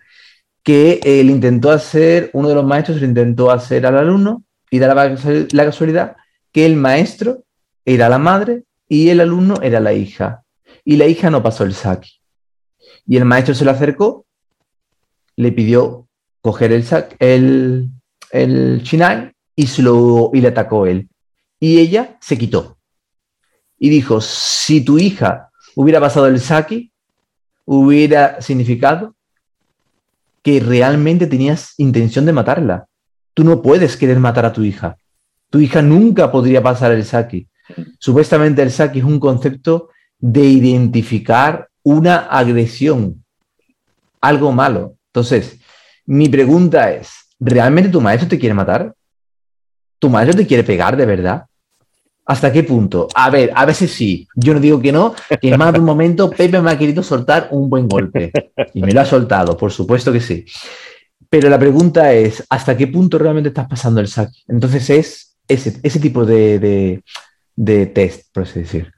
[0.63, 4.95] que él intentó hacer, uno de los maestros lo intentó hacer al alumno y da
[4.95, 6.15] la casualidad
[6.51, 7.43] que el maestro
[7.85, 10.43] era la madre y el alumno era la hija.
[10.83, 12.19] Y la hija no pasó el saki.
[13.05, 14.25] Y el maestro se le acercó,
[15.35, 16.06] le pidió
[16.47, 16.85] coger el,
[17.19, 17.89] el,
[18.31, 21.09] el shinai y, se lo, y le atacó él.
[21.59, 22.77] Y ella se quitó.
[23.77, 26.93] Y dijo, si tu hija hubiera pasado el saki,
[27.65, 29.15] hubiera significado
[30.41, 32.87] que realmente tenías intención de matarla.
[33.33, 34.97] Tú no puedes querer matar a tu hija.
[35.49, 37.49] Tu hija nunca podría pasar el saki.
[37.99, 43.25] Supuestamente el saki es un concepto de identificar una agresión,
[44.21, 44.95] algo malo.
[45.07, 45.59] Entonces,
[46.07, 47.09] mi pregunta es,
[47.39, 48.93] ¿realmente tu maestro te quiere matar?
[49.99, 51.45] ¿Tu maestro te quiere pegar de verdad?
[52.25, 53.07] ¿Hasta qué punto?
[53.13, 54.27] A ver, a veces sí.
[54.35, 57.01] Yo no digo que no, que en más de un momento Pepe me ha querido
[57.01, 58.31] soltar un buen golpe.
[58.73, 60.45] Y me lo ha soltado, por supuesto que sí.
[61.29, 64.39] Pero la pregunta es, ¿hasta qué punto realmente estás pasando el saque?
[64.47, 67.01] Entonces es ese, tipo de,
[67.55, 68.91] de, test, por así decir.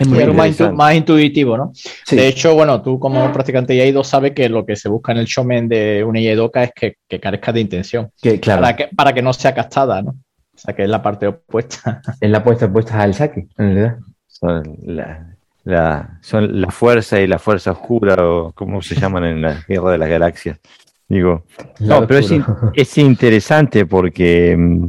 [0.00, 0.24] Es muy
[0.72, 1.72] más, intuitivo, ¿no?
[2.10, 5.26] De hecho, bueno, tú como practicante Iaido sabes que lo que se busca en el
[5.26, 8.10] showman de una Iaidoka es que, que carezca de intención.
[8.22, 8.62] Que, claro.
[8.62, 10.12] para, que, para que no sea castada, ¿no?
[10.12, 12.00] O sea, que es la parte opuesta.
[12.20, 13.98] Es la opuesta opuesta al saque, en realidad.
[14.26, 19.62] Son la, son la fuerza y la fuerza oscura, o como se llaman en la
[19.68, 20.58] guerra de las galaxias.
[21.08, 21.44] Digo,
[21.80, 22.20] no, pero
[22.74, 24.88] es, interesante porque mm,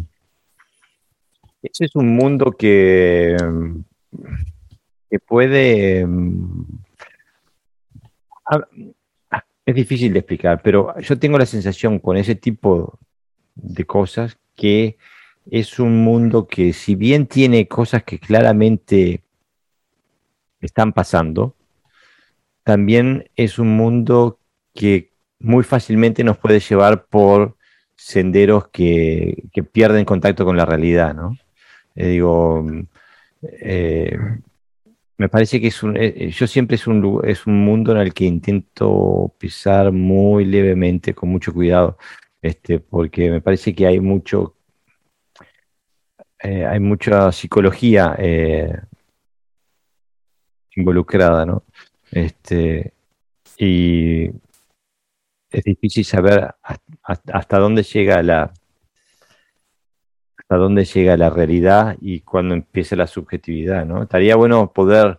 [1.63, 3.79] ese es un mundo que, mm,
[5.11, 6.05] que puede.
[6.07, 6.63] Mm,
[9.65, 12.97] es difícil de explicar, pero yo tengo la sensación con ese tipo
[13.55, 14.97] de cosas que
[15.49, 19.23] es un mundo que si bien tiene cosas que claramente
[20.61, 21.55] están pasando,
[22.63, 24.39] también es un mundo
[24.73, 27.55] que muy fácilmente nos puede llevar por
[27.95, 31.37] senderos que, pierden contacto con la realidad, ¿no?
[31.95, 32.65] Eh, digo,
[33.41, 34.17] eh,
[35.21, 38.11] me parece que es un, eh, yo siempre es un, es un mundo en el
[38.11, 41.99] que intento pisar muy levemente, con mucho cuidado,
[42.41, 44.55] este, porque me parece que hay mucho
[46.43, 48.73] eh, hay mucha psicología eh,
[50.75, 51.65] involucrada, ¿no?
[52.11, 52.93] Este,
[53.57, 54.25] y
[55.51, 56.55] es difícil saber
[57.03, 58.51] hasta, dónde llega la
[60.51, 64.03] hasta dónde llega la realidad y cuándo empieza la subjetividad, ¿no?
[64.03, 65.17] Estaría bueno poder,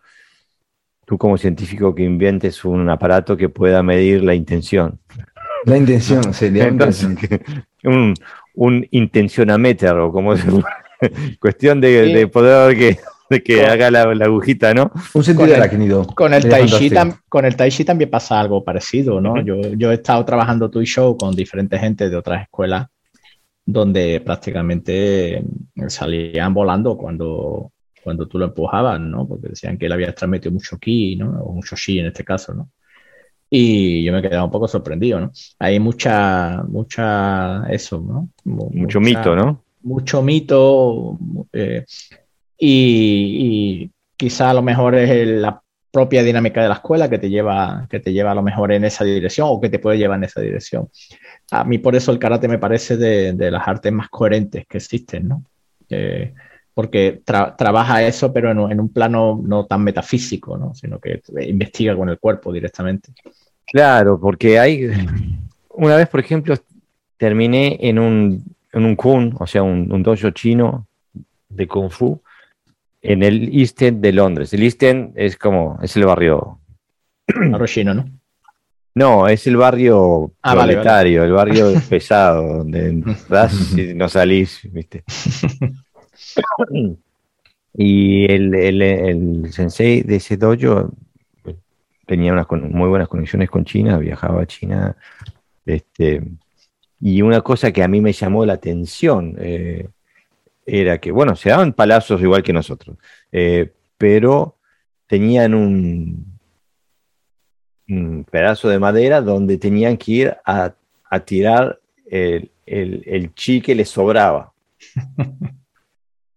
[1.07, 5.01] tú como científico, que inventes un aparato que pueda medir la intención.
[5.65, 6.69] La intención sería
[7.85, 8.15] un,
[8.55, 10.49] un intencionameter o como se
[11.41, 14.93] Cuestión de, poder que, que haga la, agujita, ¿no?
[15.15, 16.07] Un sentido arácnido.
[16.09, 16.91] Con el, tai chi
[17.31, 19.43] con el Tai Chi también pasa algo parecido, ¿no?
[19.43, 22.92] yo, yo he estado trabajando tu show con diferentes gente de otras escuelas
[23.65, 25.45] donde prácticamente
[25.89, 27.73] salían volando cuando,
[28.03, 29.27] cuando tú lo empujabas, ¿no?
[29.27, 31.43] Porque decían que él había transmitido mucho ki, ¿no?
[31.43, 32.71] O mucho shi en este caso, ¿no?
[33.49, 35.31] Y yo me quedaba un poco sorprendido, ¿no?
[35.59, 38.31] Hay mucha, mucha, eso, ¿no?
[38.45, 39.63] Mucho mito, ¿no?
[39.83, 41.19] mucho mito
[41.53, 41.85] eh,
[42.59, 45.61] y, quizá a lo mejor es la
[45.91, 48.85] propia dinámica de la escuela que te lleva que te lleva a lo mejor en
[48.85, 50.89] esa dirección o que te puede llevar en esa dirección.
[51.53, 55.29] A mí por eso el karate me parece de, las artes más coherentes que existen,
[55.29, 55.45] ¿no?
[55.91, 56.33] Eh,
[56.75, 60.75] porque trabaja eso, pero en, un plano no tan metafísico, ¿no?
[60.75, 63.13] sino que investiga con el cuerpo directamente.
[63.67, 64.91] Claro, porque hay,
[65.69, 66.55] una vez, por ejemplo,
[67.19, 68.43] terminé en un
[68.73, 70.87] en un kun, o sea, un, dojo chino
[71.49, 72.21] de kung fu,
[73.03, 74.53] en el East End de Londres.
[74.55, 76.59] El East End es como, es el barrio...
[77.27, 78.05] Barrio chino, ¿no?
[78.95, 85.05] No, es el barrio ah, proletario, el barrio pesado, donde entras y no salís, ¿viste?
[87.75, 90.93] y el, el, el, sensei de ese dojo
[92.07, 94.97] tenía unas muy buenas conexiones con China, viajaba a China,
[95.65, 96.23] este,
[97.01, 99.89] y una cosa que a mí me llamó la atención eh,
[100.67, 102.99] era que, bueno, se daban palazos igual que nosotros,
[103.31, 104.59] eh, pero
[105.07, 106.32] tenían un,
[108.31, 110.75] pedazo de madera donde tenían que ir a,
[111.25, 114.53] tirar el, chi que les sobraba.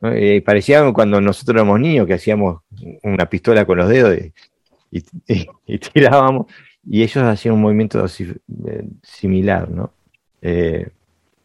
[0.02, 2.62] Eh, parecía cuando nosotros éramos niños que hacíamos
[3.04, 4.18] una pistola con los dedos
[4.92, 5.02] y,
[5.94, 6.48] tirábamos,
[6.86, 9.94] y ellos hacían un movimiento eh, similar, ¿no?
[10.42, 10.90] Eh,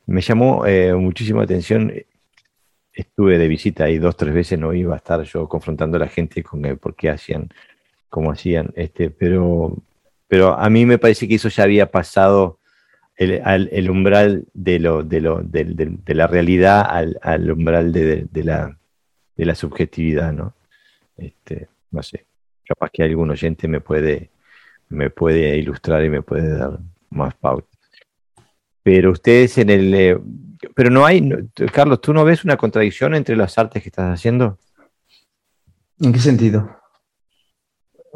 [0.06, 0.64] me llamó
[0.96, 1.92] muchísimo la atención.
[2.92, 6.08] Estuve de visita ahí dos, tres veces, no iba a estar yo confrontando a la
[6.08, 7.48] gente con el por qué hacían,
[8.08, 9.76] como hacían, este, pero,
[10.30, 12.60] pero a mí me parece que eso ya había pasado
[13.16, 16.86] el, umbral de, lo, de, lo, de, la realidad
[17.20, 18.78] al, umbral de, la,
[19.36, 20.54] de la subjetividad, ¿no?
[21.16, 22.26] Este, no sé,
[22.64, 24.30] capaz que algún oyente me puede,
[24.88, 26.78] me puede ilustrar y me puede dar
[27.10, 27.76] más pautas.
[28.84, 29.92] Pero ustedes en el...
[29.92, 30.16] Eh,
[30.76, 31.28] pero no hay,
[31.72, 34.60] Carlos, ¿tú no ves una contradicción entre las artes que estás haciendo?
[35.98, 36.70] ¿En qué sentido?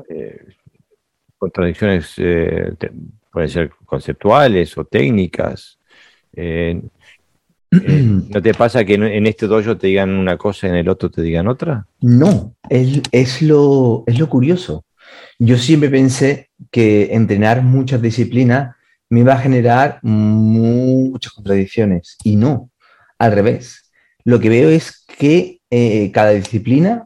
[0.09, 0.43] Eh,
[1.44, 2.72] contradicciones eh,
[3.30, 5.78] pueden ser conceptuales o técnicas.
[6.32, 6.80] Eh,
[7.70, 10.88] eh, ¿No te pasa que en, este dojo te digan una cosa y en el
[10.88, 11.86] otro te digan otra?
[12.00, 14.84] No, es, lo, es lo curioso.
[15.38, 18.74] Yo siempre pensé que entrenar muchas disciplinas
[19.10, 22.70] me iba a generar muchas contradicciones y no,
[23.18, 23.92] al revés.
[24.24, 25.60] Lo que veo es que
[26.12, 27.04] cada disciplina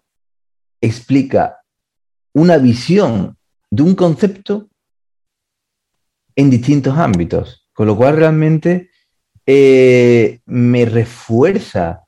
[0.80, 1.58] explica
[2.32, 3.37] una visión
[3.70, 4.68] de un concepto
[6.36, 8.90] en distintos ámbitos, con lo cual realmente
[9.46, 12.04] eh, me refuerza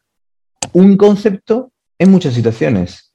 [0.72, 3.12] un concepto en muchas situaciones.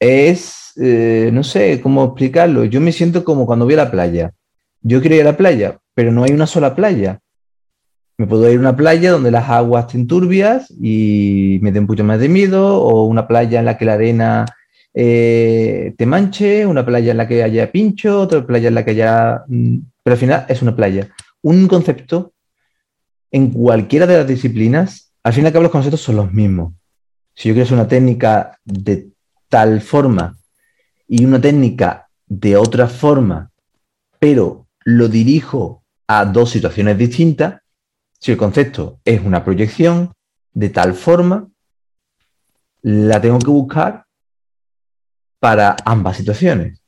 [0.00, 4.32] Es, eh, no sé cómo explicarlo, yo me siento como cuando voy a la playa.
[4.80, 7.20] Yo quiero ir a la playa, pero no hay una sola playa.
[8.18, 12.04] Me puedo ir a una playa donde las aguas estén turbias y me den poquito
[12.04, 14.46] más de miedo, o una playa en la que la arena
[14.94, 18.90] eh, te manche, una playa en la que haya pincho, otra playa en la que
[18.92, 19.42] haya...
[19.48, 21.08] Mm, pero al final es una playa.
[21.42, 22.32] Un concepto
[23.30, 26.74] en cualquiera de las disciplinas, al fin y al cabo los conceptos son los mismos.
[27.34, 29.08] Si yo quiero hacer una técnica de
[29.48, 30.36] tal forma
[31.08, 33.50] y una técnica de otra forma,
[34.18, 37.60] pero lo dirijo a dos situaciones distintas,
[38.18, 40.12] si el concepto es una proyección
[40.52, 41.48] de tal forma,
[42.82, 44.04] la tengo que buscar
[45.42, 46.80] para ambas situaciones.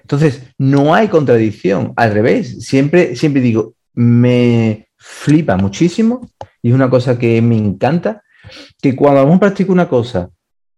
[0.00, 6.26] Entonces, no hay contradicción, al revés, siempre, siempre digo, me flipa muchísimo
[6.62, 8.22] y es una cosa que me encanta,
[8.80, 10.30] que cuando uno practica una cosa,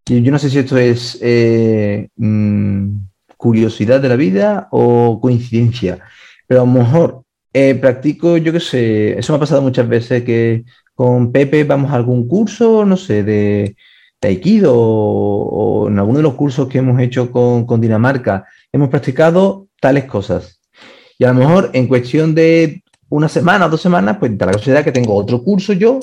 [0.07, 2.97] yo no sé si esto es eh, mm,
[3.37, 6.01] curiosidad de la vida o coincidencia,
[6.49, 10.25] pero a lo mejor eh, practico, yo qué sé, eso me ha pasado muchas veces
[10.25, 10.65] que
[10.97, 13.77] con Pepe vamos a algún curso, no sé, de,
[14.29, 20.05] Aikido o, en alguno de los cursos que hemos hecho con, Dinamarca, hemos practicado tales
[20.05, 20.61] cosas.
[21.19, 24.53] Y a lo mejor en cuestión de una semana o dos semanas, pues da la
[24.53, 26.01] casualidad que tengo otro curso yo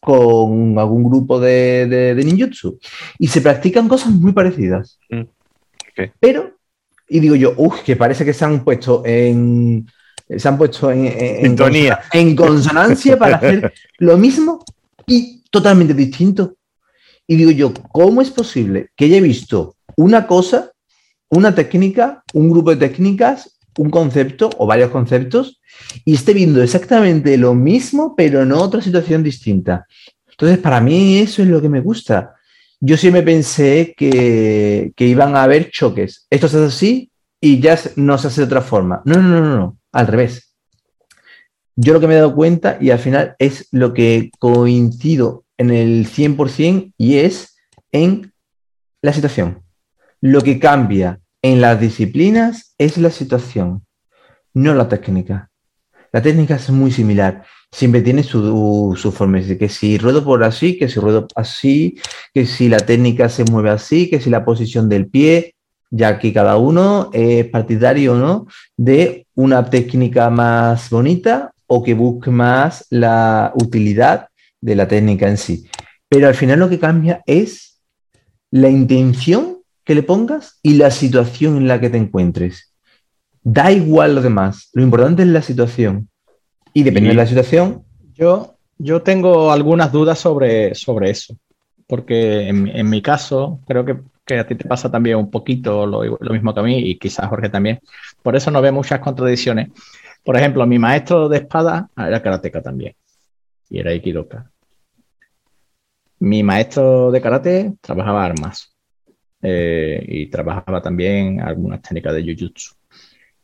[0.00, 2.78] con algún grupo de, de, ninjutsu.
[3.18, 4.98] Y se practican cosas muy parecidas.
[5.10, 5.22] Mm,
[6.20, 6.56] Pero,
[7.08, 9.86] y digo yo, uff, que parece que se han puesto en.
[10.36, 11.56] Se han puesto en, en,
[12.12, 14.62] en consonancia para hacer lo mismo
[15.06, 16.57] y totalmente distinto.
[17.30, 20.72] Y digo yo, ¿cómo es posible que haya visto una cosa,
[21.28, 25.60] una técnica, un grupo de técnicas, un concepto o varios conceptos
[26.06, 29.86] y esté viendo exactamente lo mismo, pero en otra situación distinta?
[30.30, 32.34] Entonces, para mí eso es lo que me gusta.
[32.80, 36.26] Yo siempre pensé que, que iban a haber choques.
[36.30, 37.10] Esto se hace así
[37.40, 39.02] y ya no se hace de otra forma.
[39.04, 39.78] No, no, no, no, no.
[39.92, 40.54] al revés.
[41.76, 45.70] Yo lo que me he dado cuenta y al final es lo que coincido en
[45.70, 47.56] el 100% y es
[47.92, 48.32] en
[49.02, 49.62] la situación.
[50.20, 53.84] Lo que cambia en las disciplinas es la situación,
[54.54, 55.50] no la técnica.
[56.12, 60.78] La técnica es muy similar, siempre tiene su, su forma, que si ruedo por así,
[60.78, 62.00] que si ruedo así,
[62.32, 65.54] que si la técnica se mueve así, que si la posición del pie,
[65.90, 72.30] ya que cada uno es partidario no de una técnica más bonita o que busque
[72.30, 74.28] más la utilidad
[74.60, 75.66] de la técnica en sí.
[76.08, 77.80] Pero al final lo que cambia es
[78.50, 82.74] la intención que le pongas y la situación en la que te encuentres.
[83.42, 86.08] Da igual lo demás, lo importante es la situación.
[86.72, 87.84] Y depende de la situación.
[88.14, 91.36] Yo, yo tengo algunas dudas sobre, sobre eso,
[91.86, 93.98] porque en, mi caso, creo que,
[94.38, 97.28] a ti te pasa también un poquito lo, lo mismo que a mí y quizás
[97.28, 97.80] Jorge también.
[98.22, 99.70] Por eso no ve muchas contradicciones.
[100.22, 102.94] Por ejemplo, mi maestro de espada era karateca también
[103.70, 104.50] y era Ikidoka.
[106.20, 108.74] Mi maestro de karate trabajaba armas
[109.42, 112.74] eh, y trabajaba también algunas técnicas de Jujutsu.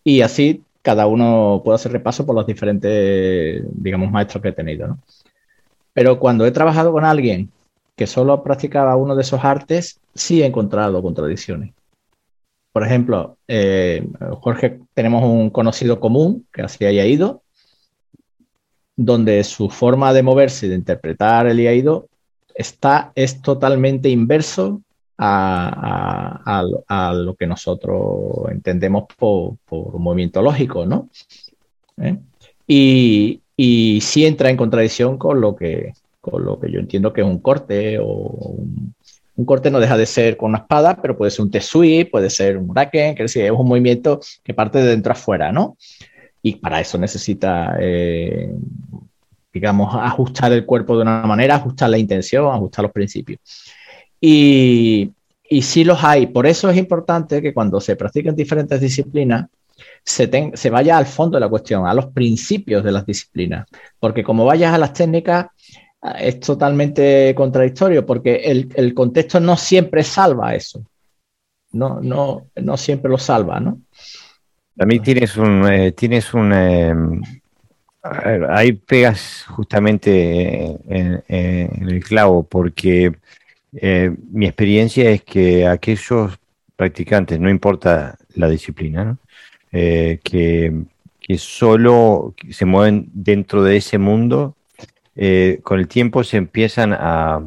[0.02, 4.98] Y así cada uno puede hacer repaso por los diferentes, digamos, maestros que he tenido.
[5.94, 7.50] Pero cuando he trabajado con alguien
[7.96, 11.72] que solo practicaba uno de esos artes, sí he encontrado contradicciones.
[12.72, 14.04] Por ejemplo, eh,
[14.40, 17.43] Jorge, tenemos un conocido común que hacía ido,
[18.96, 22.08] donde su forma de moverse y de interpretar el iaido
[22.54, 24.82] está, es totalmente inverso
[25.18, 26.64] a,
[27.14, 31.08] lo que nosotros entendemos por, por movimiento lógico, ¿no?
[31.98, 32.18] ¿Eh?
[32.66, 37.20] Y, y sí entra en contradicción con lo que, con lo que yo entiendo que
[37.20, 38.56] es un corte o
[39.36, 42.30] un, corte no deja de ser con una espada, pero puede ser un T-sweep, puede
[42.30, 45.76] ser un raken, que es un movimiento que parte de dentro a fuera, ¿no?
[46.46, 48.54] Y para eso necesita, eh,
[49.50, 53.40] digamos, ajustar el cuerpo de una manera, ajustar la intención, ajustar los principios.
[54.20, 55.10] Y,
[55.48, 56.26] y sí los hay.
[56.26, 59.46] Por eso es importante que cuando se practiquen diferentes disciplinas,
[60.04, 63.66] se, vaya al fondo de la cuestión, a los principios de las disciplinas.
[63.98, 65.46] Porque como vayas a las técnicas,
[66.02, 68.36] ah, es totalmente contradictorio, porque
[68.74, 70.82] el, contexto no siempre salva eso.
[71.72, 73.80] No, no, no siempre lo salva, ¿no?
[74.76, 77.22] Mí tienes un, eh, tienes un, em,
[78.02, 81.22] ahí pegas justamente en,
[81.88, 83.12] el clavo, porque
[83.72, 86.38] eh, mi experiencia es que aquellos
[86.76, 89.18] practicantes, no importa la disciplina.
[89.72, 90.72] Eh, que,
[91.38, 94.54] solo se mueven dentro de ese mundo,
[95.16, 97.40] eh, con el tiempo se empiezan a,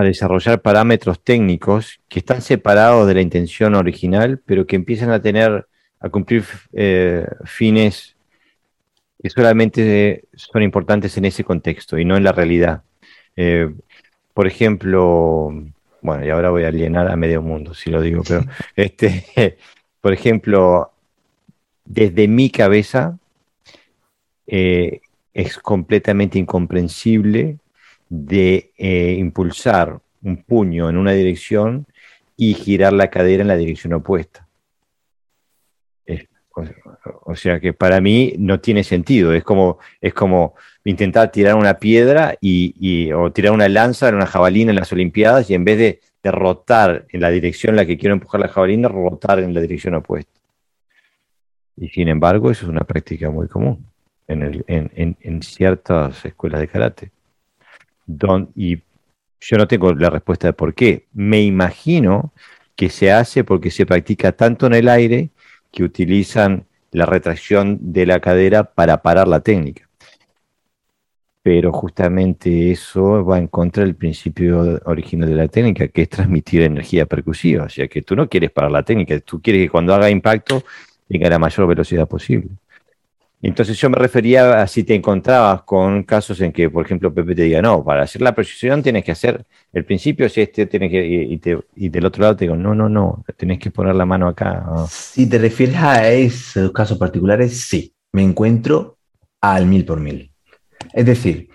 [0.00, 5.22] a desarrollar parámetros técnicos que están separados de la intención original, pero que empiezan a
[5.22, 5.66] tener,
[6.00, 8.16] a cumplir eh, fines
[9.22, 12.82] que solamente son importantes en ese contexto y no en la realidad.
[14.34, 15.52] por ejemplo,
[16.02, 18.44] bueno, y ahora voy a alienar a medio mundo, si lo digo, pero
[18.76, 19.58] este,
[20.00, 20.92] por ejemplo,
[21.84, 23.18] desde mi cabeza
[24.46, 25.00] eh,
[25.34, 27.58] es completamente incomprensible
[28.10, 31.86] de eh, impulsar un puño en una dirección
[32.36, 34.46] y girar la cadera en la dirección opuesta.
[37.24, 39.32] o, sea que para mí no tiene sentido.
[39.32, 40.54] Es como, es como
[40.84, 45.48] intentar tirar una piedra y, o tirar una lanza en una jabalina en las Olimpiadas
[45.48, 48.48] y en vez de de rotar en la dirección en la que quiero empujar la
[48.48, 50.32] jabalina, rotar en la dirección opuesta.
[51.76, 53.86] Y sin embargo, eso es una práctica muy común
[54.28, 57.10] en, ciertas escuelas de karate.
[58.54, 58.82] Y
[59.40, 61.06] yo no tengo la respuesta de por qué.
[61.12, 62.32] Me imagino
[62.76, 65.30] que se hace porque se practica tanto en el aire
[65.72, 69.90] que utilizan la retracción de la cadera para parar la técnica
[71.42, 76.62] pero justamente eso va en contra del principio original de la técnica, que es transmitir
[76.62, 77.64] energía percusiva.
[77.64, 80.62] O sea, que tú no quieres parar la técnica, tú quieres que cuando haga impacto
[81.08, 82.50] tenga la mayor velocidad posible.
[83.42, 87.34] Entonces yo me refería a si te encontrabas con casos en que, por ejemplo, Pepe
[87.34, 90.90] te diga, no, para hacer la precisión tienes que hacer, el principio es este, tienes
[90.90, 91.40] que, y,
[91.76, 94.66] y del otro lado te digo, no, no, no, tienes que poner la mano acá.
[94.88, 98.98] Si te refieres a esos casos particulares, sí, me encuentro
[99.40, 100.30] al mil por mil.
[100.92, 101.48] Es decir,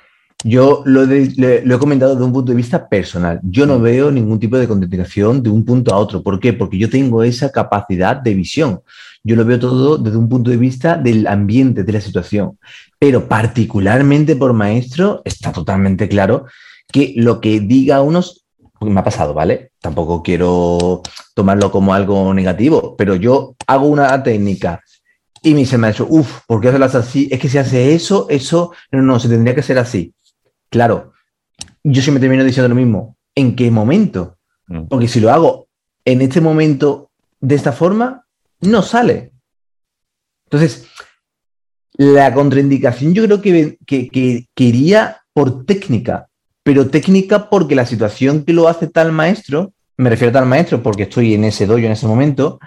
[0.44, 3.40] yo lo, he comentado desde un punto de vista personal.
[3.44, 3.82] Yo no mm.
[3.82, 6.22] veo ningún tipo de contemplación de un punto a otro.
[6.22, 6.54] ¿Por qué?
[6.54, 8.82] Porque yo tengo esa capacidad de visión.
[9.26, 12.60] Yo lo veo todo desde un punto de vista del ambiente, de la situación.
[13.00, 16.46] Pero particularmente por maestro, está totalmente claro
[16.94, 18.46] que lo que diga unos,
[18.82, 19.72] me ha pasado, ¿vale?
[19.82, 21.02] Tampoco quiero
[21.34, 24.84] tomarlo como algo negativo, pero yo hago una técnica
[25.42, 27.28] y me dice el maestro, uff, ¿por qué hacerlas así?
[27.32, 30.14] Es que si hace eso, eso, no, no, se tendría que hacer así.
[30.70, 31.14] Claro,
[31.84, 33.18] yo siempre termino diciendo lo mismo.
[33.34, 34.38] ¿En qué momento?
[34.68, 34.84] Mm.
[34.84, 35.68] Porque si lo hago
[36.04, 37.10] en este momento
[37.42, 38.25] de esta forma,
[38.62, 39.32] no sale.
[40.46, 40.88] Entonces,
[41.98, 46.28] la contraindicación yo creo que, que, que, por técnica,
[46.64, 50.82] pero técnica porque la situación que lo hace tal maestro, me refiero a tal maestro
[50.82, 52.60] porque estoy en ese doyo en ese momento,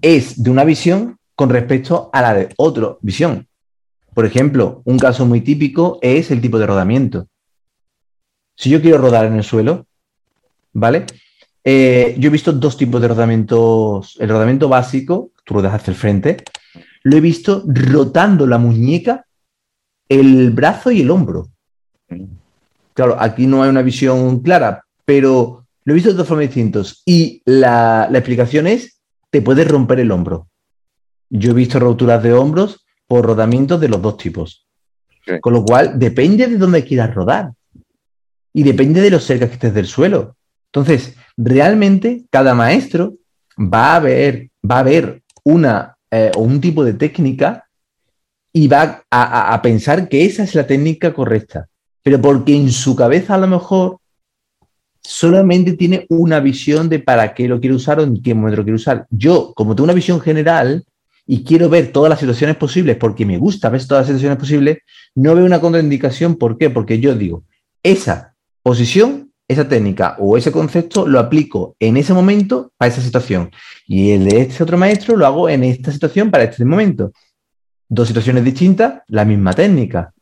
[0.00, 3.46] es de una visión con respecto a la de otra visión.
[4.14, 7.28] Por ejemplo, un caso muy típico es el tipo de rodamiento.
[8.56, 9.86] Si yo quiero rodar en el suelo,
[10.72, 11.06] ¿vale?
[11.64, 14.16] Eh, yo he visto dos tipos de rodamientos.
[14.18, 16.38] El rodamiento básico, tú rodas hacia el frente,
[17.04, 19.26] lo he visto rotando la muñeca,
[20.08, 21.48] el brazo y el hombro.
[22.94, 27.02] Claro, aquí no hay una visión clara, pero lo he visto de dos formas distintas.
[27.06, 30.48] Y la, la explicación es, te puedes romper el hombro.
[31.30, 34.66] Yo he visto roturas de hombros por rodamientos de los dos tipos.
[35.40, 37.52] Con lo cual, depende de dónde quieras rodar.
[38.52, 40.36] Y depende de lo cerca que estés del suelo.
[40.66, 43.14] Entonces, realmente, cada maestro
[43.58, 47.68] va a ver, va a ver una, eh, un tipo de técnica
[48.52, 51.68] y va a, pensar que esa es la técnica correcta,
[52.02, 53.98] pero porque en su cabeza a lo mejor
[55.02, 58.64] solamente tiene una visión de para qué lo quiere usar o en qué momento lo
[58.64, 59.06] quiere usar.
[59.10, 60.84] Yo, como tengo una visión general
[61.26, 64.78] y quiero ver todas las situaciones posibles porque me gusta ver todas las situaciones posibles,
[65.14, 66.36] no veo una contraindicación.
[66.36, 66.70] ¿Por qué?
[66.70, 67.44] Porque yo digo,
[67.82, 73.50] esa posición, esa técnica o ese concepto lo aplico en ese momento para esa situación.
[73.86, 77.12] Y el de este otro maestro lo hago en esta situación para este momento
[77.92, 80.14] dos situaciones distintas, la misma técnica.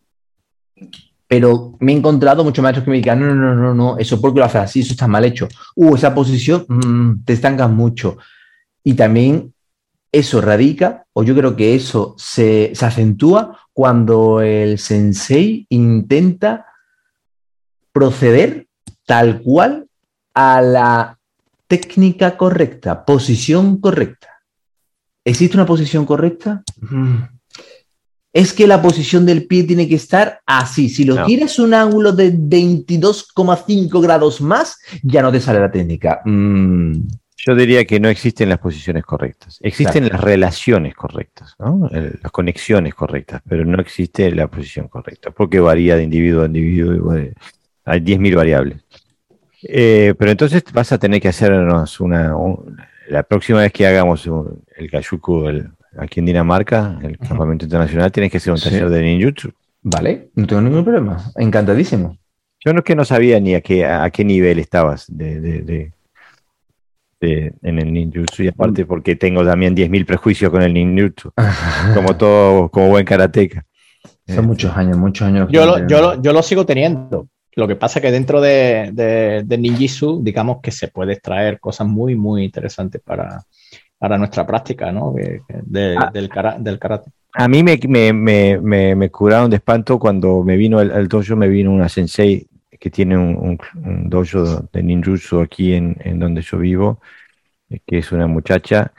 [1.28, 4.20] Pero me he encontrado muchos maestros que me digan, no, no, no, no, no, eso
[4.20, 5.46] porque lo haces así, eso está mal hecho.
[5.76, 8.18] Uh, esa posición mm, te estancas mucho.
[8.82, 9.54] Y también
[10.10, 16.66] eso radica, o yo creo que eso se, se acentúa cuando el sensei intenta
[17.92, 18.66] proceder
[19.10, 19.88] tal cual
[20.34, 21.18] a la
[21.66, 24.28] técnica correcta, posición correcta.
[25.24, 26.62] ¿Existe una posición correcta?
[26.80, 27.18] Mm
[28.32, 30.88] es que la posición del pie tiene que estar así.
[30.88, 36.20] Si lo quieres un ángulo de 22,5 grados más, ya no te sale la técnica.
[36.24, 36.92] Mm.
[37.36, 39.58] Yo diría que no existen las posiciones correctas.
[39.62, 45.96] Existen las relaciones correctas, las conexiones correctas, pero no existe la posición correcta, porque varía
[45.96, 47.12] de individuo a individuo.
[47.86, 48.84] hay 10.000 variables.
[49.62, 52.34] Eh, pero entonces vas a tener que hacernos una,
[53.08, 54.28] la próxima vez que hagamos
[54.76, 59.02] el Kayuku, el, aquí en Dinamarca, el campamento internacional, tienes que hacer un taller de
[59.02, 59.50] ninjutsu.
[59.82, 61.18] Vale, no tengo ningún problema.
[61.36, 62.16] Encantadísimo.
[62.62, 65.92] Yo no es que no sabía ni a qué, a qué nivel estabas de, de,
[67.20, 71.32] en el ninjutsu y aparte porque tengo también 10.000 prejuicios con el ninjutsu,
[71.94, 73.64] como todo, como buen karateca.
[74.26, 75.48] Son muchos años, muchos años.
[75.50, 77.28] Yo lo, yo, lo, yo lo sigo teniendo.
[77.56, 81.86] Lo que pasa es que dentro de, de, de digamos que se puede extraer cosas
[81.86, 83.44] muy, muy interesantes para,
[83.98, 85.14] para nuestra práctica ¿no?
[85.16, 85.62] Ah.
[85.64, 85.98] del,
[86.60, 87.10] del, karate.
[87.34, 91.48] A mí me, me, me, me, curaron de espanto cuando me vino el, dojo, me
[91.48, 92.46] vino una sensei
[92.78, 97.00] que tiene un, un, dojo de ninjutsu aquí en, en, donde yo vivo,
[97.86, 98.92] que es una muchacha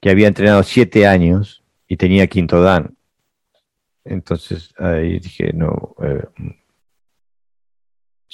[0.00, 2.94] que había entrenado siete años y tenía quinto dan.
[4.04, 6.22] Entonces ahí dije, no, eh,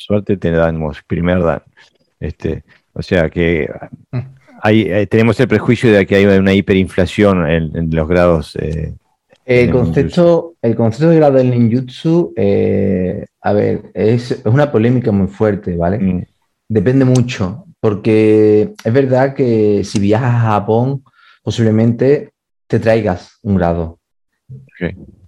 [0.01, 1.63] suerte te damos primer dan.
[2.19, 3.71] Este, o sea que
[4.11, 4.19] mm.
[4.69, 8.57] Eh, tenemos el prejuicio de que hay una hiperinflación en, los grados.
[8.57, 8.95] Eh,
[9.47, 15.29] el, concepto, el concepto de grado del ninjutsu, eh, a ver, es, una polémica muy
[15.29, 15.99] fuerte, ¿vale?
[15.99, 16.25] Mm.
[16.69, 21.03] Depende mucho, porque es verdad que si viajas a Japón,
[21.43, 22.33] posiblemente
[22.67, 23.99] te traigas un grado.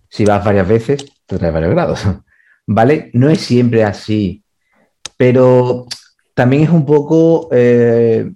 [0.09, 2.07] Si vas varias veces, te traes varios grados.
[2.67, 3.11] ¿Vale?
[3.15, 4.43] No es siempre así,
[5.23, 5.87] pero
[6.35, 8.29] también es un poco eh,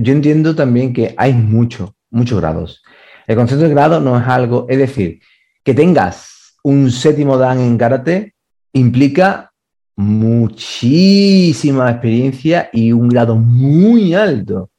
[0.00, 2.82] yo entiendo también que hay muchos, muchos grados.
[3.26, 5.20] El concepto de grado no es algo, es decir,
[5.62, 8.34] que tengas un séptimo dan en karate
[8.72, 9.52] implica
[9.94, 14.70] muchísima experiencia y un grado muy alto.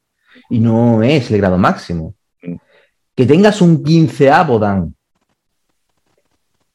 [0.50, 2.16] Y no es el grado máximo.
[3.16, 4.96] Que tengas un quinceavo dan,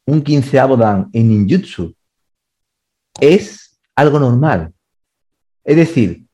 [0.07, 1.93] un quinceavo dan en ninjutsu,
[3.20, 3.59] es
[4.01, 4.72] algo normal.
[5.64, 6.24] Es decir,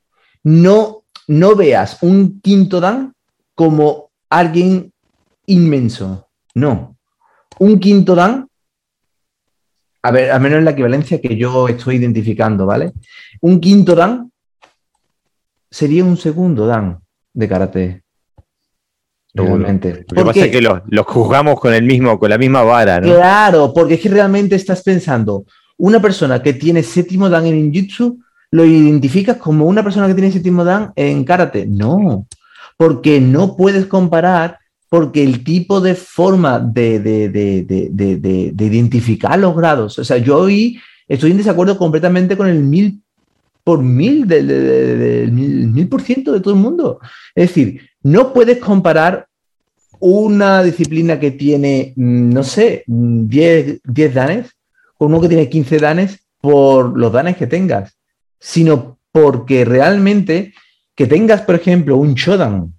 [0.43, 3.13] no no veas un quinto dan
[3.55, 4.93] como alguien
[5.47, 6.29] inmenso.
[6.55, 6.97] No.
[7.59, 8.49] Un quinto dan,
[10.03, 12.93] a ver, al menos en la equivalencia que yo estoy identificando, ¿vale?
[13.41, 14.31] Un quinto dan
[15.71, 17.01] sería un segundo dan
[17.33, 18.03] de karate.
[19.35, 20.07] Realmente.
[20.11, 23.01] Lo que pasa es que los lo juzgamos con el mismo, con la misma vara,
[23.01, 23.15] ¿no?
[23.15, 25.45] Claro, porque es que realmente estás pensando,
[25.79, 28.19] una persona que tiene séptimo dan en ninjutsu
[28.51, 31.67] lo identificas como una persona que tiene séptimo dan en karate.
[31.67, 32.27] No,
[32.77, 34.59] porque no puedes comparar,
[34.89, 40.79] porque el tipo de forma de, de, identificar los grados, o sea, yo hoy
[41.09, 43.03] estoy en desacuerdo completamente con el mil
[43.65, 47.01] por mil del mil por ciento de todo el mundo.
[47.35, 49.27] Es decir, no puedes comparar
[49.99, 54.56] una disciplina que tiene, mm, no sé, 10, 10 danes
[54.97, 57.97] con uno que tiene 15 danes por los danes que tengas
[58.39, 60.55] sino porque realmente
[60.95, 62.75] que tengas, por ejemplo, un Shodan,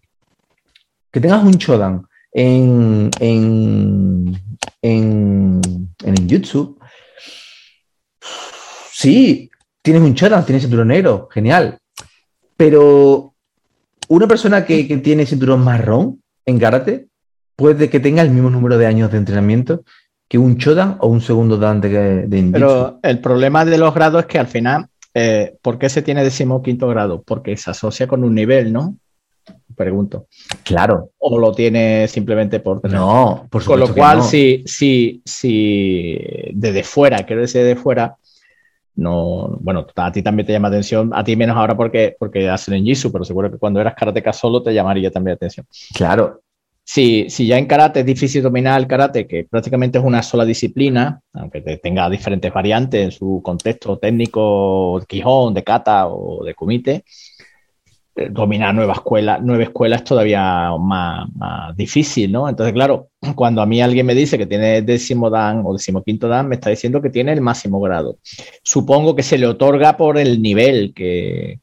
[1.12, 4.42] que tengas un Shodan en, en,
[4.82, 5.62] en,
[6.04, 6.78] en Jutsu,
[8.92, 9.50] sí,
[9.82, 11.80] tienes un Shodan, tienes cinturón negro, genial,
[12.56, 13.36] pero
[14.10, 17.08] una persona que, tiene cinturón marrón en karate
[17.56, 19.84] puede que tenga el mismo número de años de entrenamiento
[20.28, 24.22] que un Shodan o un segundo Dan de, de Pero el problema de los grados
[24.22, 24.88] es que al final
[25.20, 27.24] eh, ¿por qué se tiene decimoquinto grado?
[27.24, 28.98] Porque se asocia con un nivel, ¿no?
[29.76, 30.28] Pregunto.
[30.64, 31.10] Claro.
[31.18, 32.98] ¿O lo tiene simplemente por tener?
[32.98, 33.86] No, por supuesto.
[33.86, 36.20] Con lo cual, si, si, si
[36.54, 38.16] desde fuera, quiero decir desde fuera,
[38.96, 42.76] no, bueno, a ti también te llama atención, a ti menos ahora porque, porque hacen
[42.76, 45.66] en Jitsu, pero seguro que cuando eras karateka solo te llamaría también atención.
[45.96, 46.42] Claro.
[46.90, 50.46] Si, si ya en karate es difícil dominar el karate, que prácticamente es una sola
[50.46, 57.04] disciplina, aunque tenga diferentes variantes en su contexto técnico, Quijón, de kata o de kumite,
[58.16, 61.28] eh, dominar nueva escuela, nueva escuela es todavía más,
[61.76, 62.48] difícil, ¿no?
[62.48, 66.48] Entonces, claro, cuando a mí alguien me dice que tiene décimo dan o decimoquinto dan,
[66.48, 68.18] me está diciendo que tiene el máximo grado.
[68.64, 71.60] Supongo que se le otorga por el nivel que,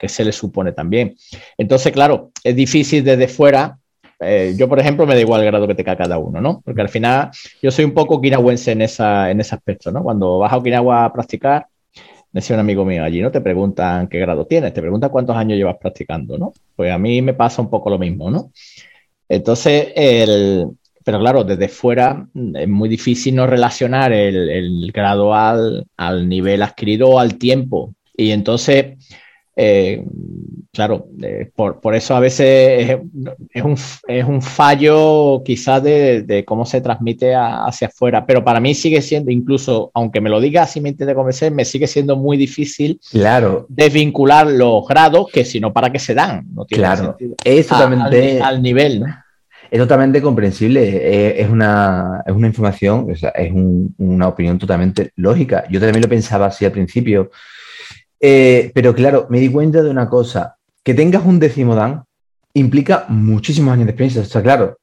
[0.00, 1.16] se le supone también.
[1.58, 3.78] Entonces, claro, es difícil desde fuera.
[4.22, 6.62] Eh, yo, por ejemplo, me da igual el grado que tenga cada uno, ¿no?
[6.64, 7.30] Porque al final
[7.60, 10.02] yo soy un poco okinawense en, esa, en ese aspecto, ¿no?
[10.02, 11.66] Cuando vas a Okinawa a practicar,
[12.32, 15.58] decía un amigo mío, allí no te preguntan qué grado tienes, te preguntan cuántos años
[15.58, 16.52] llevas practicando, ¿no?
[16.76, 18.50] Pues a mí me pasa un poco lo mismo, ¿no?
[19.28, 20.68] Entonces, el,
[21.04, 26.28] pero claro, desde fuera mm, es muy difícil no relacionar el, el grado al, al
[26.28, 27.94] nivel adquirido al tiempo.
[28.16, 28.98] Y entonces,
[29.54, 30.02] eh,
[30.72, 32.98] claro, eh, por, eso a veces
[33.52, 39.30] es, un, fallo quizás de, cómo se transmite hacia afuera, pero para mí sigue siendo,
[39.30, 43.66] incluso aunque me lo diga así me intente convencer, me sigue siendo muy difícil claro.
[43.68, 46.46] desvincular los grados que si no, ¿para qué se dan?
[46.54, 48.40] No tiene claro, es totalmente...
[48.40, 49.06] al, nivel, ¿no?
[49.70, 53.22] Es totalmente comprensible, es, una, es una información, es
[53.96, 55.64] una opinión totalmente lógica.
[55.70, 57.30] Yo también lo pensaba así al principio,
[58.22, 62.04] eh, pero claro, me di cuenta de una cosa, que tengas un décimo dan
[62.54, 64.78] implica muchísimos años de experiencia, está claro.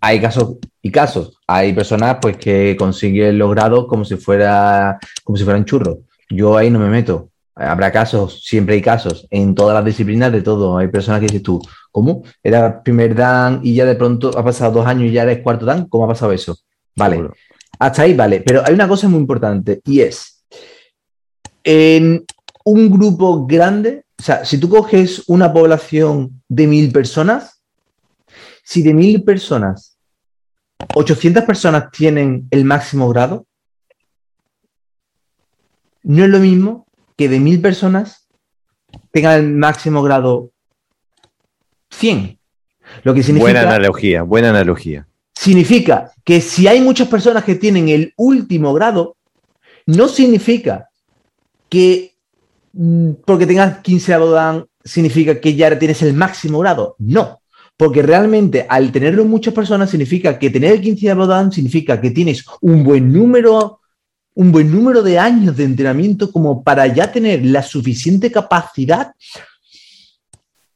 [0.00, 1.36] Hay casos y casos.
[1.46, 5.98] Hay personas pues que consiguen los grados como si fuera como si fueran churros.
[6.28, 7.28] Yo ahí no me meto.
[7.54, 10.78] Habrá casos, siempre hay casos, en todas las disciplinas de todo.
[10.78, 12.22] Hay personas que dices tú, ¿cómo?
[12.42, 15.66] Era primer dan y ya de pronto ha pasado dos años y ya eres cuarto
[15.66, 15.86] dan.
[15.86, 16.56] ¿Cómo ha pasado eso?
[16.96, 17.28] Vale.
[17.78, 18.40] Hasta ahí vale.
[18.40, 20.44] Pero hay una cosa muy importante y es,
[21.62, 22.24] en
[22.64, 27.62] un grupo grande, o sea, si tú coges una población de mil personas,
[28.62, 29.96] si de mil personas,
[30.94, 33.46] 800 personas tienen el máximo grado,
[36.02, 36.86] no es lo mismo
[37.16, 38.28] que de mil personas
[39.10, 40.50] tengan el máximo grado
[41.90, 42.38] 100.
[43.04, 45.06] Lo que significa, buena analogía, buena analogía.
[45.34, 49.16] Significa que si hay muchas personas que tienen el último grado,
[49.86, 50.88] no significa
[51.68, 52.11] que
[53.24, 56.96] porque tengas 15 dan significa que ya tienes el máximo grado.
[56.98, 57.40] No,
[57.76, 62.44] porque realmente al tenerlo muchas personas significa que tener el 15 dan significa que tienes
[62.60, 63.80] un buen número
[64.34, 69.12] un buen número de años de entrenamiento como para ya tener la suficiente capacidad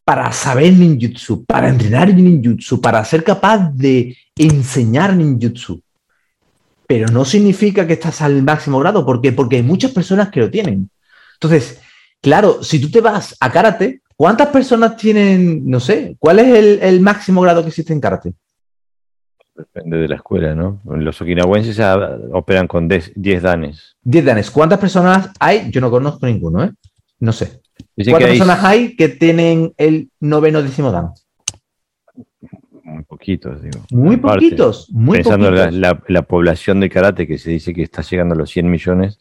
[0.05, 5.83] para saber ninjutsu, para entrenar ninjutsu, para ser capaz de enseñar ninjutsu.
[6.87, 9.33] Pero no significa que estás al máximo grado, ¿por qué?
[9.33, 10.89] Porque hay muchas personas que lo tienen.
[11.35, 11.81] Entonces,
[12.21, 17.01] Claro, si tú te vas a karate, ¿cuántas personas tienen, no sé, cuál es el,
[17.01, 18.35] máximo grado que existe en karate?
[19.55, 20.83] Depende de la escuela, ¿no?
[20.85, 21.81] Los okinawenses
[22.33, 23.97] operan con 10 danes.
[24.03, 24.51] 10 danes.
[24.51, 25.71] ¿Cuántas personas hay?
[25.71, 26.73] Yo no conozco ninguno, ¿eh?
[27.21, 27.63] No sé.
[27.97, 31.13] ¿Cuántas personas hay que tienen el noveno décimo dan?
[32.83, 33.81] Muy poquitos, digo.
[33.91, 38.03] Muy poquitos, muy Pensando en la, la, población de karate que se dice que está
[38.03, 39.19] llegando a los 100 millones,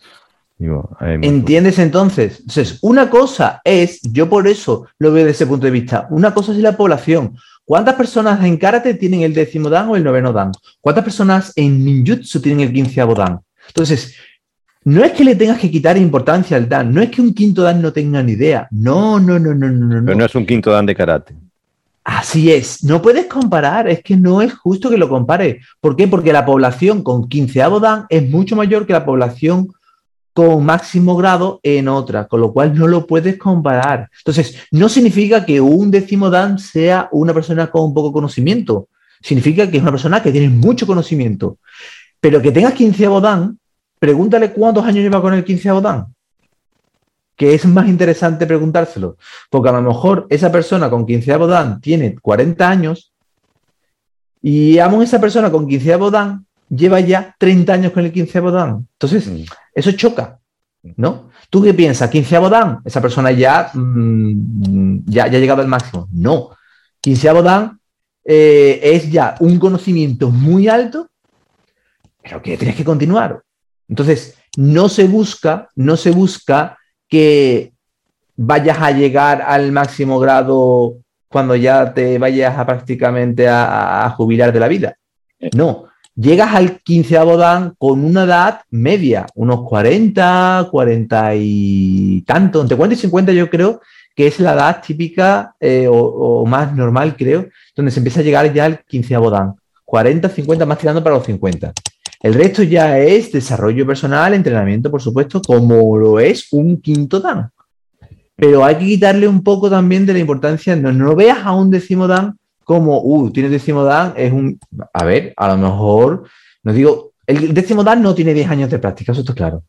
[0.58, 2.40] ¿Entiendes entonces?
[2.40, 6.34] Entonces, una cosa es, yo por eso lo veo desde ese punto de vista, una
[6.34, 7.36] cosa es la población.
[7.66, 10.52] ¿Cuántas personas en karate tienen el décimo dan o el noveno dan?
[10.80, 13.40] ¿Cuántas personas en ninjutsu tienen el quinceavo dan?
[13.68, 14.16] Entonces,
[14.84, 17.64] no es que le tengas que quitar importancia al dan, no es que un quinto
[17.64, 18.68] dan no tenga ni idea.
[18.70, 20.06] No, no, no, no, no.
[20.06, 21.36] Pero no es un quinto dan de karate.
[22.04, 25.62] Así es, no puedes comparar, es que no es justo que lo compare.
[25.82, 26.08] ¿Por qué?
[26.08, 29.70] Porque la población con quinceavo dan es mucho mayor que la población
[30.36, 34.10] con máximo grado en otra, con lo cual no lo puedes comparar.
[34.18, 38.90] Entonces, no significa que un décimo Dan sea una persona con poco conocimiento,
[39.22, 41.60] significa que es una persona que tiene mucho conocimiento.
[42.20, 43.58] Pero que tengas quinceavo Dan,
[43.98, 46.14] pregúntale cuántos años lleva con el quinceavo Dan.
[47.38, 49.16] Que es más interesante preguntárselo,
[49.50, 53.14] porque a lo mejor esa persona con quinceavo Dan tiene 40 años
[54.42, 58.88] y aún esa persona con quinceavo Dan lleva ya 30 años con el quinceavo Dan.
[58.94, 59.44] Entonces, mm.
[59.74, 60.40] eso choca,
[60.98, 61.30] ¿no?
[61.50, 62.10] ¿Tú qué piensas?
[62.10, 62.80] ¿Quinceavo Dan?
[62.86, 66.08] Esa persona ya, mm, ya, ya, ha llegado al máximo.
[66.12, 66.50] No.
[67.02, 67.80] Quinceavo Dan
[68.24, 71.10] eh, es ya un conocimiento muy alto,
[72.22, 73.42] pero que tienes que continuar.
[73.88, 76.78] Entonces, no se busca, no se busca
[77.08, 77.74] que
[78.36, 80.98] vayas a llegar al máximo grado
[81.28, 84.98] cuando ya te vayas a prácticamente a, jubilar de la vida.
[85.54, 85.86] No,
[86.16, 92.96] llegas al 15 dan con una edad media, unos 40, 40 y tanto, entre 40
[92.96, 93.82] y 50 yo creo
[94.16, 98.54] que es la edad típica eh, o, más normal, creo, donde se empieza a llegar
[98.54, 99.56] ya al 15 dan.
[99.84, 101.74] 40, 50, más tirando para los 50.
[102.22, 107.50] El resto ya es desarrollo personal, entrenamiento, por supuesto, como lo es un quinto dan.
[108.38, 111.70] Pero hay que quitarle un poco también de la importancia, no, no veas a un
[111.70, 114.60] décimo dan como, uh, tienes décimo dan, es un,
[114.92, 116.28] a ver, a lo mejor,
[116.64, 119.64] no digo, el décimo dan no tiene 10 años de práctica, eso está claro.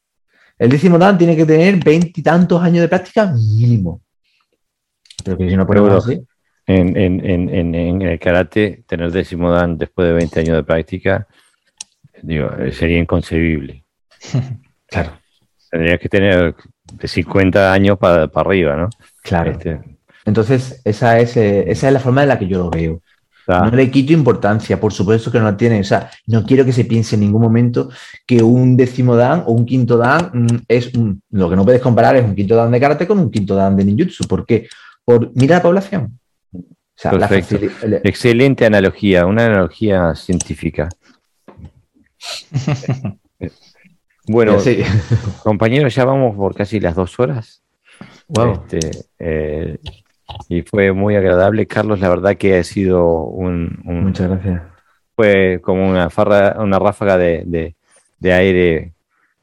[0.59, 4.01] El décimo dan tiene que tener veintitantos años de práctica mínimo.
[5.23, 6.21] Pero que si no ponemos así.
[6.67, 11.29] En, en, en, el karate, tener décimo dan después de 20 años de práctica,
[12.23, 13.85] digo, sería inconcebible.
[14.87, 15.13] claro.
[15.71, 16.57] Tendrías que tener
[16.93, 18.89] de 50 años para, arriba, ¿no?
[19.23, 19.53] Claro.
[19.53, 19.96] Este,
[20.27, 23.01] Entonces, esa es, eh, esa es la forma en la que yo lo veo.
[23.49, 25.79] No le quito importancia, por supuesto que no la tiene.
[25.79, 27.91] O sea, no quiero que se piense en ningún momento
[28.27, 31.81] que un décimo dan o un quinto dan mm, es un, lo que no puedes
[31.81, 34.27] comparar es un quinto dan de karate con un quinto dan de ninjutsu.
[34.27, 34.69] ¿Por qué?
[35.05, 36.19] Por mira la población.
[38.03, 40.89] Excelente analogía, una analogía científica.
[44.27, 44.59] bueno,
[45.45, 47.63] compañeros, ya vamos por casi las dos horas.
[48.29, 48.81] Este,
[49.21, 49.79] eh,
[50.49, 51.67] y fue muy agradable.
[51.67, 53.79] Carlos, la verdad que ha sido un...
[53.85, 54.63] Muchas gracias.
[55.15, 57.75] Fue como una, farra, una ráfaga de,
[58.23, 58.93] aire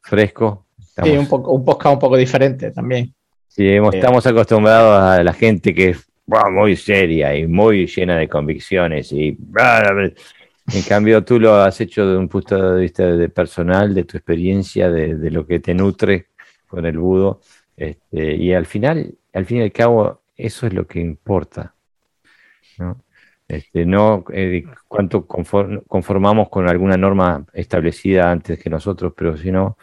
[0.01, 0.65] fresco.
[1.03, 3.13] sí, un, poco, un podcast un poco diferente también.
[3.47, 6.07] Sí, eh, estamos acostumbrados a la gente que es
[6.51, 9.37] muy seria y muy llena de convicciones y
[10.73, 14.17] en cambio tú lo has hecho de un punto de vista de personal, de tu
[14.17, 16.27] experiencia, de, lo que te nutre
[16.67, 17.41] con el budo
[17.75, 21.75] este, y al final, al fin y al cabo, eso es lo que importa.
[22.77, 22.97] No,
[23.47, 29.77] este, no eh, cuánto conformamos con alguna norma establecida antes que nosotros, pero sino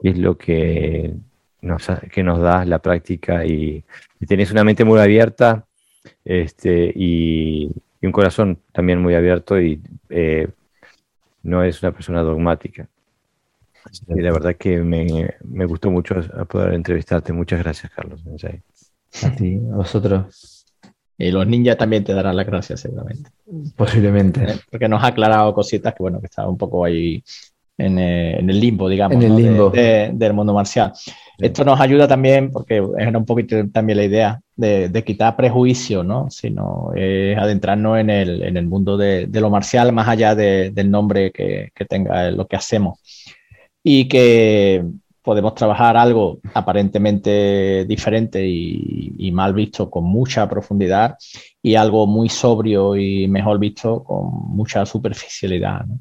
[0.00, 1.14] es lo que
[1.60, 3.84] nos, que nos da la práctica y,
[4.26, 5.66] tenés una mente muy abierta
[6.24, 7.70] este, y,
[8.02, 9.80] un corazón también muy abierto y
[10.10, 10.48] eh,
[11.42, 12.86] no es una persona dogmática.
[14.08, 16.16] Y la verdad que me, me, gustó mucho
[16.48, 17.32] poder entrevistarte.
[17.32, 18.22] Muchas gracias, Carlos.
[19.22, 20.64] A ti, a vosotros.
[21.16, 23.30] Y los ninjas también te darán las gracias, seguramente.
[23.76, 24.42] Posiblemente.
[24.42, 27.22] Eh, porque nos ha aclarado cositas que, bueno, que estaba un poco ahí
[27.78, 29.70] en, eh, en el limbo, digamos, en el limbo.
[29.70, 30.92] del mundo marcial.
[31.38, 36.02] Esto nos ayuda también, porque era un poquito también la idea de, de quitar prejuicio,
[36.02, 36.30] ¿no?
[36.30, 40.90] Sino es adentrarnos en el, en el mundo de, de, lo marcial, más allá del
[40.90, 42.98] nombre que, que tenga lo que hacemos.
[43.82, 44.84] Y que,
[45.24, 51.16] podemos trabajar algo aparentemente diferente y, mal visto con mucha profundidad
[51.60, 55.86] y algo muy sobrio y mejor visto con mucha superficialidad.
[55.86, 55.98] ¿no?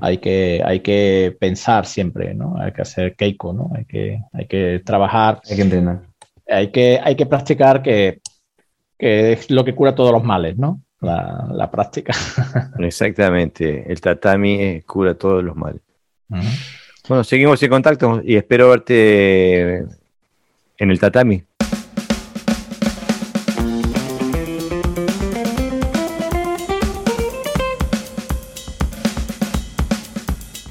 [0.00, 2.54] hay que, hay que pensar siempre, ¿no?
[2.60, 3.72] Hay que hacer keiko, ¿no?
[3.74, 5.40] Hay que, hay que trabajar.
[5.50, 6.02] Hay que entrenar.
[6.46, 8.20] Hay que, hay que practicar que,
[8.96, 10.82] que es lo que cura todos los males, ¿no?
[11.00, 12.14] La, la práctica.
[12.78, 13.90] Exactamente.
[13.90, 15.80] El tatami cura todos los males.
[17.08, 19.78] Bueno, seguimos en contacto y espero verte
[20.76, 21.44] en el tatami.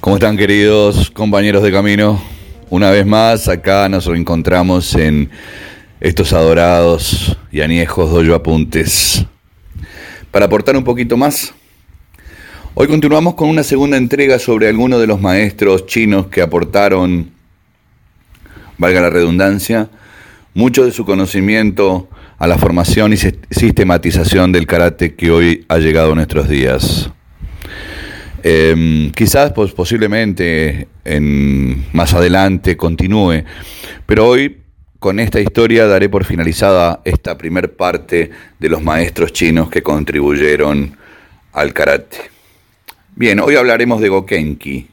[0.01, 2.21] ¿Cómo están queridos compañeros de camino?
[2.69, 5.31] Una vez más, acá nos encontramos en
[6.01, 9.25] estos adorados y añejos doyo apuntes.
[10.31, 11.53] Para aportar un poquito más
[12.77, 17.31] Hoy continuamos con una segunda entrega sobre algunos de los maestros chinos que aportaron,
[18.77, 19.89] valga la redundancia,
[20.53, 26.11] mucho de su conocimiento a la formación y sistematización del karate que hoy ha llegado
[26.11, 27.09] a nuestros días.
[28.43, 33.45] Em, quizás pues, posiblemente en, más adelante continúe,
[34.05, 34.57] pero hoy
[34.99, 40.97] con esta historia daré por finalizada esta primer parte de los maestros chinos que contribuyeron
[41.53, 42.34] al karate.
[43.17, 44.87] Bien, hoy hablaremos de Gokenki,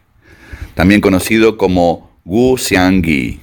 [0.77, 3.41] también conocido como Wu Xiangyi.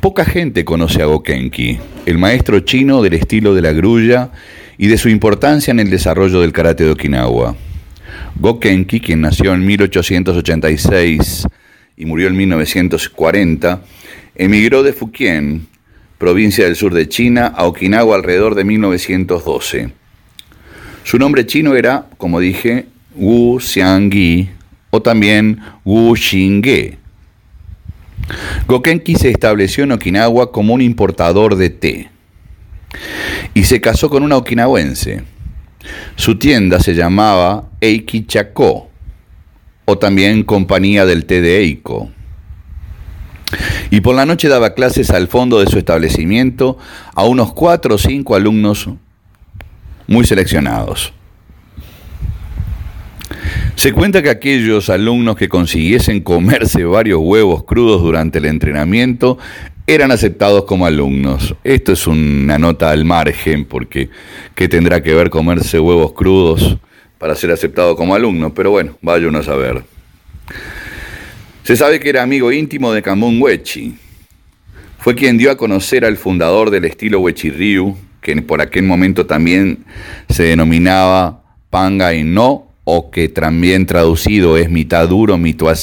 [0.00, 4.32] Poca gente conoce a Gokenki, el maestro chino del estilo de la grulla
[4.76, 7.54] y de su importancia en el desarrollo del karate de Okinawa.
[8.40, 11.46] Gokenki, quien nació en 1886
[11.96, 13.82] y murió en 1940,
[14.34, 15.68] emigró de Fukien,
[16.18, 19.92] provincia del sur de China, a Okinawa alrededor de 1912.
[21.04, 22.86] Su nombre chino era, como dije,
[23.18, 24.48] Wu Xiangyi
[24.90, 26.98] o también Wu Xingge.
[28.66, 32.10] Gokenki se estableció en Okinawa como un importador de té.
[33.54, 35.22] y se casó con una okinawense.
[36.16, 38.90] Su tienda se llamaba Eiki Chako,
[39.84, 42.10] o también Compañía del Té de Eiko.
[43.90, 46.76] Y por la noche daba clases al fondo de su establecimiento
[47.14, 48.90] a unos cuatro o cinco alumnos
[50.06, 51.14] muy seleccionados.
[53.78, 59.38] Se cuenta que aquellos alumnos que consiguiesen comerse varios huevos crudos durante el entrenamiento
[59.86, 61.54] eran aceptados como alumnos.
[61.62, 64.10] Esto es una nota al margen, porque
[64.56, 66.76] ¿qué tendrá que ver comerse huevos crudos
[67.18, 68.52] para ser aceptado como alumno?
[68.52, 69.84] Pero bueno, vaya uno a saber.
[71.62, 73.94] Se sabe que era amigo íntimo de Kamun Wechi.
[74.98, 79.24] Fue quien dio a conocer al fundador del estilo Wechi Ryu, que por aquel momento
[79.24, 79.84] también
[80.28, 85.76] se denominaba Panga y No, o que también traducido es mitad duro, mitad,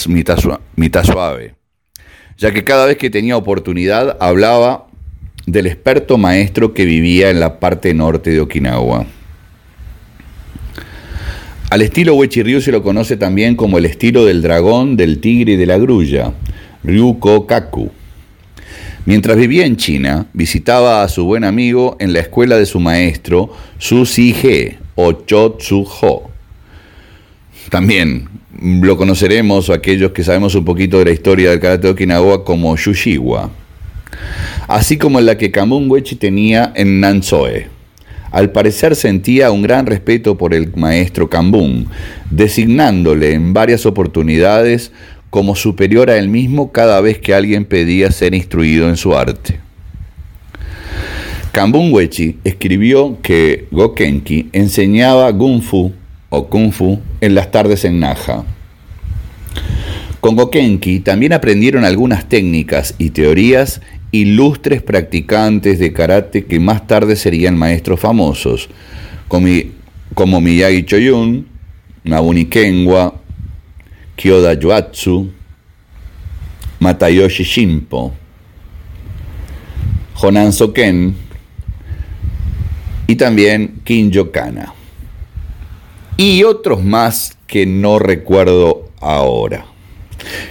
[0.75, 1.53] mitad suave
[2.37, 4.87] ya que cada vez que tenía oportunidad hablaba
[5.45, 9.05] del experto maestro que vivía en la parte norte de Okinawa.
[11.69, 15.57] Al estilo Ryu se lo conoce también como el estilo del dragón, del tigre y
[15.57, 16.33] de la grulla,
[16.83, 17.91] Ryuko Kaku.
[19.05, 23.51] Mientras vivía en China, visitaba a su buen amigo en la escuela de su maestro,
[23.77, 26.34] Su Si-he, o Cho Tsu-ho.
[27.69, 28.29] También
[28.61, 32.75] lo conoceremos aquellos que sabemos un poquito de la historia del karate de Okinawa como
[32.75, 33.49] Yushiwa,
[34.67, 37.67] así como la que Wechi tenía en Nanzoe.
[38.31, 41.87] Al parecer sentía un gran respeto por el maestro Kambun,
[42.29, 44.91] designándole en varias oportunidades
[45.29, 49.59] como superior a él mismo cada vez que alguien pedía ser instruido en su arte.
[51.51, 55.93] Kambun Wechi escribió que Gokenki enseñaba Gun Fu
[56.29, 58.43] o Kung Fu en las tardes en Naja.
[60.19, 63.81] Con Gokenki también aprendieron algunas técnicas y teorías
[64.11, 68.69] ilustres practicantes de karate que más tarde serían maestros famosos,
[69.27, 71.47] como Miyagi Choyun,
[72.03, 73.21] Nabuni Kenwa,
[74.15, 75.31] Kyoda Yuatsu,
[76.79, 78.13] Matayoshi Shimpo,
[80.15, 81.15] Honan Soken
[83.07, 84.73] y también Kinjo Kana
[86.17, 89.65] y otros más que no recuerdo ahora.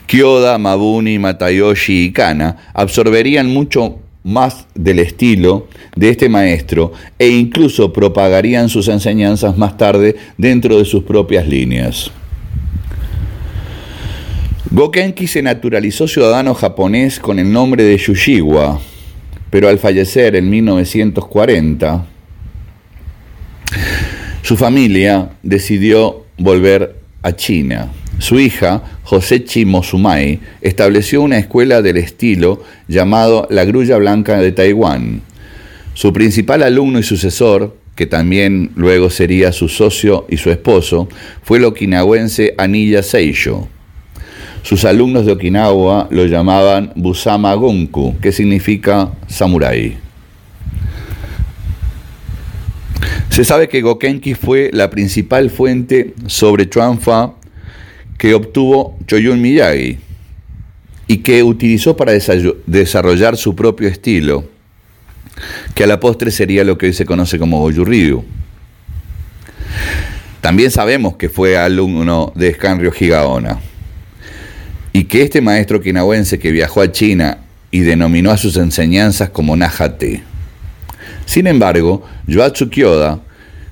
[0.07, 7.93] Kyoda, Mabuni, Matayoshi y Kana absorberían mucho más del estilo de este maestro e incluso
[7.93, 12.11] propagarían sus enseñanzas más tarde dentro de sus propias líneas.
[14.71, 18.81] Gokenki se naturalizó ciudadano japonés con el nombre de Yushiwa,
[19.51, 22.07] pero al fallecer en 1940,
[24.45, 27.91] su familia decidió volver a China.
[28.19, 35.23] Su hija, Josechi Mosumai, estableció una escuela del estilo llamado La Grulla Blanca de Taiwán.
[35.95, 41.09] Su principal alumno y sucesor, que también luego sería su socio y su esposo,
[41.43, 43.67] fue el okinawense Anilla Seisho.
[44.63, 50.04] Sus alumnos de Okinawa lo llamaban Busama Gonku, que significa samurái.
[53.35, 57.35] Se sabe que Gokenki fue la principal fuente sobre Chuanfa
[58.17, 59.99] que obtuvo Choyun Miyagi
[61.09, 64.45] y que utilizó para desarrollar su propio estilo,
[65.75, 68.25] que a la postre sería lo que hoy se conoce como Goju
[70.41, 73.59] También sabemos que fue alumno de Scanrio Higaona
[74.93, 77.39] y que este maestro kinawense que viajó a China
[77.73, 80.34] y denominó a sus enseñanzas como Nahate.
[81.27, 83.21] Sin embargo, Yoatsu Kyoda,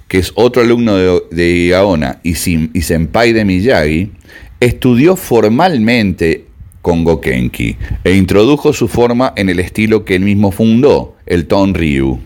[0.08, 0.96] que es otro alumno
[1.30, 4.12] de, y, y senpai de Miyagi,
[4.60, 6.46] estudió formalmente
[6.82, 11.74] con Gokenki e introdujo su forma en el estilo que él mismo fundó, el Ton
[11.74, 12.18] Ryu,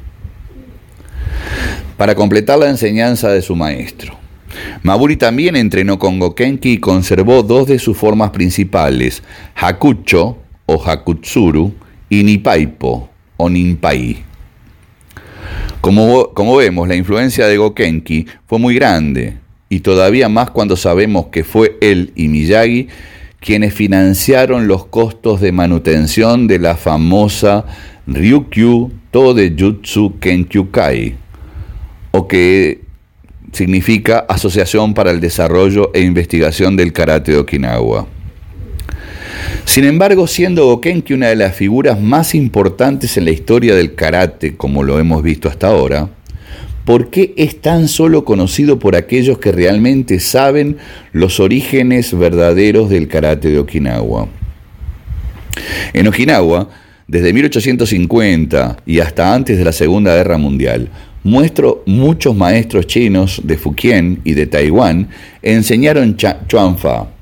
[1.97, 4.17] para completar la enseñanza de su maestro.
[4.83, 9.23] Maburi también entrenó con Gokenki y conservó dos de sus formas principales,
[9.55, 11.75] Hakucho o Hakutsuru
[12.09, 14.25] y Nipaipo o Ninpai.
[15.87, 19.35] Como, vemos, la influencia de Gokenki fue muy grande,
[19.69, 22.89] y todavía más cuando sabemos que fue él y Miyagi
[23.39, 27.67] quienes financiaron los costos de manutención de la famosa
[28.09, 31.15] Ryukyu Todejutsu Kenkyukai,
[32.11, 32.81] o que
[33.53, 38.09] significa Asociación para el Desarrollo e Investigación del Karate de Okinawa.
[39.67, 44.57] Sin embargo, siendo Gokenki una de las figuras más importantes en la historia del karate,
[44.57, 46.09] como lo hemos visto hasta ahora,
[46.87, 50.79] ¿por qué es tan solo conocido por aquellos que realmente saben
[51.13, 54.29] los orígenes verdaderos del karate de Okinawa?
[55.93, 56.71] En Okinawa,
[57.09, 60.89] desde 1850 y hasta antes de la Segunda Guerra Mundial,
[61.25, 65.09] muestro muchos maestros chinos de Fujian y de Taiwán
[65.43, 67.16] enseñaron Chuanfa.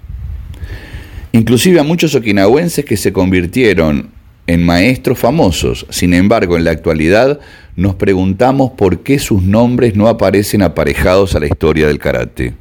[1.35, 4.11] Inclusive a muchos okinawenses que se convirtieron
[4.47, 5.85] en maestros famosos.
[5.90, 7.40] Sin embargo, en la actualidad
[7.74, 12.55] nos preguntamos por qué sus nombres no aparecen aparejados a la historia del karate.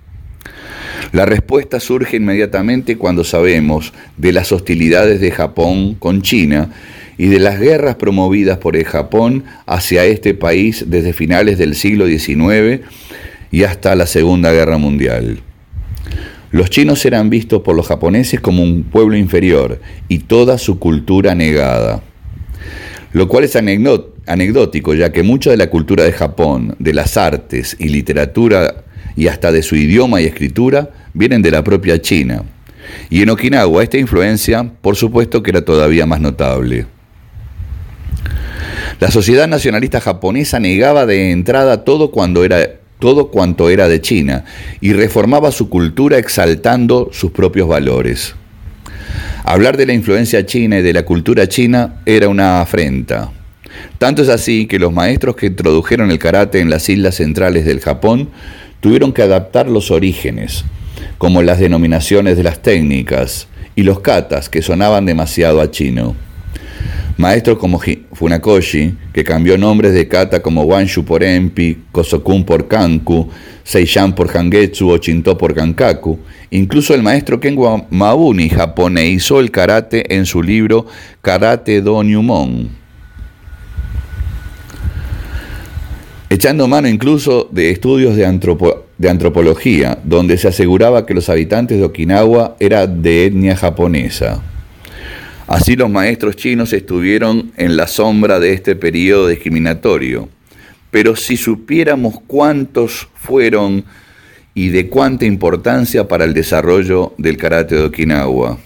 [1.11, 6.71] La respuesta surge inmediatamente cuando sabemos de las hostilidades de Japón con China
[7.19, 12.07] y de las guerras promovidas por el Japón hacia este país desde finales del siglo
[12.07, 12.81] XIX
[13.51, 15.43] y hasta la Segunda Guerra Mundial.
[16.53, 21.33] Los chinos eran vistos por los japoneses como un pueblo inferior y toda su cultura
[21.33, 22.03] negada.
[23.11, 27.75] Lo cual es anecdótico, ya que mucha de la cultura de Japón, de las artes
[27.79, 28.83] y literatura
[29.15, 32.43] y hasta de su idioma y escritura, vienen de la propia China.
[33.09, 36.85] Y en Okinawa esta influencia, por supuesto que era todavía más notable.
[38.99, 42.59] La sociedad nacionalista japonesa negaba de entrada todo, cuando era,
[43.03, 44.45] todo cuanto era de China
[44.79, 48.33] y reformaba su cultura exaltando sus propios valores.
[49.43, 53.29] Hablar de la influencia china y de la cultura china era una afrenta.
[53.97, 57.81] Tanto es así que los maestros que introdujeron el karate en las islas centrales del
[57.81, 58.29] Japón
[58.79, 60.63] tuvieron que adaptar los orígenes,
[61.17, 66.15] como las denominaciones de las técnicas y los katas que sonaban demasiado a chino.
[67.15, 67.79] Maestros como
[68.13, 73.29] Funakoshi, que cambió nombres de kata como Wanshu por Empi, Kosokun por Kanku,
[73.63, 76.17] Seishan por Hangetsu o Shinto por Kankaku,
[76.49, 80.87] incluso el maestro Kenwa Mabuni japoneizó el karate en su libro
[81.21, 82.69] Karate do Nyumon.
[86.29, 88.25] Echando mano incluso de estudios de
[89.07, 94.41] antropología, donde se aseguraba que los habitantes de Okinawa eran de etnia japonesa.
[95.47, 100.29] Así los maestros chinos estuvieron en la sombra de este periodo discriminatorio.
[100.91, 103.83] Pero si supiéramos cuántos fueron
[104.53, 108.57] y de cuánta importancia para el desarrollo del karate de Okinawa.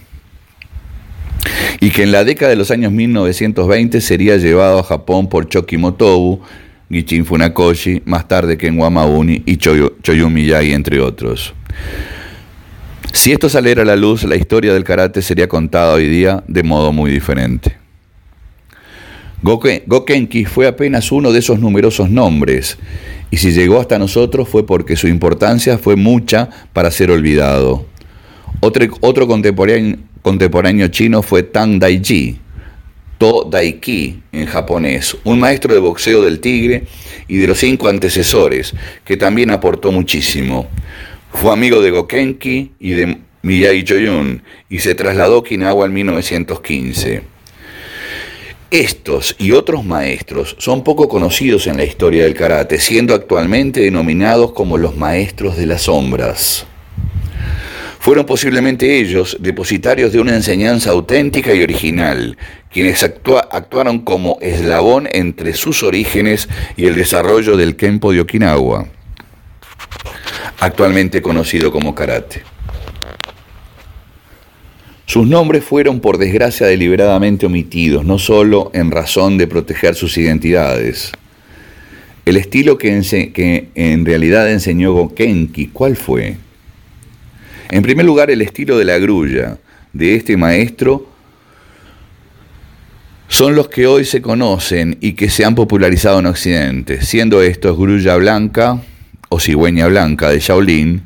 [1.80, 5.78] Y que en la década de los años 1920 sería llevado a Japón por Choki
[5.78, 6.42] Motobu,
[6.90, 11.54] Gichin Funakoshi, más tarde Ken Wamauni y Choyu Miyagi, entre otros.
[13.18, 16.62] Si esto saliera a la luz, la historia del karate sería contada hoy día de
[16.62, 17.76] modo muy diferente.
[19.42, 22.78] Gokenki fue apenas uno de esos numerosos nombres,
[23.32, 27.88] y si llegó hasta nosotros fue porque su importancia fue mucha para ser olvidado.
[28.60, 32.38] Otro, contemporáneo, contemporáneo, chino fue Tang Daiji,
[33.18, 36.84] To Daiki en japonés, un maestro de boxeo del tigre
[37.28, 40.68] y de los cinco antecesores, que también aportó muchísimo.
[41.32, 47.22] Fue amigo de Gokenki y de Miyagi Choyun y se trasladó a Okinawa en 1915.
[48.72, 54.52] Estos y otros maestros son poco conocidos en la historia del karate, siendo actualmente denominados
[54.52, 56.66] como los maestros de las sombras.
[58.00, 62.38] Fueron posiblemente ellos depositarios de una enseñanza auténtica y original,
[62.72, 68.88] quienes actuaron como eslabón entre sus orígenes y el desarrollo del Kempo de Okinawa
[70.60, 72.42] actualmente conocido como karate.
[75.06, 81.14] Sus nombres fueron por desgracia deliberadamente omitidos, no solo en razón de proteger sus identidades.
[82.26, 86.36] El estilo que, en realidad enseñó Gokenki, ¿cuál fue?
[87.72, 89.58] En primer lugar, el estilo de la grulla
[89.94, 91.08] de este maestro
[93.30, 97.78] son los que hoy se conocen y que se han popularizado en Occidente, siendo estos
[97.78, 98.82] grulla blanca,
[99.30, 101.02] o cigüeña blanca de Shaolin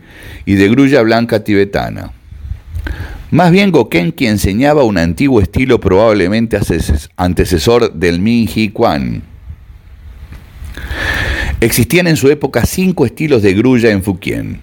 [0.46, 2.12] y de grulla blanca tibetana.
[3.32, 6.60] Más bien Gokenki enseñaba un antiguo estilo probablemente
[7.16, 9.24] antecesor del Minji Quan.
[11.62, 14.60] Existían en su época cinco estilos de grulla en Fukien.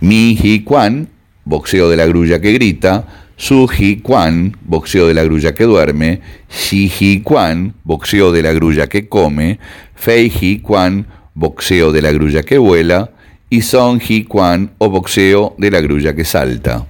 [0.00, 1.08] Minji Quan,
[1.44, 3.06] boxeo de la grulla que grita,
[3.40, 6.20] Suji Quan, boxeo de la grulla que duerme,
[6.50, 9.58] Shiji Quan, boxeo de la grulla que come,
[9.94, 13.10] Feiji Quan, boxeo de la grulla que vuela,
[13.48, 16.86] y Song Hee Kwan o boxeo de la grulla que salta.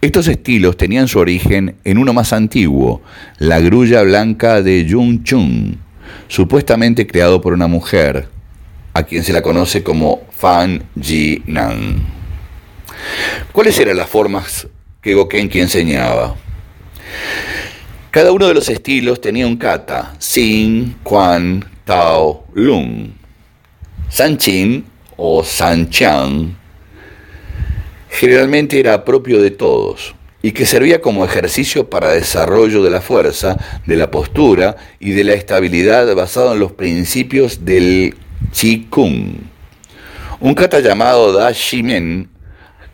[0.00, 3.02] Estos estilos tenían su origen en uno más antiguo,
[3.38, 5.76] la grulla blanca de Jung Chung,
[6.28, 8.28] supuestamente creado por una mujer,
[8.94, 12.02] a quien se la conoce como Fan Ji Nan.
[13.52, 14.66] ¿Cuáles eran las formas
[15.02, 16.34] que Gokenki enseñaba?
[18.10, 23.15] Cada uno de los estilos tenía un kata, Xin, Quan, Tao, Lung.
[24.08, 24.84] Sanchin
[25.16, 26.56] o Sanchang
[28.08, 33.56] generalmente era propio de todos y que servía como ejercicio para desarrollo de la fuerza,
[33.84, 38.14] de la postura y de la estabilidad basado en los principios del
[38.52, 39.38] Chi Kung.
[40.38, 42.28] Un kata llamado Da Shimen,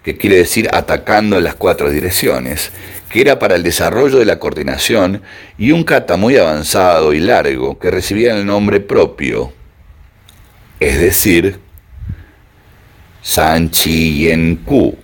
[0.02, 2.72] que quiere decir atacando en las cuatro direcciones,
[3.10, 5.22] que era para el desarrollo de la coordinación,
[5.58, 9.52] y un kata muy avanzado y largo que recibía el nombre propio,
[10.88, 11.58] es decir,
[13.22, 14.96] San Yen Ku.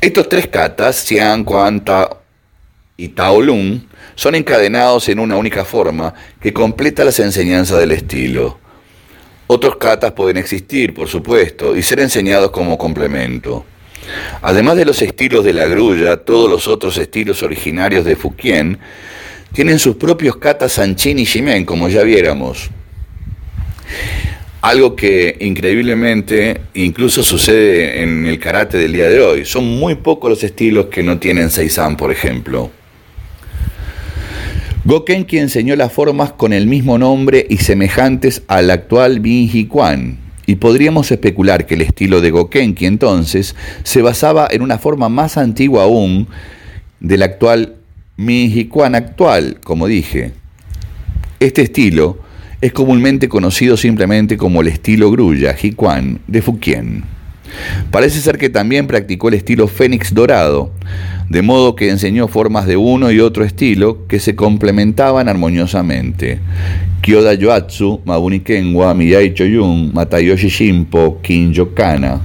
[0.00, 2.10] Estos tres katas, Xian, Kuanta
[2.96, 8.58] y Taolun, son encadenados en una única forma que completa las enseñanzas del estilo.
[9.46, 13.64] Otros katas pueden existir, por supuesto, y ser enseñados como complemento.
[14.42, 18.78] Además de los estilos de la grulla, todos los otros estilos originarios de Fukien
[19.52, 22.70] tienen sus propios katas Sanchin y Shimen, como ya viéramos.
[24.62, 29.44] Algo que increíblemente incluso sucede en el karate del día de hoy.
[29.44, 32.70] Son muy pocos los estilos que no tienen Seisan, por ejemplo.
[34.86, 40.56] Gokenki enseñó las formas con el mismo nombre y semejantes al actual Binji Quan, y
[40.56, 45.84] podríamos especular que el estilo de Gokenki entonces se basaba en una forma más antigua
[45.84, 46.28] aún
[47.00, 47.76] del actual
[48.16, 50.32] Minji Quan actual, como dije.
[51.40, 52.18] Este estilo
[52.64, 57.04] es comúnmente conocido simplemente como el estilo Grulla, Jiquan, de Fukien.
[57.90, 60.70] Parece ser que también practicó el estilo Fénix Dorado,
[61.28, 66.38] de modo que enseñó formas de uno y otro estilo que se complementaban armoniosamente.
[67.02, 72.22] Kyoda Yoatsu, Mabuni Kenwa, Miyai Choyun, Matayoshi Shimpo, Kinjo Kana.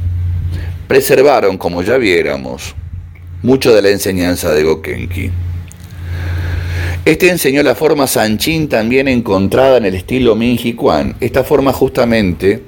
[0.88, 2.76] Preservaron, como ya viéramos,
[3.44, 5.32] mucho de la enseñanza de Gokenki.
[7.06, 11.16] Este enseñó la forma Sanchin también encontrada en el estilo Minji Quan.
[11.22, 12.62] Esta forma justamente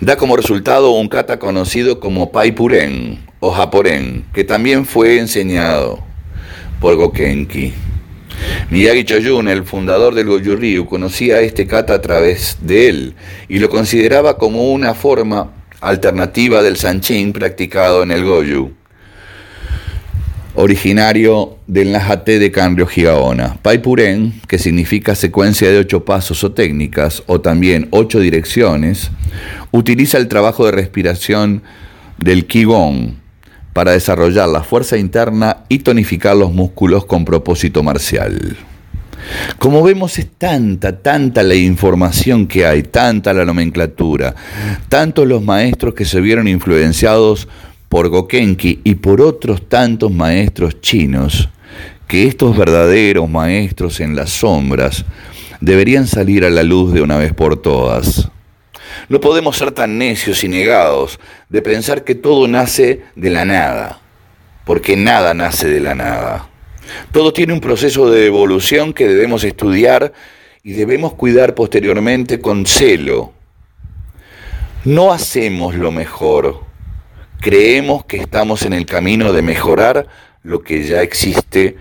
[0.00, 6.00] da como resultado un kata conocido como Pai Puren o Japoren, que también fue enseñado
[6.80, 7.72] por Gokenki.
[8.70, 13.14] Miyagi Choyun, el fundador del Goju Ryu, conocía este kata a través de él
[13.48, 15.50] y lo consideraba como una forma
[15.80, 18.77] alternativa del Sanchin practicado en el Goju
[20.60, 23.58] originario del Najate de Cambio Gigaona.
[23.62, 29.12] Paipuren, que significa secuencia de ocho pasos o técnicas, o también ocho direcciones,
[29.70, 31.62] utiliza el trabajo de respiración
[32.18, 33.14] del Qigong
[33.72, 38.56] para desarrollar la fuerza interna y tonificar los músculos con propósito marcial.
[39.60, 44.34] Como vemos es tanta, tanta la información que hay, tanta la nomenclatura,
[44.88, 47.46] tantos los maestros que se vieron influenciados
[47.88, 51.48] por Gokenki y por otros tantos maestros chinos,
[52.06, 55.04] que estos verdaderos maestros en las sombras
[55.60, 58.30] deberían salir a la luz de una vez por todas.
[59.08, 64.00] No podemos ser tan necios y negados de pensar que todo nace de la nada,
[64.64, 66.48] porque nada nace de la nada.
[67.12, 70.12] Todo tiene un proceso de evolución que debemos estudiar
[70.62, 73.32] y debemos cuidar posteriormente con celo.
[74.84, 76.67] No hacemos lo mejor,
[77.40, 80.06] creemos que estamos en el camino de mejorar
[80.42, 81.76] lo que ya existe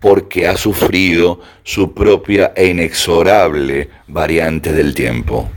[0.00, 5.48] porque ha sufrido su propia e inexorable variante del tiempo.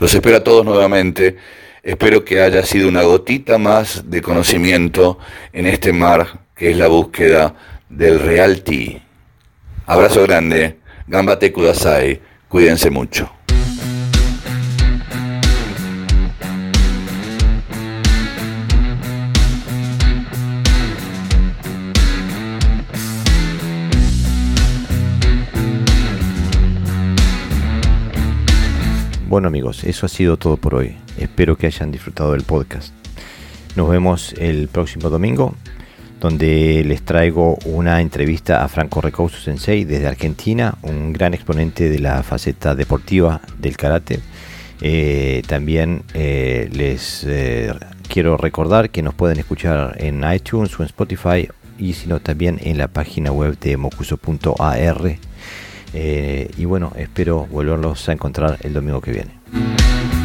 [0.00, 1.36] Los espero a todos nuevamente.
[1.82, 5.18] Espero que haya sido una gotita más de conocimiento
[5.52, 7.54] en este mar que es la búsqueda
[7.88, 9.00] del real ti.
[9.86, 10.78] Abrazo grande.
[11.06, 12.20] Gambate Kudasai.
[12.48, 13.37] Cuídense mucho.
[29.28, 30.96] Bueno amigos, eso ha sido todo por hoy.
[31.18, 32.94] Espero que hayan disfrutado del podcast.
[33.76, 35.54] Nos vemos el próximo domingo,
[36.18, 41.98] donde les traigo una entrevista a Franco Recouso Sensei desde Argentina, un gran exponente de
[41.98, 44.20] la faceta deportiva del karate.
[44.80, 47.74] Eh, también eh, les eh,
[48.08, 52.78] quiero recordar que nos pueden escuchar en iTunes o en Spotify y sino también en
[52.78, 55.18] la página web de mocuso.ar
[55.94, 60.17] eh, y bueno, espero volverlos a encontrar el domingo que viene.